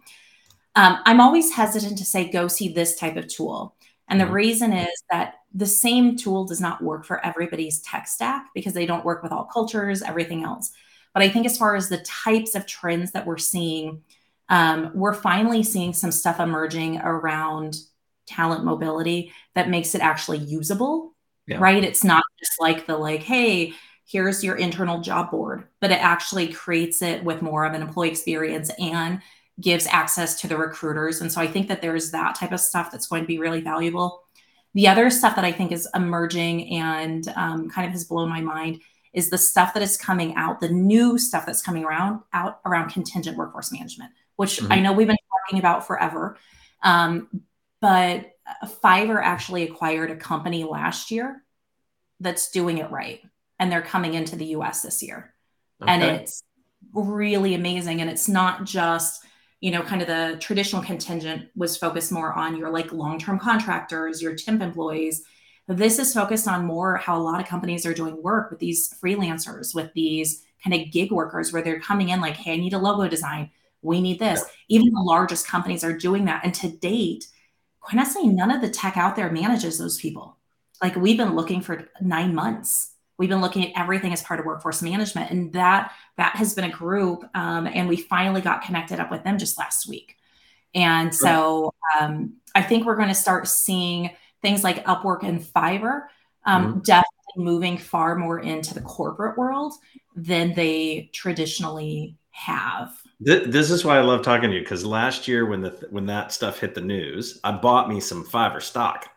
Um, 0.76 0.98
I'm 1.06 1.20
always 1.20 1.52
hesitant 1.52 1.98
to 1.98 2.04
say, 2.04 2.30
go 2.30 2.46
see 2.46 2.72
this 2.72 2.96
type 2.96 3.16
of 3.16 3.26
tool. 3.28 3.74
And 4.08 4.20
the 4.20 4.24
mm-hmm. 4.24 4.34
reason 4.34 4.72
is 4.72 5.02
that 5.10 5.34
the 5.54 5.66
same 5.66 6.16
tool 6.16 6.44
does 6.44 6.60
not 6.60 6.82
work 6.82 7.04
for 7.04 7.24
everybody's 7.24 7.80
tech 7.80 8.06
stack 8.06 8.48
because 8.54 8.74
they 8.74 8.86
don't 8.86 9.04
work 9.04 9.22
with 9.22 9.32
all 9.32 9.44
cultures, 9.44 10.02
everything 10.02 10.44
else. 10.44 10.72
But 11.18 11.24
I 11.24 11.30
think 11.30 11.46
as 11.46 11.58
far 11.58 11.74
as 11.74 11.88
the 11.88 11.98
types 11.98 12.54
of 12.54 12.64
trends 12.64 13.10
that 13.10 13.26
we're 13.26 13.38
seeing, 13.38 14.02
um, 14.48 14.92
we're 14.94 15.14
finally 15.14 15.64
seeing 15.64 15.92
some 15.92 16.12
stuff 16.12 16.38
emerging 16.38 17.00
around 17.00 17.76
talent 18.28 18.64
mobility 18.64 19.32
that 19.56 19.68
makes 19.68 19.96
it 19.96 20.00
actually 20.00 20.38
usable, 20.38 21.16
yeah. 21.48 21.58
right? 21.58 21.82
It's 21.82 22.04
not 22.04 22.22
just 22.38 22.52
like 22.60 22.86
the 22.86 22.96
like, 22.96 23.24
hey, 23.24 23.72
here's 24.06 24.44
your 24.44 24.54
internal 24.54 25.00
job 25.00 25.32
board, 25.32 25.64
but 25.80 25.90
it 25.90 26.00
actually 26.00 26.52
creates 26.52 27.02
it 27.02 27.24
with 27.24 27.42
more 27.42 27.64
of 27.64 27.74
an 27.74 27.82
employee 27.82 28.10
experience 28.10 28.70
and 28.78 29.20
gives 29.60 29.88
access 29.88 30.40
to 30.42 30.46
the 30.46 30.56
recruiters. 30.56 31.20
And 31.20 31.32
so 31.32 31.40
I 31.40 31.48
think 31.48 31.66
that 31.66 31.82
there's 31.82 32.12
that 32.12 32.36
type 32.36 32.52
of 32.52 32.60
stuff 32.60 32.92
that's 32.92 33.08
going 33.08 33.24
to 33.24 33.26
be 33.26 33.40
really 33.40 33.60
valuable. 33.60 34.22
The 34.74 34.86
other 34.86 35.10
stuff 35.10 35.34
that 35.34 35.44
I 35.44 35.50
think 35.50 35.72
is 35.72 35.88
emerging 35.96 36.74
and 36.74 37.26
um, 37.34 37.68
kind 37.68 37.88
of 37.88 37.92
has 37.92 38.04
blown 38.04 38.28
my 38.28 38.40
mind 38.40 38.82
is 39.18 39.30
the 39.30 39.36
stuff 39.36 39.74
that 39.74 39.82
is 39.82 39.96
coming 39.96 40.36
out, 40.36 40.60
the 40.60 40.68
new 40.68 41.18
stuff 41.18 41.44
that's 41.44 41.60
coming 41.60 41.84
around 41.84 42.20
out 42.32 42.60
around 42.64 42.90
contingent 42.90 43.36
workforce 43.36 43.72
management, 43.72 44.12
which 44.36 44.60
mm-hmm. 44.60 44.72
I 44.72 44.78
know 44.78 44.92
we've 44.92 45.08
been 45.08 45.16
talking 45.46 45.58
about 45.58 45.86
forever. 45.88 46.38
Um, 46.84 47.42
but 47.80 48.30
Fiverr 48.84 49.20
actually 49.20 49.64
acquired 49.64 50.12
a 50.12 50.16
company 50.16 50.62
last 50.62 51.10
year 51.10 51.42
that's 52.20 52.52
doing 52.52 52.78
it 52.78 52.90
right, 52.92 53.20
and 53.58 53.72
they're 53.72 53.82
coming 53.82 54.14
into 54.14 54.36
the 54.36 54.46
U.S. 54.46 54.82
this 54.82 55.02
year, 55.02 55.34
okay. 55.82 55.90
and 55.90 56.02
it's 56.04 56.44
really 56.94 57.54
amazing. 57.54 58.00
And 58.00 58.08
it's 58.08 58.28
not 58.28 58.64
just 58.64 59.24
you 59.60 59.72
know, 59.72 59.82
kind 59.82 60.00
of 60.00 60.06
the 60.06 60.36
traditional 60.38 60.80
contingent 60.80 61.48
was 61.56 61.76
focused 61.76 62.12
more 62.12 62.32
on 62.32 62.56
your 62.56 62.70
like 62.70 62.92
long 62.92 63.18
term 63.18 63.40
contractors, 63.40 64.22
your 64.22 64.36
temp 64.36 64.62
employees. 64.62 65.24
This 65.68 65.98
is 65.98 66.14
focused 66.14 66.48
on 66.48 66.64
more 66.64 66.96
how 66.96 67.18
a 67.18 67.22
lot 67.22 67.40
of 67.40 67.46
companies 67.46 67.84
are 67.84 67.94
doing 67.94 68.22
work 68.22 68.50
with 68.50 68.58
these 68.58 68.92
freelancers, 69.02 69.74
with 69.74 69.92
these 69.92 70.42
kind 70.64 70.74
of 70.74 70.90
gig 70.90 71.12
workers 71.12 71.52
where 71.52 71.62
they're 71.62 71.80
coming 71.80 72.08
in 72.08 72.20
like, 72.20 72.36
hey, 72.36 72.54
I 72.54 72.56
need 72.56 72.72
a 72.72 72.78
logo 72.78 73.06
design. 73.06 73.50
We 73.82 74.00
need 74.00 74.18
this. 74.18 74.44
Even 74.68 74.92
the 74.92 75.00
largest 75.00 75.46
companies 75.46 75.84
are 75.84 75.92
doing 75.92 76.24
that. 76.24 76.44
And 76.44 76.54
to 76.54 76.68
date, 76.68 77.28
quite 77.80 77.98
honestly, 77.98 78.26
none 78.26 78.50
of 78.50 78.60
the 78.60 78.70
tech 78.70 78.96
out 78.96 79.14
there 79.14 79.30
manages 79.30 79.78
those 79.78 79.98
people. 79.98 80.36
Like 80.82 80.96
we've 80.96 81.16
been 81.16 81.36
looking 81.36 81.60
for 81.60 81.88
nine 82.00 82.34
months 82.34 82.92
we've 83.18 83.28
been 83.28 83.40
looking 83.40 83.66
at 83.66 83.80
everything 83.80 84.12
as 84.12 84.22
part 84.22 84.40
of 84.40 84.46
workforce 84.46 84.80
management 84.80 85.30
and 85.30 85.52
that 85.52 85.92
that 86.16 86.36
has 86.36 86.54
been 86.54 86.64
a 86.64 86.70
group 86.70 87.24
um, 87.34 87.66
and 87.66 87.88
we 87.88 87.96
finally 87.96 88.40
got 88.40 88.62
connected 88.62 88.98
up 89.00 89.10
with 89.10 89.24
them 89.24 89.36
just 89.36 89.58
last 89.58 89.88
week 89.88 90.16
and 90.74 91.14
so 91.14 91.74
um, 92.00 92.34
i 92.54 92.62
think 92.62 92.86
we're 92.86 92.96
going 92.96 93.08
to 93.08 93.14
start 93.14 93.46
seeing 93.46 94.10
things 94.42 94.64
like 94.64 94.84
upwork 94.86 95.22
and 95.22 95.40
fiverr 95.40 96.02
um, 96.46 96.66
mm-hmm. 96.66 96.78
definitely 96.80 97.04
moving 97.36 97.76
far 97.76 98.16
more 98.16 98.40
into 98.40 98.74
the 98.74 98.80
corporate 98.80 99.36
world 99.36 99.74
than 100.16 100.54
they 100.54 101.10
traditionally 101.12 102.16
have 102.30 102.94
this 103.20 103.70
is 103.70 103.84
why 103.84 103.98
i 103.98 104.00
love 104.00 104.22
talking 104.22 104.50
to 104.50 104.56
you 104.56 104.62
because 104.62 104.84
last 104.84 105.26
year 105.26 105.46
when 105.46 105.60
the 105.60 105.70
when 105.90 106.06
that 106.06 106.32
stuff 106.32 106.60
hit 106.60 106.74
the 106.74 106.80
news 106.80 107.40
i 107.44 107.50
bought 107.50 107.88
me 107.88 108.00
some 108.00 108.24
fiverr 108.24 108.62
stock 108.62 109.10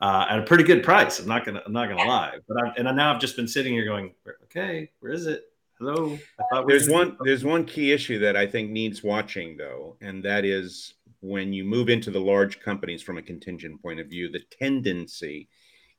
uh, 0.00 0.26
at 0.28 0.38
a 0.38 0.42
pretty 0.42 0.64
good 0.64 0.82
price. 0.82 1.18
I'm 1.18 1.26
not 1.26 1.44
gonna 1.44 1.62
I'm 1.64 1.72
not 1.72 1.88
gonna 1.88 2.04
lie, 2.04 2.38
but 2.46 2.56
I'm, 2.62 2.72
and 2.76 2.96
now 2.96 3.12
I've 3.12 3.20
just 3.20 3.36
been 3.36 3.48
sitting 3.48 3.72
here 3.72 3.84
going, 3.84 4.14
okay, 4.44 4.90
where 5.00 5.12
is 5.12 5.26
it? 5.26 5.44
Hello. 5.78 6.18
there's 6.66 6.88
one 6.88 7.16
there's 7.24 7.44
one 7.44 7.64
key 7.64 7.92
issue 7.92 8.18
that 8.20 8.36
I 8.36 8.46
think 8.46 8.70
needs 8.70 9.02
watching 9.02 9.56
though, 9.56 9.96
and 10.00 10.22
that 10.24 10.44
is 10.44 10.94
when 11.20 11.52
you 11.52 11.64
move 11.64 11.88
into 11.88 12.10
the 12.10 12.20
large 12.20 12.60
companies 12.60 13.02
from 13.02 13.18
a 13.18 13.22
contingent 13.22 13.82
point 13.82 14.00
of 14.00 14.08
view, 14.08 14.30
the 14.30 14.42
tendency 14.58 15.48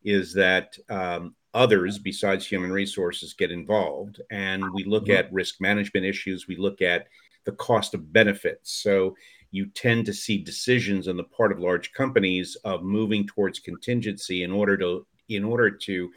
is 0.03 0.33
that 0.33 0.77
um, 0.89 1.35
others 1.53 1.99
besides 1.99 2.45
human 2.45 2.71
resources 2.71 3.33
get 3.33 3.51
involved, 3.51 4.21
and 4.31 4.63
we 4.73 4.83
look 4.83 5.05
mm-hmm. 5.05 5.17
at 5.17 5.33
risk 5.33 5.55
management 5.59 6.05
issues. 6.05 6.47
We 6.47 6.55
look 6.55 6.81
at 6.81 7.07
the 7.45 7.51
cost 7.53 7.93
of 7.93 8.13
benefits. 8.13 8.71
So 8.81 9.15
you 9.51 9.67
tend 9.67 10.05
to 10.05 10.13
see 10.13 10.37
decisions 10.37 11.07
on 11.07 11.17
the 11.17 11.23
part 11.23 11.51
of 11.51 11.59
large 11.59 11.91
companies 11.93 12.55
of 12.63 12.83
moving 12.83 13.25
towards 13.25 13.59
contingency 13.59 14.43
in 14.43 14.51
order 14.51 14.77
to 14.77 15.05
in 15.27 15.43
order 15.43 15.69
to 15.69 16.11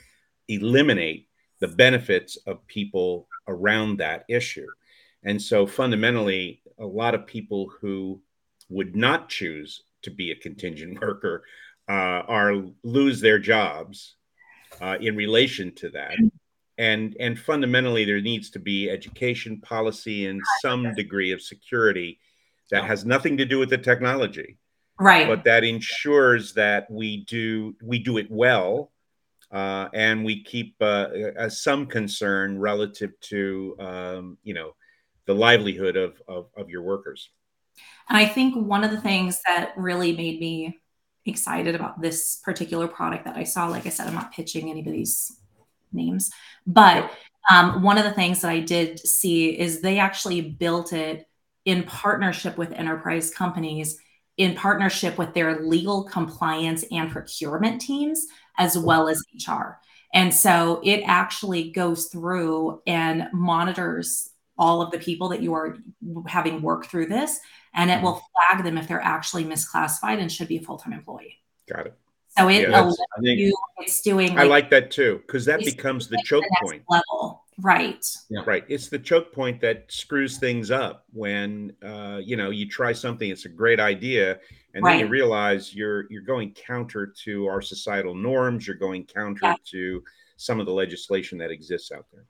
eliminate 0.49 1.29
the 1.61 1.69
benefits 1.69 2.37
of 2.47 2.67
people 2.67 3.29
around 3.49 3.99
that 3.99 4.25
issue. 4.29 4.67
And 5.23 5.41
so 5.41 5.67
fundamentally, 5.67 6.63
a 6.79 6.87
lot 6.87 7.15
of 7.15 7.27
people 7.27 7.71
who 7.81 8.21
would 8.69 8.97
not 8.97 9.29
choose 9.29 9.83
to 10.03 10.11
be 10.11 10.31
a 10.31 10.37
contingent 10.37 11.01
worker 11.03 11.45
uh, 11.89 12.23
are 12.29 12.65
lose 12.83 13.21
their 13.21 13.39
jobs 13.39 14.17
uh, 14.81 14.97
in 15.01 15.17
relation 15.17 15.75
to 15.75 15.91
that. 15.91 16.15
And, 16.79 17.17
and 17.21 17.39
fundamentally, 17.39 18.05
there 18.05 18.21
needs 18.21 18.51
to 18.51 18.59
be 18.59 18.91
education 18.91 19.61
policy 19.61 20.27
and 20.27 20.41
some 20.63 20.95
degree 20.95 21.33
of 21.33 21.43
security 21.43 22.19
that 22.71 22.85
has 22.85 23.05
nothing 23.05 23.37
to 23.37 23.45
do 23.45 23.59
with 23.59 23.69
the 23.69 23.79
technology. 23.79 24.57
Right. 24.99 25.27
But 25.27 25.45
that 25.45 25.65
ensures 25.65 26.55
that 26.55 26.91
we 26.91 27.25
do 27.25 27.75
we 27.83 27.99
do 27.99 28.19
it 28.19 28.31
well 28.31 28.93
uh, 29.53 29.89
and 29.93 30.25
we 30.25 30.43
keep 30.43 30.75
uh, 30.81 31.49
some 31.49 31.87
concern 31.87 32.59
relative 32.59 33.19
to 33.21 33.77
um, 33.79 34.39
you 34.43 34.55
know 34.55 34.75
the 35.27 35.35
livelihood 35.35 35.97
of, 35.97 36.21
of, 36.27 36.47
of 36.57 36.69
your 36.71 36.83
workers 36.83 37.31
and 38.09 38.19
i 38.19 38.27
think 38.27 38.55
one 38.55 38.85
of 38.85 38.91
the 38.91 39.01
things 39.01 39.41
that 39.47 39.73
really 39.77 40.15
made 40.17 40.41
me 40.41 40.79
excited 41.25 41.75
about 41.75 42.01
this 42.01 42.37
particular 42.45 42.89
product 42.89 43.25
that 43.25 43.37
i 43.37 43.45
saw 43.45 43.67
like 43.67 43.87
i 43.87 43.89
said 43.89 44.07
i'm 44.07 44.15
not 44.15 44.33
pitching 44.33 44.71
anybody's 44.71 45.39
names 45.93 46.31
but 46.67 47.13
um, 47.51 47.83
one 47.83 47.99
of 47.99 48.05
the 48.05 48.13
things 48.13 48.41
that 48.41 48.51
i 48.51 48.61
did 48.61 48.99
see 48.99 49.59
is 49.59 49.81
they 49.81 49.99
actually 49.99 50.41
built 50.41 50.93
it 50.93 51.27
in 51.65 51.85
partnership 51.85 52.59
with 52.59 52.73
enterprise 52.73 53.33
companies, 53.33 53.99
in 54.37 54.55
partnership 54.55 55.19
with 55.19 55.35
their 55.35 55.65
legal 55.65 56.05
compliance 56.05 56.85
and 56.91 57.11
procurement 57.11 57.81
teams, 57.81 58.27
as 58.59 58.77
well 58.77 59.09
as 59.09 59.23
HR. 59.47 59.79
And 60.15 60.35
so 60.35 60.81
it 60.85 61.03
actually 61.07 61.71
goes 61.71 62.07
through 62.07 62.83
and 62.87 63.29
monitors 63.33 64.29
all 64.63 64.81
of 64.81 64.93
the 64.93 64.99
people 64.99 65.29
that 65.29 65.43
you 65.43 65.53
are 65.53 65.77
having 66.29 66.63
work 66.63 66.87
through 66.87 67.07
this, 67.07 67.41
and 67.75 67.91
it 67.91 68.01
will 68.01 68.23
flag 68.33 68.63
them 68.63 68.79
if 68.79 68.87
they're 68.87 69.01
actually 69.01 69.45
misclassified 69.45 70.21
and 70.21 70.31
should 70.31 70.47
be 70.47 70.59
a 70.59 70.63
full 70.63 70.79
time 70.79 70.93
employee. 70.93 71.41
Got 71.69 71.87
it. 71.87 71.95
So 72.39 72.49
it 72.49 72.71
yeah, 72.71 72.91
you, 73.21 73.55
it's 73.79 74.01
doing. 74.03 74.31
Like, 74.31 74.39
I 74.39 74.43
like 74.45 74.71
that 74.71 74.93
too 74.93 75.21
because 75.27 75.45
that 75.47 75.65
becomes 75.65 76.07
the 76.07 76.17
choke 76.25 76.45
the 76.45 76.67
point. 76.67 76.85
Level. 76.89 77.43
Right. 77.61 78.07
Yeah. 78.31 78.43
Right. 78.47 78.65
It's 78.69 78.89
the 78.89 79.01
choke 79.01 79.35
point 79.35 79.61
that 79.61 79.85
screws 79.89 80.39
things 80.39 80.71
up 80.71 81.05
when 81.13 81.75
uh, 81.85 82.21
you 82.23 82.37
know 82.37 82.51
you 82.51 82.69
try 82.69 82.93
something. 82.93 83.29
It's 83.29 83.47
a 83.47 83.51
great 83.51 83.81
idea, 83.81 84.39
and 84.75 84.85
right. 84.85 84.93
then 84.93 85.01
you 85.01 85.07
realize 85.09 85.75
you're 85.75 86.07
you're 86.09 86.23
going 86.23 86.55
counter 86.55 87.13
to 87.25 87.49
our 87.49 87.61
societal 87.61 88.15
norms. 88.15 88.67
You're 88.67 88.77
going 88.77 89.07
counter 89.07 89.41
yeah. 89.43 89.57
to 89.73 90.03
some 90.37 90.61
of 90.61 90.67
the 90.67 90.73
legislation 90.73 91.37
that 91.39 91.51
exists 91.51 91.91
out 91.91 92.07
there. 92.13 92.25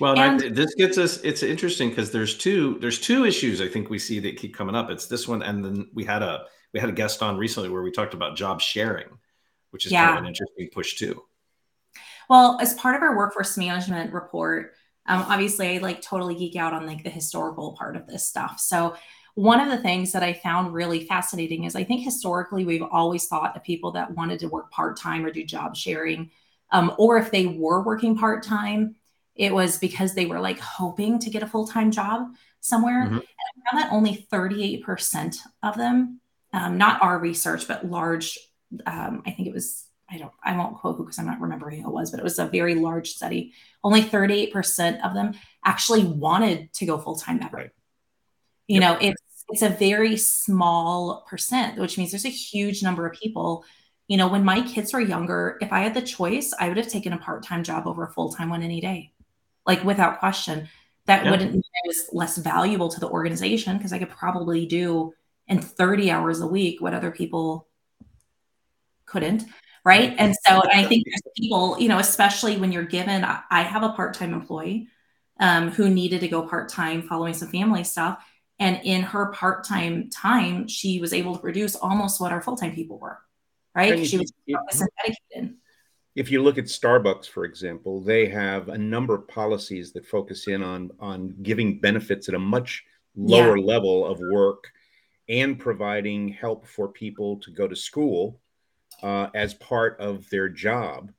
Well, 0.00 0.18
and, 0.18 0.42
I, 0.42 0.48
this 0.48 0.74
gets 0.74 0.98
us. 0.98 1.18
It's 1.18 1.42
interesting 1.42 1.88
because 1.90 2.10
there's 2.10 2.36
two 2.36 2.78
there's 2.80 3.00
two 3.00 3.24
issues 3.24 3.60
I 3.60 3.68
think 3.68 3.90
we 3.90 3.98
see 3.98 4.20
that 4.20 4.36
keep 4.36 4.54
coming 4.54 4.74
up. 4.74 4.90
It's 4.90 5.06
this 5.06 5.26
one, 5.26 5.42
and 5.42 5.64
then 5.64 5.88
we 5.92 6.04
had 6.04 6.22
a 6.22 6.44
we 6.72 6.80
had 6.80 6.88
a 6.88 6.92
guest 6.92 7.22
on 7.22 7.36
recently 7.36 7.68
where 7.68 7.82
we 7.82 7.90
talked 7.90 8.14
about 8.14 8.36
job 8.36 8.60
sharing, 8.60 9.08
which 9.70 9.86
is 9.86 9.92
yeah. 9.92 10.06
kind 10.06 10.18
of 10.18 10.22
an 10.24 10.28
interesting 10.28 10.68
push 10.72 10.96
too. 10.96 11.22
Well, 12.28 12.58
as 12.60 12.74
part 12.74 12.94
of 12.94 13.02
our 13.02 13.16
workforce 13.16 13.56
management 13.56 14.12
report, 14.12 14.74
um, 15.06 15.24
obviously 15.28 15.76
I 15.76 15.78
like 15.78 16.02
totally 16.02 16.34
geek 16.34 16.56
out 16.56 16.74
on 16.74 16.86
like 16.86 17.02
the 17.02 17.10
historical 17.10 17.72
part 17.72 17.96
of 17.96 18.06
this 18.06 18.28
stuff. 18.28 18.60
So 18.60 18.94
one 19.34 19.60
of 19.60 19.68
the 19.70 19.78
things 19.78 20.12
that 20.12 20.22
I 20.22 20.32
found 20.34 20.74
really 20.74 21.06
fascinating 21.06 21.64
is 21.64 21.74
I 21.74 21.84
think 21.84 22.02
historically 22.02 22.64
we've 22.64 22.82
always 22.82 23.26
thought 23.26 23.56
of 23.56 23.64
people 23.64 23.92
that 23.92 24.14
wanted 24.14 24.40
to 24.40 24.48
work 24.48 24.70
part 24.70 24.98
time 24.98 25.24
or 25.24 25.30
do 25.30 25.44
job 25.44 25.76
sharing, 25.76 26.30
um, 26.70 26.92
or 26.98 27.16
if 27.18 27.30
they 27.30 27.46
were 27.46 27.82
working 27.82 28.18
part 28.18 28.42
time, 28.42 28.96
it 29.38 29.54
was 29.54 29.78
because 29.78 30.14
they 30.14 30.26
were 30.26 30.40
like 30.40 30.58
hoping 30.58 31.18
to 31.20 31.30
get 31.30 31.42
a 31.42 31.46
full 31.46 31.66
time 31.66 31.90
job 31.90 32.28
somewhere. 32.60 33.04
Mm-hmm. 33.04 33.14
And 33.14 33.22
I 33.22 33.70
found 33.70 33.82
that 33.82 33.92
only 33.92 34.26
38% 34.30 35.36
of 35.62 35.76
them, 35.76 36.20
um, 36.52 36.76
not 36.76 37.00
our 37.00 37.18
research, 37.18 37.68
but 37.68 37.86
large, 37.86 38.38
um, 38.84 39.22
I 39.24 39.30
think 39.30 39.48
it 39.48 39.54
was 39.54 39.84
I 40.10 40.16
don't, 40.16 40.32
I 40.42 40.56
won't 40.56 40.78
quote 40.78 40.96
who 40.96 41.04
because 41.04 41.18
I'm 41.18 41.26
not 41.26 41.40
remembering 41.40 41.82
who 41.82 41.90
it 41.90 41.92
was, 41.92 42.10
but 42.10 42.18
it 42.18 42.24
was 42.24 42.38
a 42.38 42.46
very 42.46 42.74
large 42.74 43.10
study. 43.10 43.52
Only 43.84 44.02
38% 44.02 45.04
of 45.04 45.12
them 45.12 45.34
actually 45.64 46.04
wanted 46.04 46.72
to 46.74 46.86
go 46.86 46.96
full 46.96 47.16
time 47.16 47.40
ever. 47.42 47.56
Right. 47.56 47.70
You 48.66 48.80
yep. 48.80 49.00
know, 49.00 49.08
it's 49.08 49.22
it's 49.50 49.62
a 49.62 49.68
very 49.68 50.16
small 50.16 51.24
percent, 51.28 51.78
which 51.78 51.96
means 51.96 52.10
there's 52.10 52.26
a 52.26 52.30
huge 52.30 52.82
number 52.82 53.06
of 53.06 53.18
people. 53.18 53.64
You 54.06 54.16
know, 54.16 54.28
when 54.28 54.44
my 54.44 54.62
kids 54.62 54.92
were 54.92 55.00
younger, 55.00 55.58
if 55.60 55.72
I 55.72 55.80
had 55.80 55.94
the 55.94 56.02
choice, 56.02 56.52
I 56.58 56.68
would 56.68 56.76
have 56.76 56.88
taken 56.88 57.12
a 57.12 57.18
part 57.18 57.44
time 57.44 57.62
job 57.62 57.86
over 57.86 58.04
a 58.04 58.10
full 58.10 58.32
time 58.32 58.50
one 58.50 58.62
any 58.62 58.80
day, 58.80 59.12
like 59.68 59.84
without 59.84 60.18
question. 60.18 60.68
That 61.06 61.24
yep. 61.24 61.30
wouldn't 61.30 61.52
mean 61.52 61.62
it 61.62 61.86
was 61.86 62.08
less 62.12 62.36
valuable 62.36 62.88
to 62.88 62.98
the 63.00 63.08
organization 63.08 63.76
because 63.76 63.92
I 63.92 64.00
could 64.00 64.10
probably 64.10 64.66
do 64.66 65.14
in 65.46 65.62
30 65.62 66.10
hours 66.10 66.40
a 66.40 66.46
week 66.46 66.80
what 66.80 66.92
other 66.92 67.12
people 67.12 67.68
couldn't 69.06 69.44
right 69.86 70.14
and 70.18 70.34
so 70.46 70.60
i 70.70 70.84
think 70.84 71.06
there's 71.06 71.22
people 71.34 71.78
you 71.78 71.88
know 71.88 71.98
especially 71.98 72.58
when 72.58 72.72
you're 72.72 72.84
given 72.84 73.24
i 73.24 73.62
have 73.62 73.82
a 73.82 73.88
part-time 73.90 74.34
employee 74.34 74.88
um, 75.40 75.70
who 75.70 75.88
needed 75.88 76.20
to 76.20 76.28
go 76.28 76.42
part 76.42 76.68
time 76.68 77.02
following 77.02 77.34
some 77.34 77.48
family 77.48 77.84
stuff. 77.84 78.24
And 78.58 78.80
in 78.82 79.02
her 79.02 79.26
part 79.26 79.64
time 79.64 80.66
she 80.66 81.00
was 81.00 81.12
able 81.12 81.34
to 81.34 81.40
produce 81.40 81.76
almost 81.76 82.20
what 82.20 82.32
our 82.32 82.42
full 82.42 82.56
time 82.56 82.74
people 82.74 82.98
were, 82.98 83.18
right? 83.74 84.04
She 84.06 84.18
was 84.18 84.32
dedicated. 84.48 85.56
If 86.18 86.32
you 86.32 86.42
look 86.42 86.58
at 86.58 86.64
Starbucks, 86.64 87.28
for 87.28 87.44
example, 87.44 88.00
they 88.00 88.26
have 88.26 88.70
a 88.70 88.76
number 88.76 89.14
of 89.14 89.28
policies 89.28 89.92
that 89.92 90.04
focus 90.04 90.48
in 90.48 90.64
on 90.64 90.90
on 90.98 91.36
giving 91.44 91.78
benefits 91.78 92.28
at 92.28 92.34
a 92.34 92.40
much 92.40 92.84
lower 93.14 93.56
yeah. 93.56 93.64
level 93.64 94.04
of 94.04 94.18
work 94.32 94.64
and 95.28 95.56
providing 95.60 96.26
help 96.26 96.66
for 96.66 96.88
people 96.88 97.36
to 97.36 97.52
go 97.52 97.68
to 97.68 97.76
school 97.76 98.40
uh, 99.00 99.28
as 99.32 99.54
part 99.54 99.96
of 100.00 100.28
their 100.28 100.48
job. 100.48 101.12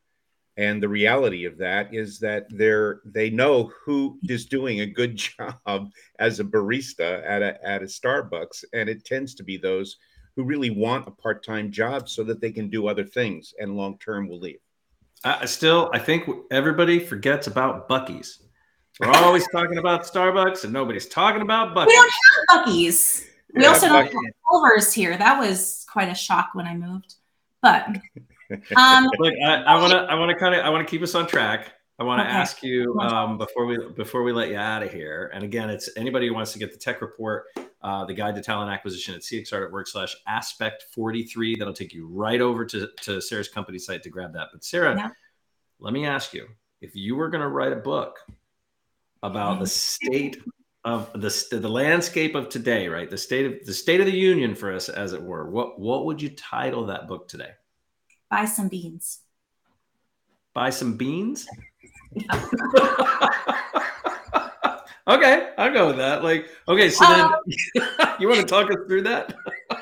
And 0.58 0.84
the 0.84 0.90
reality 0.90 1.46
of 1.46 1.58
that 1.60 1.94
is 1.94 2.20
that 2.20 2.48
they're 2.50 3.00
they 3.06 3.30
know 3.30 3.72
who 3.86 4.20
is 4.24 4.48
doing 4.48 4.82
a 4.82 4.86
good 4.86 5.16
job 5.28 5.92
as 6.20 6.42
a 6.42 6.44
barista 6.44 7.26
at 7.26 7.42
a 7.42 7.66
at 7.66 7.84
a 7.84 7.86
Starbucks, 7.86 8.66
and 8.74 8.90
it 8.90 9.06
tends 9.06 9.34
to 9.36 9.46
be 9.46 9.56
those 9.56 9.96
who 10.36 10.44
really 10.44 10.72
want 10.72 11.08
a 11.08 11.12
part-time 11.12 11.72
job 11.72 12.10
so 12.10 12.22
that 12.26 12.42
they 12.42 12.52
can 12.52 12.70
do 12.70 12.90
other 12.90 13.06
things 13.06 13.54
and 13.62 13.78
long 13.78 13.98
term 14.00 14.28
will 14.28 14.40
leave. 14.40 14.60
I 15.24 15.46
still, 15.46 15.90
I 15.94 16.00
think 16.00 16.30
everybody 16.50 17.00
forgets 17.00 17.48
about 17.48 17.90
Buc-ee's. 17.90 18.40
We're 19.00 19.12
always 19.12 19.48
talking 19.52 19.78
about 19.78 20.04
Starbucks, 20.04 20.64
and 20.64 20.74
nobody's 20.74 21.08
talking 21.08 21.42
about 21.42 21.76
Buc-ee's. 21.76 21.88
We 21.88 21.96
don't 21.96 22.12
have 22.50 22.68
Buc-ee's. 22.68 23.28
We 23.54 23.64
yeah, 23.64 23.70
also 23.70 23.88
don't 23.88 24.06
have 24.06 24.34
Culver's 24.50 24.94
here. 24.94 25.18
That 25.18 25.40
was 25.40 25.86
quite 25.90 26.10
a 26.10 26.16
shock 26.16 26.50
when 26.54 26.68
I 26.68 26.76
moved. 26.76 27.16
But 27.62 27.88
um, 28.76 29.10
look, 29.20 29.34
I 29.44 29.76
want 29.76 29.92
to, 29.92 30.00
I 30.00 30.16
want 30.16 30.30
to 30.30 30.38
kind 30.38 30.56
of, 30.56 30.66
I 30.66 30.70
want 30.70 30.88
to 30.88 30.90
keep 30.90 31.02
us 31.02 31.16
on 31.16 31.28
track. 31.28 31.74
I 32.00 32.04
want 32.04 32.22
to 32.22 32.28
okay. 32.28 32.34
ask 32.34 32.64
you 32.64 32.98
um, 33.02 33.38
before 33.38 33.66
we 33.66 33.78
before 33.94 34.24
we 34.24 34.32
let 34.32 34.50
you 34.50 34.56
out 34.56 34.84
of 34.84 34.92
here. 34.92 35.30
And 35.34 35.44
again, 35.44 35.70
it's 35.70 35.90
anybody 35.98 36.28
who 36.28 36.34
wants 36.34 36.54
to 36.54 36.60
get 36.60 36.72
the 36.72 36.78
tech 36.78 37.02
report, 37.02 37.48
uh, 37.82 38.06
the 38.06 38.14
guide 38.14 38.36
to 38.36 38.42
talent 38.42 38.72
acquisition 38.72 39.16
at 39.16 39.22
CXR 39.22 39.66
at 39.66 39.72
work 39.72 39.86
slash 39.86 40.16
aspect 40.26 40.86
43. 40.94 41.58
That'll 41.58 41.74
take 41.74 41.94
you 41.94 42.08
right 42.08 42.40
over 42.40 42.66
to, 42.66 42.88
to 43.02 43.22
Sarah's 43.22 43.50
company 43.50 43.80
site 43.80 44.02
to 44.04 44.10
grab 44.10 44.32
that. 44.34 44.48
But 44.54 44.64
Sarah, 44.64 44.96
yeah. 44.96 45.10
let 45.80 45.92
me 45.92 46.06
ask 46.06 46.34
you, 46.34 46.48
if 46.80 46.96
you 46.96 47.18
were 47.18 47.28
going 47.28 47.42
to 47.42 47.50
write 47.50 47.74
a 47.74 47.78
book 47.78 48.18
about 49.22 49.60
the 49.60 49.68
state 49.68 50.38
of 50.86 51.12
the 51.12 51.60
the 51.60 51.68
landscape 51.68 52.34
of 52.34 52.48
today, 52.48 52.88
right? 52.88 53.10
The 53.10 53.18
state 53.18 53.46
of 53.46 53.66
the 53.66 53.74
state 53.74 54.00
of 54.00 54.06
the 54.06 54.18
union 54.18 54.56
for 54.56 54.74
us, 54.74 54.88
as 54.88 55.12
it 55.12 55.22
were. 55.22 55.50
What 55.50 55.78
what 55.78 56.06
would 56.06 56.22
you 56.22 56.30
title 56.30 56.86
that 56.86 57.10
book 57.10 57.28
today? 57.28 57.52
Buy 58.32 58.46
some 58.46 58.70
beans. 58.70 59.20
Buy 60.54 60.70
some 60.70 60.96
beans. 60.96 61.46
okay, 65.08 65.52
I'll 65.58 65.74
go 65.74 65.88
with 65.88 65.98
that. 65.98 66.24
Like, 66.24 66.50
okay, 66.68 66.90
so 66.90 67.06
then 67.06 67.22
um, 67.22 67.36
you 68.20 68.28
want 68.28 68.40
to 68.42 68.46
talk 68.46 68.70
us 68.72 68.78
through 68.88 69.04
that? 69.04 69.36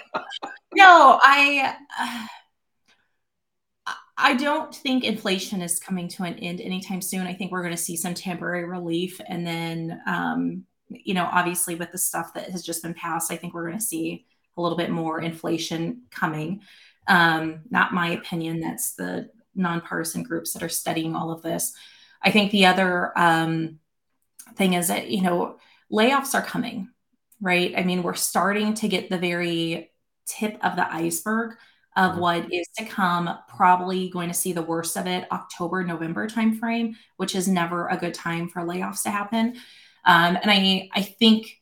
no, 0.75 1.19
I. 1.23 1.75
Uh, 1.99 2.27
I 4.19 4.33
don't 4.33 4.73
think 4.73 5.03
inflation 5.03 5.61
is 5.61 5.79
coming 5.79 6.07
to 6.09 6.23
an 6.23 6.39
end 6.39 6.59
anytime 6.59 7.03
soon. 7.03 7.27
I 7.27 7.35
think 7.35 7.51
we're 7.51 7.61
going 7.61 7.75
to 7.75 7.81
see 7.81 7.95
some 7.95 8.15
temporary 8.15 8.65
relief, 8.65 9.21
and 9.27 9.45
then, 9.45 10.01
um, 10.07 10.63
you 10.89 11.13
know, 11.13 11.29
obviously 11.31 11.75
with 11.75 11.91
the 11.91 11.99
stuff 11.99 12.33
that 12.33 12.49
has 12.49 12.63
just 12.63 12.81
been 12.81 12.95
passed, 12.95 13.31
I 13.31 13.37
think 13.37 13.53
we're 13.53 13.67
going 13.67 13.77
to 13.77 13.85
see 13.85 14.25
a 14.57 14.61
little 14.61 14.77
bit 14.77 14.89
more 14.89 15.21
inflation 15.21 16.01
coming. 16.09 16.61
Um, 17.07 17.61
not 17.69 17.93
my 17.93 18.09
opinion. 18.09 18.59
That's 18.59 18.93
the 18.93 19.29
nonpartisan 19.55 20.23
groups 20.23 20.53
that 20.53 20.63
are 20.63 20.69
studying 20.69 21.15
all 21.15 21.31
of 21.31 21.41
this. 21.41 21.73
I 22.27 22.31
think 22.31 22.51
the 22.51 22.65
other 22.65 23.17
um, 23.17 23.79
thing 24.55 24.73
is 24.73 24.89
that, 24.89 25.09
you 25.09 25.21
know, 25.21 25.57
layoffs 25.91 26.35
are 26.35 26.41
coming, 26.41 26.89
right? 27.39 27.73
I 27.77 27.83
mean, 27.83 28.03
we're 28.03 28.15
starting 28.15 28.73
to 28.75 28.89
get 28.89 29.09
the 29.09 29.17
very 29.17 29.91
tip 30.25 30.57
of 30.61 30.75
the 30.75 30.93
iceberg 30.93 31.55
of 31.95 32.11
mm-hmm. 32.11 32.19
what 32.19 32.53
is 32.53 32.67
to 32.77 32.85
come 32.85 33.29
probably 33.55 34.09
going 34.09 34.27
to 34.27 34.33
see 34.33 34.51
the 34.51 34.61
worst 34.61 34.97
of 34.97 35.07
it 35.07 35.25
october 35.31 35.85
november 35.85 36.27
timeframe 36.27 36.93
which 37.15 37.33
is 37.33 37.47
never 37.47 37.87
a 37.87 37.95
good 37.95 38.13
time 38.13 38.49
for 38.49 38.61
layoffs 38.61 39.03
to 39.03 39.09
happen 39.09 39.55
um, 40.03 40.37
and 40.41 40.51
i 40.51 40.89
i 40.93 41.01
think 41.01 41.61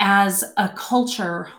as 0.00 0.42
a 0.56 0.70
culture 0.70 1.50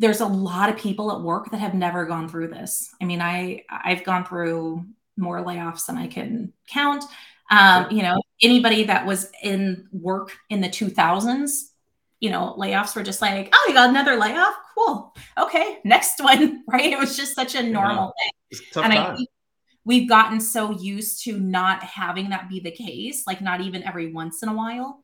there's 0.00 0.20
a 0.20 0.26
lot 0.26 0.70
of 0.70 0.78
people 0.78 1.12
at 1.12 1.20
work 1.20 1.50
that 1.50 1.58
have 1.58 1.74
never 1.74 2.06
gone 2.06 2.26
through 2.26 2.48
this. 2.48 2.90
I 3.02 3.04
mean, 3.04 3.20
I 3.20 3.64
I've 3.68 4.02
gone 4.02 4.24
through 4.24 4.86
more 5.16 5.44
layoffs 5.44 5.86
than 5.86 5.96
I 5.96 6.06
can 6.06 6.52
count. 6.68 7.04
Um, 7.50 7.88
you 7.90 8.02
know, 8.02 8.20
anybody 8.42 8.84
that 8.84 9.06
was 9.06 9.30
in 9.42 9.88
work 9.92 10.36
in 10.50 10.60
the 10.60 10.68
2000s, 10.68 11.70
you 12.20 12.30
know, 12.30 12.54
layoffs 12.58 12.94
were 12.94 13.02
just 13.02 13.20
like, 13.20 13.48
oh, 13.52 13.66
you 13.68 13.74
got 13.74 13.90
another 13.90 14.16
layoff? 14.16 14.54
Cool. 14.76 15.14
Okay, 15.38 15.78
next 15.84 16.20
one, 16.22 16.62
right? 16.68 16.92
It 16.92 16.98
was 16.98 17.16
just 17.16 17.34
such 17.34 17.54
a 17.54 17.62
normal 17.62 18.12
yeah. 18.52 18.58
thing. 18.58 18.84
And 18.84 18.92
time. 18.92 19.12
I 19.12 19.16
think 19.16 19.28
we've 19.84 20.08
gotten 20.08 20.40
so 20.40 20.70
used 20.72 21.24
to 21.24 21.38
not 21.38 21.82
having 21.82 22.30
that 22.30 22.48
be 22.48 22.60
the 22.60 22.70
case, 22.70 23.24
like 23.26 23.40
not 23.40 23.60
even 23.60 23.82
every 23.82 24.12
once 24.12 24.42
in 24.42 24.48
a 24.48 24.54
while. 24.54 25.02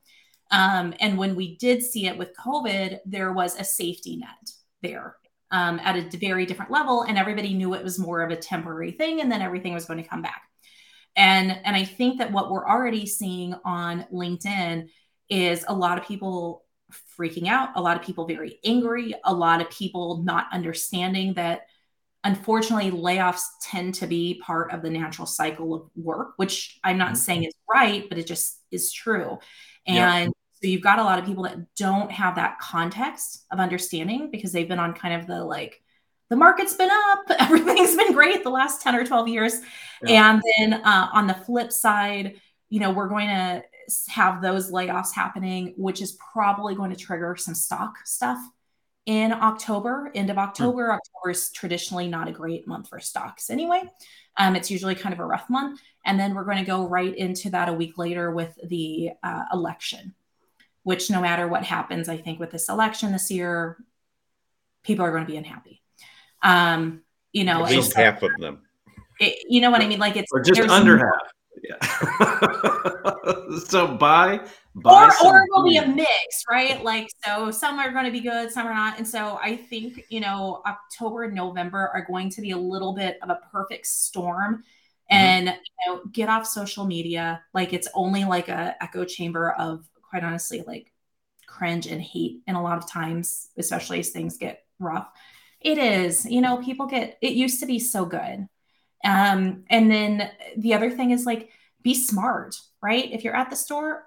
Um, 0.50 0.94
and 1.00 1.18
when 1.18 1.34
we 1.34 1.56
did 1.56 1.82
see 1.82 2.06
it 2.06 2.16
with 2.16 2.36
COVID, 2.36 3.00
there 3.04 3.32
was 3.32 3.58
a 3.58 3.64
safety 3.64 4.16
net 4.16 4.50
there 4.82 5.16
um, 5.50 5.80
at 5.82 5.96
a 5.96 6.18
very 6.18 6.46
different 6.46 6.70
level 6.70 7.02
and 7.02 7.16
everybody 7.16 7.54
knew 7.54 7.74
it 7.74 7.84
was 7.84 7.98
more 7.98 8.22
of 8.22 8.30
a 8.30 8.36
temporary 8.36 8.90
thing 8.90 9.20
and 9.20 9.30
then 9.30 9.42
everything 9.42 9.74
was 9.74 9.86
going 9.86 10.02
to 10.02 10.08
come 10.08 10.22
back. 10.22 10.42
And 11.16 11.50
and 11.64 11.74
i 11.74 11.82
think 11.82 12.18
that 12.18 12.30
what 12.30 12.50
we're 12.50 12.68
already 12.68 13.06
seeing 13.06 13.54
on 13.64 14.04
linkedin 14.12 14.88
is 15.30 15.64
a 15.66 15.74
lot 15.74 15.96
of 15.96 16.04
people 16.06 16.64
freaking 17.18 17.46
out 17.46 17.70
a 17.74 17.80
lot 17.80 17.96
of 17.96 18.02
people 18.02 18.26
very 18.26 18.58
angry 18.64 19.14
a 19.24 19.32
lot 19.32 19.62
of 19.62 19.70
people 19.70 20.22
not 20.24 20.46
understanding 20.52 21.32
that 21.34 21.62
unfortunately 22.22 22.90
layoffs 22.90 23.44
tend 23.62 23.94
to 23.94 24.06
be 24.06 24.42
part 24.44 24.72
of 24.72 24.82
the 24.82 24.90
natural 24.90 25.26
cycle 25.26 25.74
of 25.74 25.90
work 25.96 26.34
which 26.36 26.78
i'm 26.84 26.98
not 26.98 27.08
mm-hmm. 27.08 27.16
saying 27.16 27.44
is 27.44 27.54
right 27.66 28.10
but 28.10 28.18
it 28.18 28.26
just 28.26 28.60
is 28.70 28.92
true. 28.92 29.38
And 29.86 30.32
so 30.62 30.68
you've 30.68 30.82
got 30.82 30.98
a 30.98 31.04
lot 31.04 31.18
of 31.18 31.26
people 31.26 31.42
that 31.44 31.74
don't 31.74 32.10
have 32.10 32.36
that 32.36 32.58
context 32.58 33.44
of 33.50 33.60
understanding 33.60 34.30
because 34.30 34.52
they've 34.52 34.68
been 34.68 34.78
on 34.78 34.94
kind 34.94 35.20
of 35.20 35.26
the 35.26 35.44
like, 35.44 35.82
the 36.30 36.36
market's 36.36 36.72
been 36.72 36.90
up, 36.90 37.24
everything's 37.38 37.94
been 37.94 38.12
great 38.12 38.42
the 38.42 38.50
last 38.50 38.80
10 38.80 38.94
or 38.94 39.04
12 39.04 39.28
years. 39.28 39.60
Yeah. 40.02 40.30
And 40.30 40.42
then 40.58 40.80
uh, 40.82 41.10
on 41.12 41.26
the 41.26 41.34
flip 41.34 41.72
side, 41.72 42.40
you 42.70 42.80
know, 42.80 42.90
we're 42.90 43.08
going 43.08 43.28
to 43.28 43.62
have 44.08 44.40
those 44.40 44.70
layoffs 44.70 45.14
happening, 45.14 45.74
which 45.76 46.00
is 46.00 46.18
probably 46.32 46.74
going 46.74 46.90
to 46.90 46.96
trigger 46.96 47.36
some 47.36 47.54
stock 47.54 47.98
stuff 48.04 48.38
in 49.04 49.32
October, 49.32 50.10
end 50.14 50.30
of 50.30 50.38
October. 50.38 50.88
Mm. 50.88 50.96
October 50.96 51.30
is 51.30 51.52
traditionally 51.52 52.08
not 52.08 52.28
a 52.28 52.32
great 52.32 52.66
month 52.66 52.88
for 52.88 52.98
stocks 52.98 53.50
anyway. 53.50 53.82
Um, 54.38 54.56
it's 54.56 54.70
usually 54.70 54.94
kind 54.94 55.12
of 55.12 55.20
a 55.20 55.24
rough 55.24 55.48
month. 55.50 55.80
And 56.04 56.18
then 56.18 56.34
we're 56.34 56.44
going 56.44 56.58
to 56.58 56.64
go 56.64 56.88
right 56.88 57.14
into 57.14 57.50
that 57.50 57.68
a 57.68 57.72
week 57.74 57.98
later 57.98 58.30
with 58.30 58.58
the 58.64 59.10
uh, 59.22 59.44
election 59.52 60.14
which 60.86 61.10
no 61.10 61.20
matter 61.20 61.48
what 61.48 61.64
happens, 61.64 62.08
I 62.08 62.16
think 62.16 62.38
with 62.38 62.52
this 62.52 62.68
election 62.68 63.10
this 63.10 63.28
year, 63.28 63.76
people 64.84 65.04
are 65.04 65.10
going 65.10 65.26
to 65.26 65.28
be 65.28 65.36
unhappy. 65.36 65.82
Um, 66.44 67.02
you 67.32 67.42
know, 67.42 67.64
at 67.64 67.72
least 67.72 67.94
half 67.94 68.22
of 68.22 68.30
them. 68.38 68.62
It, 69.18 69.46
you 69.48 69.60
know 69.60 69.72
what 69.72 69.82
I 69.82 69.88
mean? 69.88 69.98
Like 69.98 70.14
it's 70.14 70.30
or 70.32 70.40
just 70.42 70.60
under 70.60 70.96
half. 70.96 71.32
Yeah. 71.64 71.78
so 73.66 73.96
buy, 73.96 74.46
buy 74.76 75.10
or, 75.24 75.26
or 75.26 75.38
it 75.38 75.48
will 75.50 75.64
be 75.64 75.78
a 75.78 75.88
mix, 75.88 76.44
right? 76.48 76.80
Like 76.84 77.08
so, 77.24 77.50
some 77.50 77.80
are 77.80 77.90
going 77.90 78.04
to 78.04 78.12
be 78.12 78.20
good, 78.20 78.52
some 78.52 78.68
are 78.68 78.74
not, 78.74 78.96
and 78.96 79.08
so 79.08 79.40
I 79.42 79.56
think 79.56 80.04
you 80.08 80.20
know 80.20 80.62
October 80.66 81.24
and 81.24 81.34
November 81.34 81.90
are 81.94 82.04
going 82.04 82.30
to 82.30 82.40
be 82.40 82.52
a 82.52 82.56
little 82.56 82.94
bit 82.94 83.18
of 83.22 83.30
a 83.30 83.40
perfect 83.50 83.88
storm. 83.88 84.58
Mm-hmm. 85.10 85.16
And 85.16 85.48
mm-hmm. 85.48 85.56
you 85.58 85.94
know, 85.94 86.02
get 86.12 86.28
off 86.28 86.46
social 86.46 86.84
media. 86.84 87.42
Like 87.52 87.72
it's 87.72 87.88
only 87.92 88.24
like 88.24 88.48
a 88.48 88.76
echo 88.80 89.04
chamber 89.04 89.50
of 89.50 89.84
quite 90.16 90.24
honestly 90.26 90.64
like 90.66 90.90
cringe 91.46 91.86
and 91.86 92.00
hate 92.00 92.40
and 92.46 92.56
a 92.56 92.60
lot 92.60 92.78
of 92.78 92.90
times 92.90 93.48
especially 93.58 94.00
as 94.00 94.10
things 94.10 94.38
get 94.38 94.64
rough. 94.78 95.06
It 95.60 95.76
is 95.76 96.24
you 96.24 96.40
know 96.40 96.56
people 96.62 96.86
get 96.86 97.18
it 97.20 97.34
used 97.34 97.60
to 97.60 97.66
be 97.66 97.78
so 97.78 98.06
good. 98.06 98.48
Um 99.04 99.64
and 99.68 99.90
then 99.90 100.30
the 100.56 100.72
other 100.72 100.90
thing 100.90 101.10
is 101.10 101.26
like 101.26 101.50
be 101.82 101.94
smart 101.94 102.56
right? 102.82 103.12
If 103.12 103.24
you're 103.24 103.36
at 103.36 103.50
the 103.50 103.56
store 103.56 104.06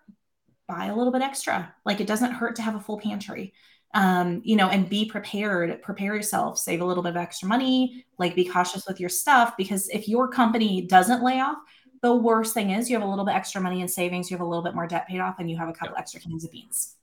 buy 0.68 0.86
a 0.86 0.96
little 0.96 1.14
bit 1.14 1.22
extra. 1.22 1.76
Like 1.86 2.00
it 2.00 2.08
doesn't 2.08 2.32
hurt 2.32 2.56
to 2.56 2.62
have 2.64 2.76
a 2.76 2.80
full 2.80 3.00
pantry. 3.00 3.54
Um 3.94 4.42
you 4.44 4.56
know 4.56 4.70
and 4.70 4.90
be 4.90 5.06
prepared 5.06 5.84
prepare 5.84 6.16
yourself 6.16 6.58
save 6.58 6.82
a 6.82 6.86
little 6.86 7.04
bit 7.04 7.12
of 7.12 7.18
extra 7.18 7.48
money 7.48 8.06
like 8.18 8.36
be 8.36 8.46
cautious 8.46 8.88
with 8.88 9.00
your 9.00 9.10
stuff 9.10 9.56
because 9.58 9.90
if 9.90 10.08
your 10.08 10.28
company 10.28 10.82
doesn't 10.88 11.24
lay 11.24 11.40
off 11.40 11.58
the 12.02 12.16
worst 12.16 12.54
thing 12.54 12.72
is 12.72 12.90
you 12.90 12.96
have 12.96 13.06
a 13.06 13.10
little 13.10 13.26
bit 13.26 13.36
extra 13.36 13.62
money 13.62 13.82
in 13.82 13.88
savings, 13.88 14.30
you 14.30 14.38
have 14.38 14.46
a 14.46 14.50
little 14.50 14.64
bit 14.64 14.76
more 14.76 14.88
debt 14.88 15.08
paid 15.08 15.20
off, 15.20 15.40
and 15.40 15.50
you 15.50 15.58
have 15.58 15.70
a 15.70 15.74
couple 15.74 15.94
yep. 15.94 16.00
extra 16.00 16.20
cans 16.20 16.44
of 16.44 16.52
beans. 16.52 16.96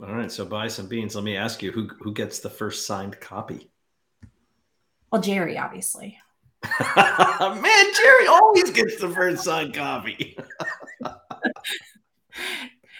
All 0.00 0.14
right, 0.14 0.30
so 0.30 0.44
buy 0.44 0.68
some 0.68 0.86
beans. 0.86 1.14
Let 1.14 1.24
me 1.24 1.36
ask 1.36 1.62
you, 1.62 1.72
who 1.72 1.88
who 2.00 2.12
gets 2.12 2.38
the 2.38 2.50
first 2.50 2.86
signed 2.86 3.18
copy? 3.20 3.70
Well, 5.10 5.22
Jerry, 5.22 5.58
obviously. 5.58 6.18
Man, 6.80 7.86
Jerry 7.94 8.26
always 8.26 8.70
gets 8.70 8.96
the 9.00 9.10
first 9.14 9.44
signed 9.44 9.74
copy. 9.74 10.36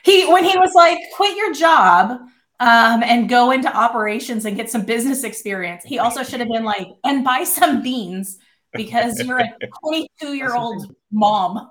he 0.05 0.31
when 0.31 0.45
he 0.45 0.57
was 0.57 0.73
like, 0.75 0.99
quit 1.15 1.37
your 1.37 1.53
job 1.53 2.21
um, 2.61 3.03
and 3.03 3.29
go 3.29 3.51
into 3.51 3.75
operations 3.75 4.45
and 4.45 4.57
get 4.57 4.71
some 4.71 4.83
business 4.83 5.25
experience. 5.25 5.85
He 5.85 5.99
also 5.99 6.23
should 6.23 6.41
have 6.41 6.49
been 6.49 6.65
like, 6.65 6.89
and 7.05 7.25
buy 7.25 7.45
some 7.45 7.83
beans 7.83 8.39
because 8.79 9.22
you're 9.22 9.41
a 9.41 9.53
22 9.83 10.35
year 10.35 10.55
old 10.55 10.95
mom. 11.12 11.68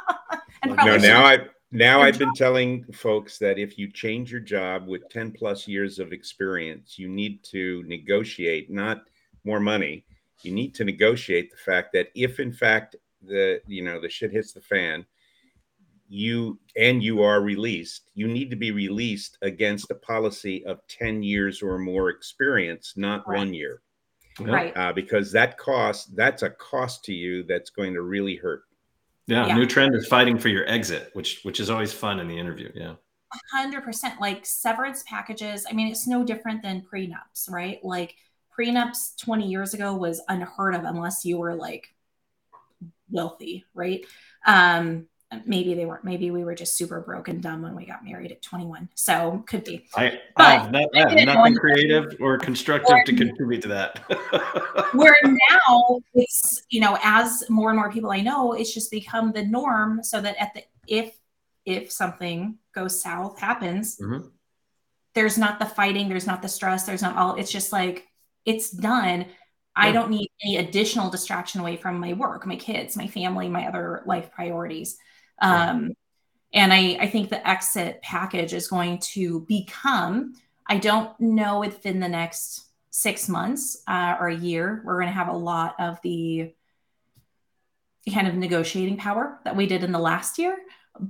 no, 0.66 0.96
now 0.96 1.24
I 1.24 1.38
now 1.72 2.00
I've 2.00 2.18
been 2.18 2.34
telling 2.34 2.84
folks 2.92 3.38
that 3.38 3.58
if 3.58 3.76
you 3.76 3.90
change 3.90 4.30
your 4.30 4.40
job 4.40 4.86
with 4.86 5.08
10 5.10 5.32
plus 5.32 5.66
years 5.66 5.98
of 5.98 6.12
experience, 6.12 6.98
you 7.00 7.08
need 7.08 7.42
to 7.44 7.82
negotiate 7.88 8.70
not 8.70 9.02
more 9.42 9.58
money. 9.58 10.04
You 10.42 10.52
need 10.52 10.72
to 10.76 10.84
negotiate 10.84 11.50
the 11.50 11.56
fact 11.56 11.92
that 11.94 12.08
if 12.14 12.38
in 12.38 12.52
fact 12.52 12.94
the 13.22 13.60
you 13.66 13.82
know 13.82 14.00
the 14.00 14.08
shit 14.08 14.30
hits 14.30 14.52
the 14.52 14.60
fan, 14.60 15.04
you 16.08 16.60
and 16.76 17.02
you 17.02 17.22
are 17.22 17.40
released, 17.40 18.10
you 18.14 18.28
need 18.28 18.50
to 18.50 18.56
be 18.56 18.70
released 18.70 19.38
against 19.42 19.90
a 19.90 19.96
policy 19.96 20.64
of 20.66 20.86
10 20.88 21.22
years 21.22 21.62
or 21.62 21.78
more 21.78 22.10
experience, 22.10 22.94
not 22.96 23.26
right. 23.26 23.38
one 23.38 23.54
year. 23.54 23.80
Right. 24.40 24.76
Uh, 24.76 24.92
because 24.92 25.30
that 25.32 25.58
cost, 25.58 26.14
that's 26.16 26.42
a 26.42 26.50
cost 26.50 27.04
to 27.04 27.12
you 27.14 27.44
that's 27.44 27.70
going 27.70 27.94
to 27.94 28.02
really 28.02 28.36
hurt. 28.36 28.64
Yeah, 29.26 29.46
yeah. 29.46 29.56
New 29.56 29.66
trend 29.66 29.94
is 29.94 30.06
fighting 30.06 30.38
for 30.38 30.48
your 30.48 30.68
exit, 30.68 31.10
which 31.14 31.40
which 31.44 31.60
is 31.60 31.70
always 31.70 31.92
fun 31.92 32.20
in 32.20 32.28
the 32.28 32.38
interview. 32.38 32.70
Yeah. 32.74 32.94
100% 33.54 34.20
like 34.20 34.46
severance 34.46 35.02
packages. 35.06 35.66
I 35.68 35.72
mean, 35.72 35.88
it's 35.88 36.06
no 36.06 36.24
different 36.24 36.62
than 36.62 36.82
prenups, 36.82 37.50
right? 37.50 37.82
Like 37.82 38.14
prenups 38.56 39.16
20 39.18 39.48
years 39.48 39.74
ago 39.74 39.94
was 39.94 40.22
unheard 40.28 40.74
of 40.74 40.84
unless 40.84 41.24
you 41.24 41.38
were 41.38 41.54
like 41.54 41.88
wealthy, 43.10 43.64
right? 43.74 44.04
Um, 44.46 45.06
maybe 45.46 45.74
they 45.74 45.84
weren't 45.84 46.04
maybe 46.04 46.30
we 46.30 46.44
were 46.44 46.54
just 46.54 46.76
super 46.76 47.00
broke 47.00 47.28
and 47.28 47.42
dumb 47.42 47.62
when 47.62 47.74
we 47.74 47.84
got 47.84 48.04
married 48.04 48.30
at 48.30 48.40
21 48.42 48.88
so 48.94 49.42
could 49.48 49.64
be. 49.64 49.86
I, 49.96 50.20
I 50.36 50.56
have, 50.56 50.70
not, 50.70 50.88
I 50.94 51.10
have 51.10 51.26
nothing 51.26 51.56
creative 51.56 52.16
or 52.20 52.38
constructive 52.38 52.98
to 53.06 53.16
contribute 53.16 53.62
to 53.62 53.68
that. 53.68 53.98
Where 54.94 55.16
now 55.24 56.00
it's 56.14 56.62
you 56.70 56.80
know 56.80 56.98
as 57.02 57.42
more 57.48 57.70
and 57.70 57.78
more 57.78 57.90
people 57.90 58.10
i 58.10 58.20
know 58.20 58.52
it's 58.52 58.72
just 58.72 58.90
become 58.90 59.32
the 59.32 59.44
norm 59.44 60.02
so 60.02 60.20
that 60.20 60.36
at 60.40 60.54
the 60.54 60.62
if 60.86 61.18
if 61.64 61.90
something 61.90 62.58
goes 62.74 63.02
south 63.02 63.38
happens 63.40 63.98
mm-hmm. 63.98 64.28
there's 65.14 65.36
not 65.36 65.58
the 65.58 65.66
fighting 65.66 66.08
there's 66.08 66.26
not 66.26 66.42
the 66.42 66.48
stress 66.48 66.84
there's 66.84 67.02
not 67.02 67.16
all 67.16 67.34
it's 67.36 67.50
just 67.50 67.72
like 67.72 68.06
it's 68.44 68.70
done. 68.70 69.26
I 69.76 69.90
don't 69.90 70.10
need 70.10 70.30
any 70.44 70.58
additional 70.58 71.10
distraction 71.10 71.60
away 71.60 71.76
from 71.76 71.98
my 71.98 72.12
work, 72.12 72.46
my 72.46 72.54
kids, 72.54 72.96
my 72.96 73.08
family, 73.08 73.48
my 73.48 73.66
other 73.66 74.02
life 74.06 74.30
priorities. 74.30 74.96
Um, 75.40 75.92
and 76.52 76.72
I, 76.72 76.96
I 77.00 77.08
think 77.08 77.28
the 77.28 77.46
exit 77.46 78.00
package 78.02 78.52
is 78.52 78.68
going 78.68 78.98
to 78.98 79.40
become, 79.40 80.34
I 80.66 80.78
don't 80.78 81.18
know 81.20 81.60
within 81.60 82.00
the 82.00 82.08
next 82.08 82.68
six 82.90 83.28
months 83.28 83.82
uh, 83.88 84.16
or 84.20 84.28
a 84.28 84.36
year, 84.36 84.80
we're 84.84 84.94
going 84.94 85.08
to 85.08 85.12
have 85.12 85.28
a 85.28 85.36
lot 85.36 85.74
of 85.80 86.00
the 86.02 86.52
kind 88.12 88.28
of 88.28 88.34
negotiating 88.34 88.96
power 88.96 89.40
that 89.44 89.56
we 89.56 89.66
did 89.66 89.82
in 89.82 89.90
the 89.90 89.98
last 89.98 90.38
year. 90.38 90.56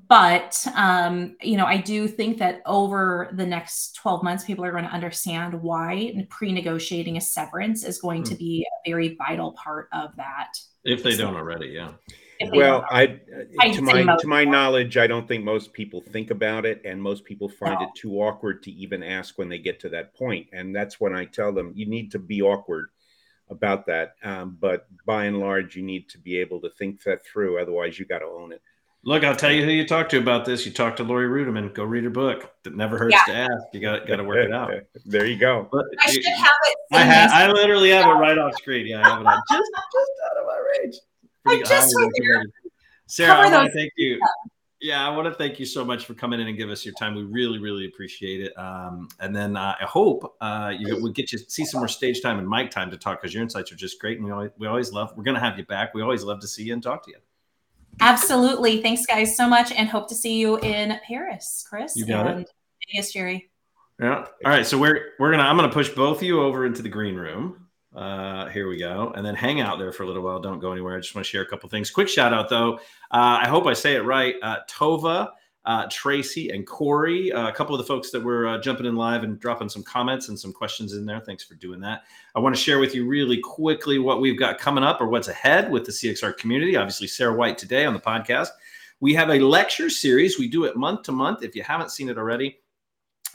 But, 0.09 0.67
um, 0.75 1.37
you 1.43 1.59
know, 1.59 1.67
I 1.67 1.77
do 1.77 2.09
think 2.09 2.39
that 2.39 2.63
over 2.65 3.29
the 3.35 3.45
next 3.45 3.97
12 3.97 4.23
months, 4.23 4.45
people 4.45 4.65
are 4.65 4.71
going 4.71 4.85
to 4.85 4.91
understand 4.91 5.61
why 5.61 6.27
pre 6.31 6.53
negotiating 6.53 7.19
a 7.19 7.21
severance 7.21 7.85
is 7.85 8.01
going 8.01 8.23
mm. 8.23 8.29
to 8.31 8.35
be 8.35 8.67
a 8.67 8.89
very 8.91 9.15
vital 9.17 9.53
part 9.53 9.91
of 9.93 10.17
that. 10.17 10.55
If 10.85 11.03
they 11.03 11.17
don't 11.17 11.37
already, 11.37 11.69
yeah. 11.69 11.93
Well, 12.53 12.85
I, 12.91 13.21
I 13.61 13.71
to 13.71 13.83
my 13.83 14.17
to 14.17 14.27
my 14.27 14.45
knowledge, 14.45 14.97
I 14.97 15.07
don't 15.07 15.27
think 15.27 15.45
most 15.45 15.73
people 15.73 16.01
think 16.01 16.31
about 16.31 16.67
it, 16.67 16.83
and 16.85 17.01
most 17.01 17.25
people 17.25 17.49
find 17.49 17.79
no. 17.81 17.87
it 17.87 17.95
too 17.95 18.21
awkward 18.21 18.63
to 18.65 18.71
even 18.73 19.03
ask 19.03 19.39
when 19.39 19.49
they 19.49 19.59
get 19.59 19.81
to 19.81 19.89
that 19.91 20.15
point. 20.15 20.49
And 20.53 20.75
that's 20.75 21.01
when 21.01 21.15
I 21.15 21.25
tell 21.25 21.53
them 21.53 21.73
you 21.75 21.87
need 21.87 22.13
to 22.13 22.19
be 22.19 22.43
awkward 22.43 22.89
about 23.51 23.87
that. 23.87 24.15
Um, 24.23 24.57
but 24.61 24.87
by 25.07 25.25
and 25.25 25.39
large, 25.39 25.77
you 25.77 25.83
need 25.83 26.09
to 26.11 26.19
be 26.19 26.39
able 26.39 26.61
to 26.61 26.71
think 26.71 27.03
that 27.03 27.25
through. 27.27 27.61
Otherwise, 27.61 27.99
you 27.99 28.05
got 28.05 28.21
to 28.21 28.27
own 28.27 28.53
it. 28.53 28.63
Look, 29.07 29.23
I'll 29.23 29.37
tell 29.37 29.53
you 29.53 29.63
who 29.63 29.71
you 29.71 29.87
talk 29.87 30.09
to 30.11 30.19
about 30.19 30.47
this. 30.47 30.65
You 30.65 30.73
talk 30.73 30.97
to 30.97 31.05
Laurie 31.05 31.29
Ruettimann. 31.29 31.75
Go 31.75 31.85
read 31.85 32.05
her 32.05 32.11
book. 32.11 32.51
That 32.63 32.75
never 32.75 32.97
hurts 32.97 33.15
yeah. 33.29 33.35
to 33.35 33.39
ask. 33.53 33.65
You 33.75 33.81
got 33.81 34.07
got 34.07 34.17
to 34.17 34.25
work 34.25 34.47
it 34.47 34.53
out. 34.53 34.73
there 35.05 35.27
you 35.27 35.37
go. 35.37 35.69
But 35.71 35.85
I 36.01 36.11
you, 36.11 36.23
should 36.23 36.25
have 36.25 36.53
it. 36.65 36.77
I 36.93 37.01
have. 37.03 37.31
I 37.31 37.53
literally 37.53 37.91
have 37.91 38.07
it 38.07 38.19
right 38.19 38.39
off 38.39 38.55
screen. 38.57 38.87
Yeah, 38.87 39.03
I 39.05 39.11
have 39.11 39.21
it 39.21 39.27
on 39.27 39.43
just 39.53 39.71
just 39.93 40.11
out 40.31 40.39
of 40.39 40.47
my 40.47 40.59
range. 40.73 40.95
I 41.47 41.61
just 41.61 41.95
Sarah, 43.07 43.35
I 43.35 43.51
want 43.51 43.67
to 43.67 43.73
thank 43.73 43.93
you. 43.97 44.21
Yeah, 44.81 45.07
I 45.07 45.17
want 45.17 45.27
to 45.27 45.35
thank 45.35 45.59
you 45.59 45.65
so 45.65 45.83
much 45.83 46.05
for 46.05 46.13
coming 46.13 46.41
in 46.41 46.49
and 46.49 46.59
give 46.59 46.69
us 46.69 46.85
your 46.85 46.95
time. 46.95 47.15
We 47.15 47.23
really, 47.23 47.59
really 47.59 47.87
appreciate 47.87 48.43
it. 48.43 48.53
Um, 48.59 49.09
and 49.19 49.35
then 49.35 49.57
uh, 49.57 49.75
I 49.81 49.85
hope 49.85 50.37
uh, 50.43 50.75
you 50.77 50.99
we'll 51.01 51.13
get 51.13 51.33
you 51.33 51.39
see 51.39 51.65
some 51.65 51.81
more 51.81 51.89
stage 51.89 52.21
time 52.21 52.39
and 52.39 52.47
mic 52.47 52.71
time 52.71 52.91
to 52.91 52.99
talk 52.99 53.21
because 53.21 53.33
your 53.33 53.43
insights 53.43 53.73
are 53.73 53.77
just 53.77 53.99
great, 53.99 54.19
and 54.19 54.27
we 54.27 54.33
always 54.33 54.51
we 54.59 54.67
always 54.67 54.93
love. 54.93 55.15
We're 55.17 55.25
going 55.25 55.37
to 55.37 55.41
have 55.41 55.59
you 55.59 55.65
back. 55.65 55.95
We 55.95 56.03
always 56.03 56.23
love 56.23 56.41
to 56.41 56.49
see 56.49 56.65
you 56.65 56.75
and 56.75 56.83
talk 56.83 57.05
to 57.07 57.13
you. 57.13 57.17
Absolutely. 58.01 58.83
Thanks, 58.83 59.07
guys, 59.07 59.37
so 59.37 59.49
much, 59.49 59.73
and 59.73 59.89
hope 59.89 60.09
to 60.09 60.15
see 60.15 60.39
you 60.39 60.59
in 60.59 60.99
Paris, 61.07 61.65
Chris. 61.67 61.97
You 61.97 62.07
got 62.07 62.41
it. 62.41 62.51
Yes, 62.93 63.13
Jerry. 63.13 63.51
Yeah. 63.99 64.27
All 64.45 64.51
right. 64.51 64.67
So 64.67 64.77
we're 64.77 65.13
we're 65.19 65.31
gonna 65.31 65.45
I'm 65.45 65.57
gonna 65.57 65.73
push 65.73 65.89
both 65.89 66.19
of 66.19 66.25
you 66.25 66.43
over 66.43 66.67
into 66.67 66.83
the 66.83 66.89
green 66.89 67.15
room. 67.15 67.64
Uh, 67.95 68.49
here 68.49 68.69
we 68.69 68.77
go. 68.77 69.13
And 69.15 69.25
then 69.25 69.35
hang 69.35 69.61
out 69.61 69.79
there 69.79 69.93
for 69.93 70.03
a 70.03 70.07
little 70.07 70.23
while. 70.23 70.41
Don't 70.41 70.59
go 70.59 70.73
anywhere. 70.73 70.97
I 70.97 71.01
just 71.01 71.15
want 71.15 71.25
to 71.25 71.31
share 71.31 71.43
a 71.43 71.47
couple 71.47 71.69
things. 71.69 71.91
Quick 71.91 72.09
shout 72.09 72.33
out, 72.33 72.49
though. 72.49 72.75
Uh, 73.11 73.39
I 73.43 73.47
hope 73.47 73.67
I 73.67 73.73
say 73.73 73.95
it 73.95 74.05
right. 74.05 74.35
Uh, 74.43 74.59
Tova, 74.69 75.31
uh, 75.65 75.87
Tracy, 75.91 76.51
and 76.51 76.67
Corey, 76.67 77.33
uh, 77.33 77.49
a 77.49 77.53
couple 77.53 77.75
of 77.75 77.79
the 77.79 77.87
folks 77.87 78.11
that 78.11 78.23
were 78.23 78.49
uh, 78.49 78.59
jumping 78.59 78.87
in 78.87 78.97
live 78.97 79.23
and 79.23 79.39
dropping 79.39 79.69
some 79.69 79.83
comments 79.83 80.29
and 80.29 80.39
some 80.39 80.53
questions 80.53 80.93
in 80.93 81.07
there. 81.07 81.21
Thanks 81.21 81.45
for 81.45 81.55
doing 81.55 81.81
that. 81.81 82.03
I 82.35 82.41
want 82.41 82.55
to 82.55 82.61
share 82.61 82.81
with 82.81 82.95
you 82.95 83.07
really 83.07 83.39
quickly 83.39 83.99
what 83.99 84.21
we've 84.21 84.39
got 84.39 84.59
coming 84.59 84.85
up 84.85 85.01
or 85.01 85.07
what's 85.07 85.29
ahead 85.29 85.71
with 85.71 85.85
the 85.85 85.93
CXR 85.93 86.37
community. 86.37 86.77
Obviously, 86.77 87.07
Sarah 87.07 87.35
White 87.35 87.59
today 87.59 87.85
on 87.85 87.95
the 87.95 88.01
podcast. 88.01 88.49
We 89.01 89.15
have 89.15 89.31
a 89.31 89.39
lecture 89.39 89.89
series. 89.89 90.39
We 90.39 90.49
do 90.49 90.65
it 90.65 90.77
month 90.77 91.03
to 91.03 91.13
month. 91.13 91.43
If 91.43 91.55
you 91.55 91.63
haven't 91.63 91.91
seen 91.91 92.09
it 92.09 92.19
already, 92.19 92.59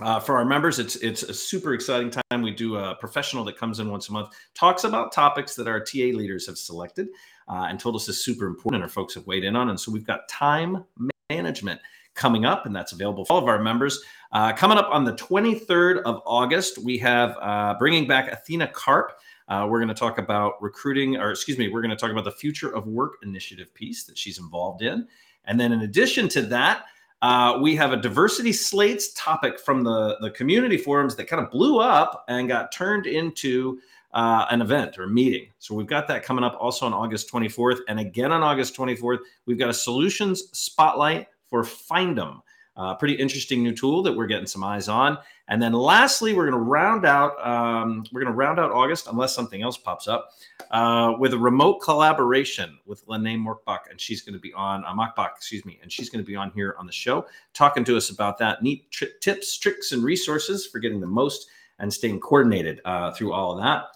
uh, 0.02 0.20
for 0.20 0.38
our 0.38 0.46
members, 0.46 0.80
it's 0.80 0.96
it's 0.98 1.24
a 1.24 1.34
super 1.34 1.74
exciting 1.74 2.10
time. 2.10 2.42
We 2.42 2.52
do 2.52 2.78
a 2.78 2.96
professional 2.96 3.44
that 3.46 3.58
comes 3.58 3.80
in 3.80 3.90
once 3.90 4.10
a 4.10 4.14
month, 4.14 4.30
talks 4.54 4.84
about 4.84 5.12
topics 5.12 5.56
that 5.56 5.68
our 5.68 5.80
TA 5.80 6.16
leaders 6.16 6.48
have 6.48 6.58
selected 6.58 7.10
uh, 7.48 7.68
and 7.70 7.80
told 7.80 7.96
us 7.96 8.08
is 8.08 8.24
super 8.24 8.46
important, 8.46 8.82
and 8.82 8.84
our 8.84 8.90
folks 8.90 9.14
have 9.16 9.28
weighed 9.28 9.44
in 9.44 9.56
on. 9.56 9.70
And 9.70 9.80
so 9.80 9.92
we've 9.92 10.06
got 10.06 10.28
time 10.30 10.86
management 11.30 11.80
coming 12.16 12.46
up, 12.46 12.66
and 12.66 12.76
that's 12.76 12.92
available 12.92 13.26
for 13.26 13.34
all 13.34 13.40
of 13.40 13.48
our 13.48 13.62
members. 13.62 14.02
Uh, 14.32 14.54
coming 14.54 14.78
up 14.78 14.90
on 14.92 15.04
the 15.04 15.14
23rd 15.14 16.02
of 16.04 16.22
August, 16.26 16.78
we 16.78 16.98
have 16.98 17.36
uh, 17.42 17.76
bringing 17.80 18.08
back 18.08 18.32
Athena 18.32 18.68
Karp. 18.68 19.20
Uh, 19.48 19.66
we're 19.70 19.80
going 19.80 19.88
to 19.88 19.96
talk 19.96 20.18
about 20.18 20.62
recruiting, 20.62 21.18
or 21.18 21.32
excuse 21.32 21.58
me, 21.58 21.70
we're 21.70 21.82
going 21.82 21.90
to 21.90 21.98
talk 21.98 22.12
about 22.12 22.26
the 22.26 22.32
future 22.32 22.74
of 22.76 22.88
work 22.88 23.14
initiative 23.24 23.74
piece 23.74 24.04
that 24.04 24.18
she's 24.18 24.38
involved 24.38 24.82
in. 24.82 25.08
And 25.46 25.60
then 25.60 25.72
in 25.72 25.82
addition 25.82 26.28
to 26.30 26.42
that, 26.44 26.86
uh, 27.22 27.60
we 27.62 27.76
have 27.76 27.92
a 27.92 27.98
diversity 27.98 28.54
slates 28.54 29.12
topic 29.14 29.60
from 29.60 29.84
the, 29.84 30.18
the 30.22 30.32
community 30.32 30.78
forums 30.78 31.16
that 31.16 31.26
kind 31.26 31.44
of 31.44 31.52
blew 31.52 31.80
up 31.80 32.24
and 32.30 32.48
got 32.48 32.72
turned 32.72 33.06
into 33.06 33.80
uh, 34.14 34.46
an 34.50 34.62
event 34.62 34.98
or 34.98 35.08
meeting. 35.08 35.48
So 35.60 35.76
we've 35.76 35.88
got 35.88 36.08
that 36.08 36.24
coming 36.24 36.44
up 36.44 36.58
also 36.60 36.86
on 36.86 36.94
August 36.94 37.32
24th. 37.32 37.80
And 37.88 38.00
again 38.00 38.32
on 38.32 38.42
August 38.42 38.76
24th, 38.76 39.20
we've 39.46 39.60
got 39.60 39.70
a 39.70 39.74
solutions 39.74 40.46
spotlight 40.58 41.28
for 41.48 41.64
Findem. 41.64 42.42
Uh, 42.80 42.96
pretty 42.96 43.14
interesting 43.16 43.62
new 43.62 43.76
tool 43.76 44.02
that 44.02 44.14
we're 44.14 44.26
getting 44.26 44.48
some 44.48 44.64
eyes 44.64 44.88
on. 44.88 45.18
And 45.50 45.62
then 45.62 45.74
lastly, 45.74 46.34
we're 46.34 46.50
going 46.50 46.64
to 46.64 46.70
round 46.70 47.06
out 47.06 47.46
um, 47.46 48.06
we're 48.14 48.22
going 48.22 48.32
to 48.32 48.38
round 48.38 48.58
out 48.58 48.72
August 48.72 49.08
unless 49.08 49.36
something 49.36 49.62
else 49.62 49.76
pops 49.76 50.08
up 50.08 50.30
uh, 50.72 51.14
with 51.20 51.34
a 51.34 51.38
remote 51.38 51.80
collaboration 51.80 52.80
with 52.86 53.04
Lene 53.06 53.38
Morkbach, 53.38 53.90
and 53.92 54.00
she's 54.00 54.22
going 54.22 54.34
to 54.34 54.40
be 54.40 54.54
on 54.54 54.86
uh, 54.86 55.28
excuse 55.36 55.66
me, 55.66 55.78
and 55.82 55.92
she's 55.92 56.10
going 56.10 56.24
to 56.24 56.26
be 56.26 56.38
on 56.38 56.52
here 56.52 56.74
on 56.80 56.86
the 56.86 56.94
show 56.94 57.26
talking 57.54 57.84
to 57.84 57.98
us 57.98 58.12
about 58.12 58.38
that 58.38 58.64
neat 58.64 58.90
tri- 58.92 59.10
tips, 59.20 59.58
tricks, 59.58 59.92
and 59.92 60.02
resources 60.02 60.66
for 60.66 60.80
getting 60.80 61.02
the 61.02 61.08
most 61.08 61.50
and 61.80 61.94
staying 61.94 62.22
coordinated 62.22 62.80
uh, 62.86 63.12
through 63.12 63.34
all 63.34 63.52
of 63.52 63.62
that. 63.62 63.88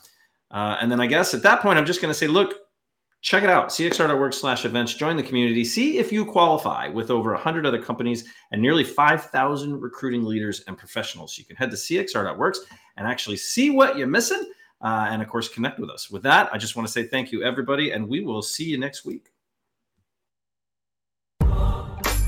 Uh, 0.51 0.77
and 0.81 0.91
then 0.91 0.99
I 0.99 1.07
guess 1.07 1.33
at 1.33 1.41
that 1.43 1.61
point, 1.61 1.79
I'm 1.79 1.85
just 1.85 2.01
going 2.01 2.11
to 2.11 2.17
say, 2.17 2.27
look, 2.27 2.53
Check 3.23 3.43
it 3.43 3.49
out, 3.49 3.69
cxr.work 3.69 4.33
slash 4.33 4.65
events. 4.65 4.95
Join 4.95 5.15
the 5.15 5.23
community. 5.23 5.63
See 5.63 5.97
if 5.97 6.11
you 6.11 6.25
qualify 6.25 6.89
with 6.89 7.09
over 7.09 7.31
100 7.31 7.65
other 7.65 7.81
companies 7.81 8.25
and 8.51 8.61
nearly 8.61 8.83
5,000 8.83 9.79
recruiting 9.79 10.25
leaders 10.25 10.61
and 10.67 10.77
professionals. 10.77 11.37
You 11.37 11.45
can 11.45 11.55
head 11.55 11.71
to 11.71 11.77
cxr.works 11.77 12.59
and 12.97 13.07
actually 13.07 13.37
see 13.37 13.69
what 13.69 13.95
you're 13.95 14.07
missing 14.07 14.51
uh, 14.81 15.07
and, 15.09 15.21
of 15.21 15.29
course, 15.29 15.47
connect 15.47 15.79
with 15.79 15.89
us. 15.89 16.11
With 16.11 16.21
that, 16.23 16.53
I 16.53 16.57
just 16.57 16.75
want 16.75 16.85
to 16.85 16.91
say 16.91 17.03
thank 17.03 17.31
you, 17.31 17.43
everybody, 17.43 17.91
and 17.91 18.05
we 18.05 18.19
will 18.19 18.41
see 18.41 18.65
you 18.65 18.77
next 18.77 19.05
week. 19.05 19.32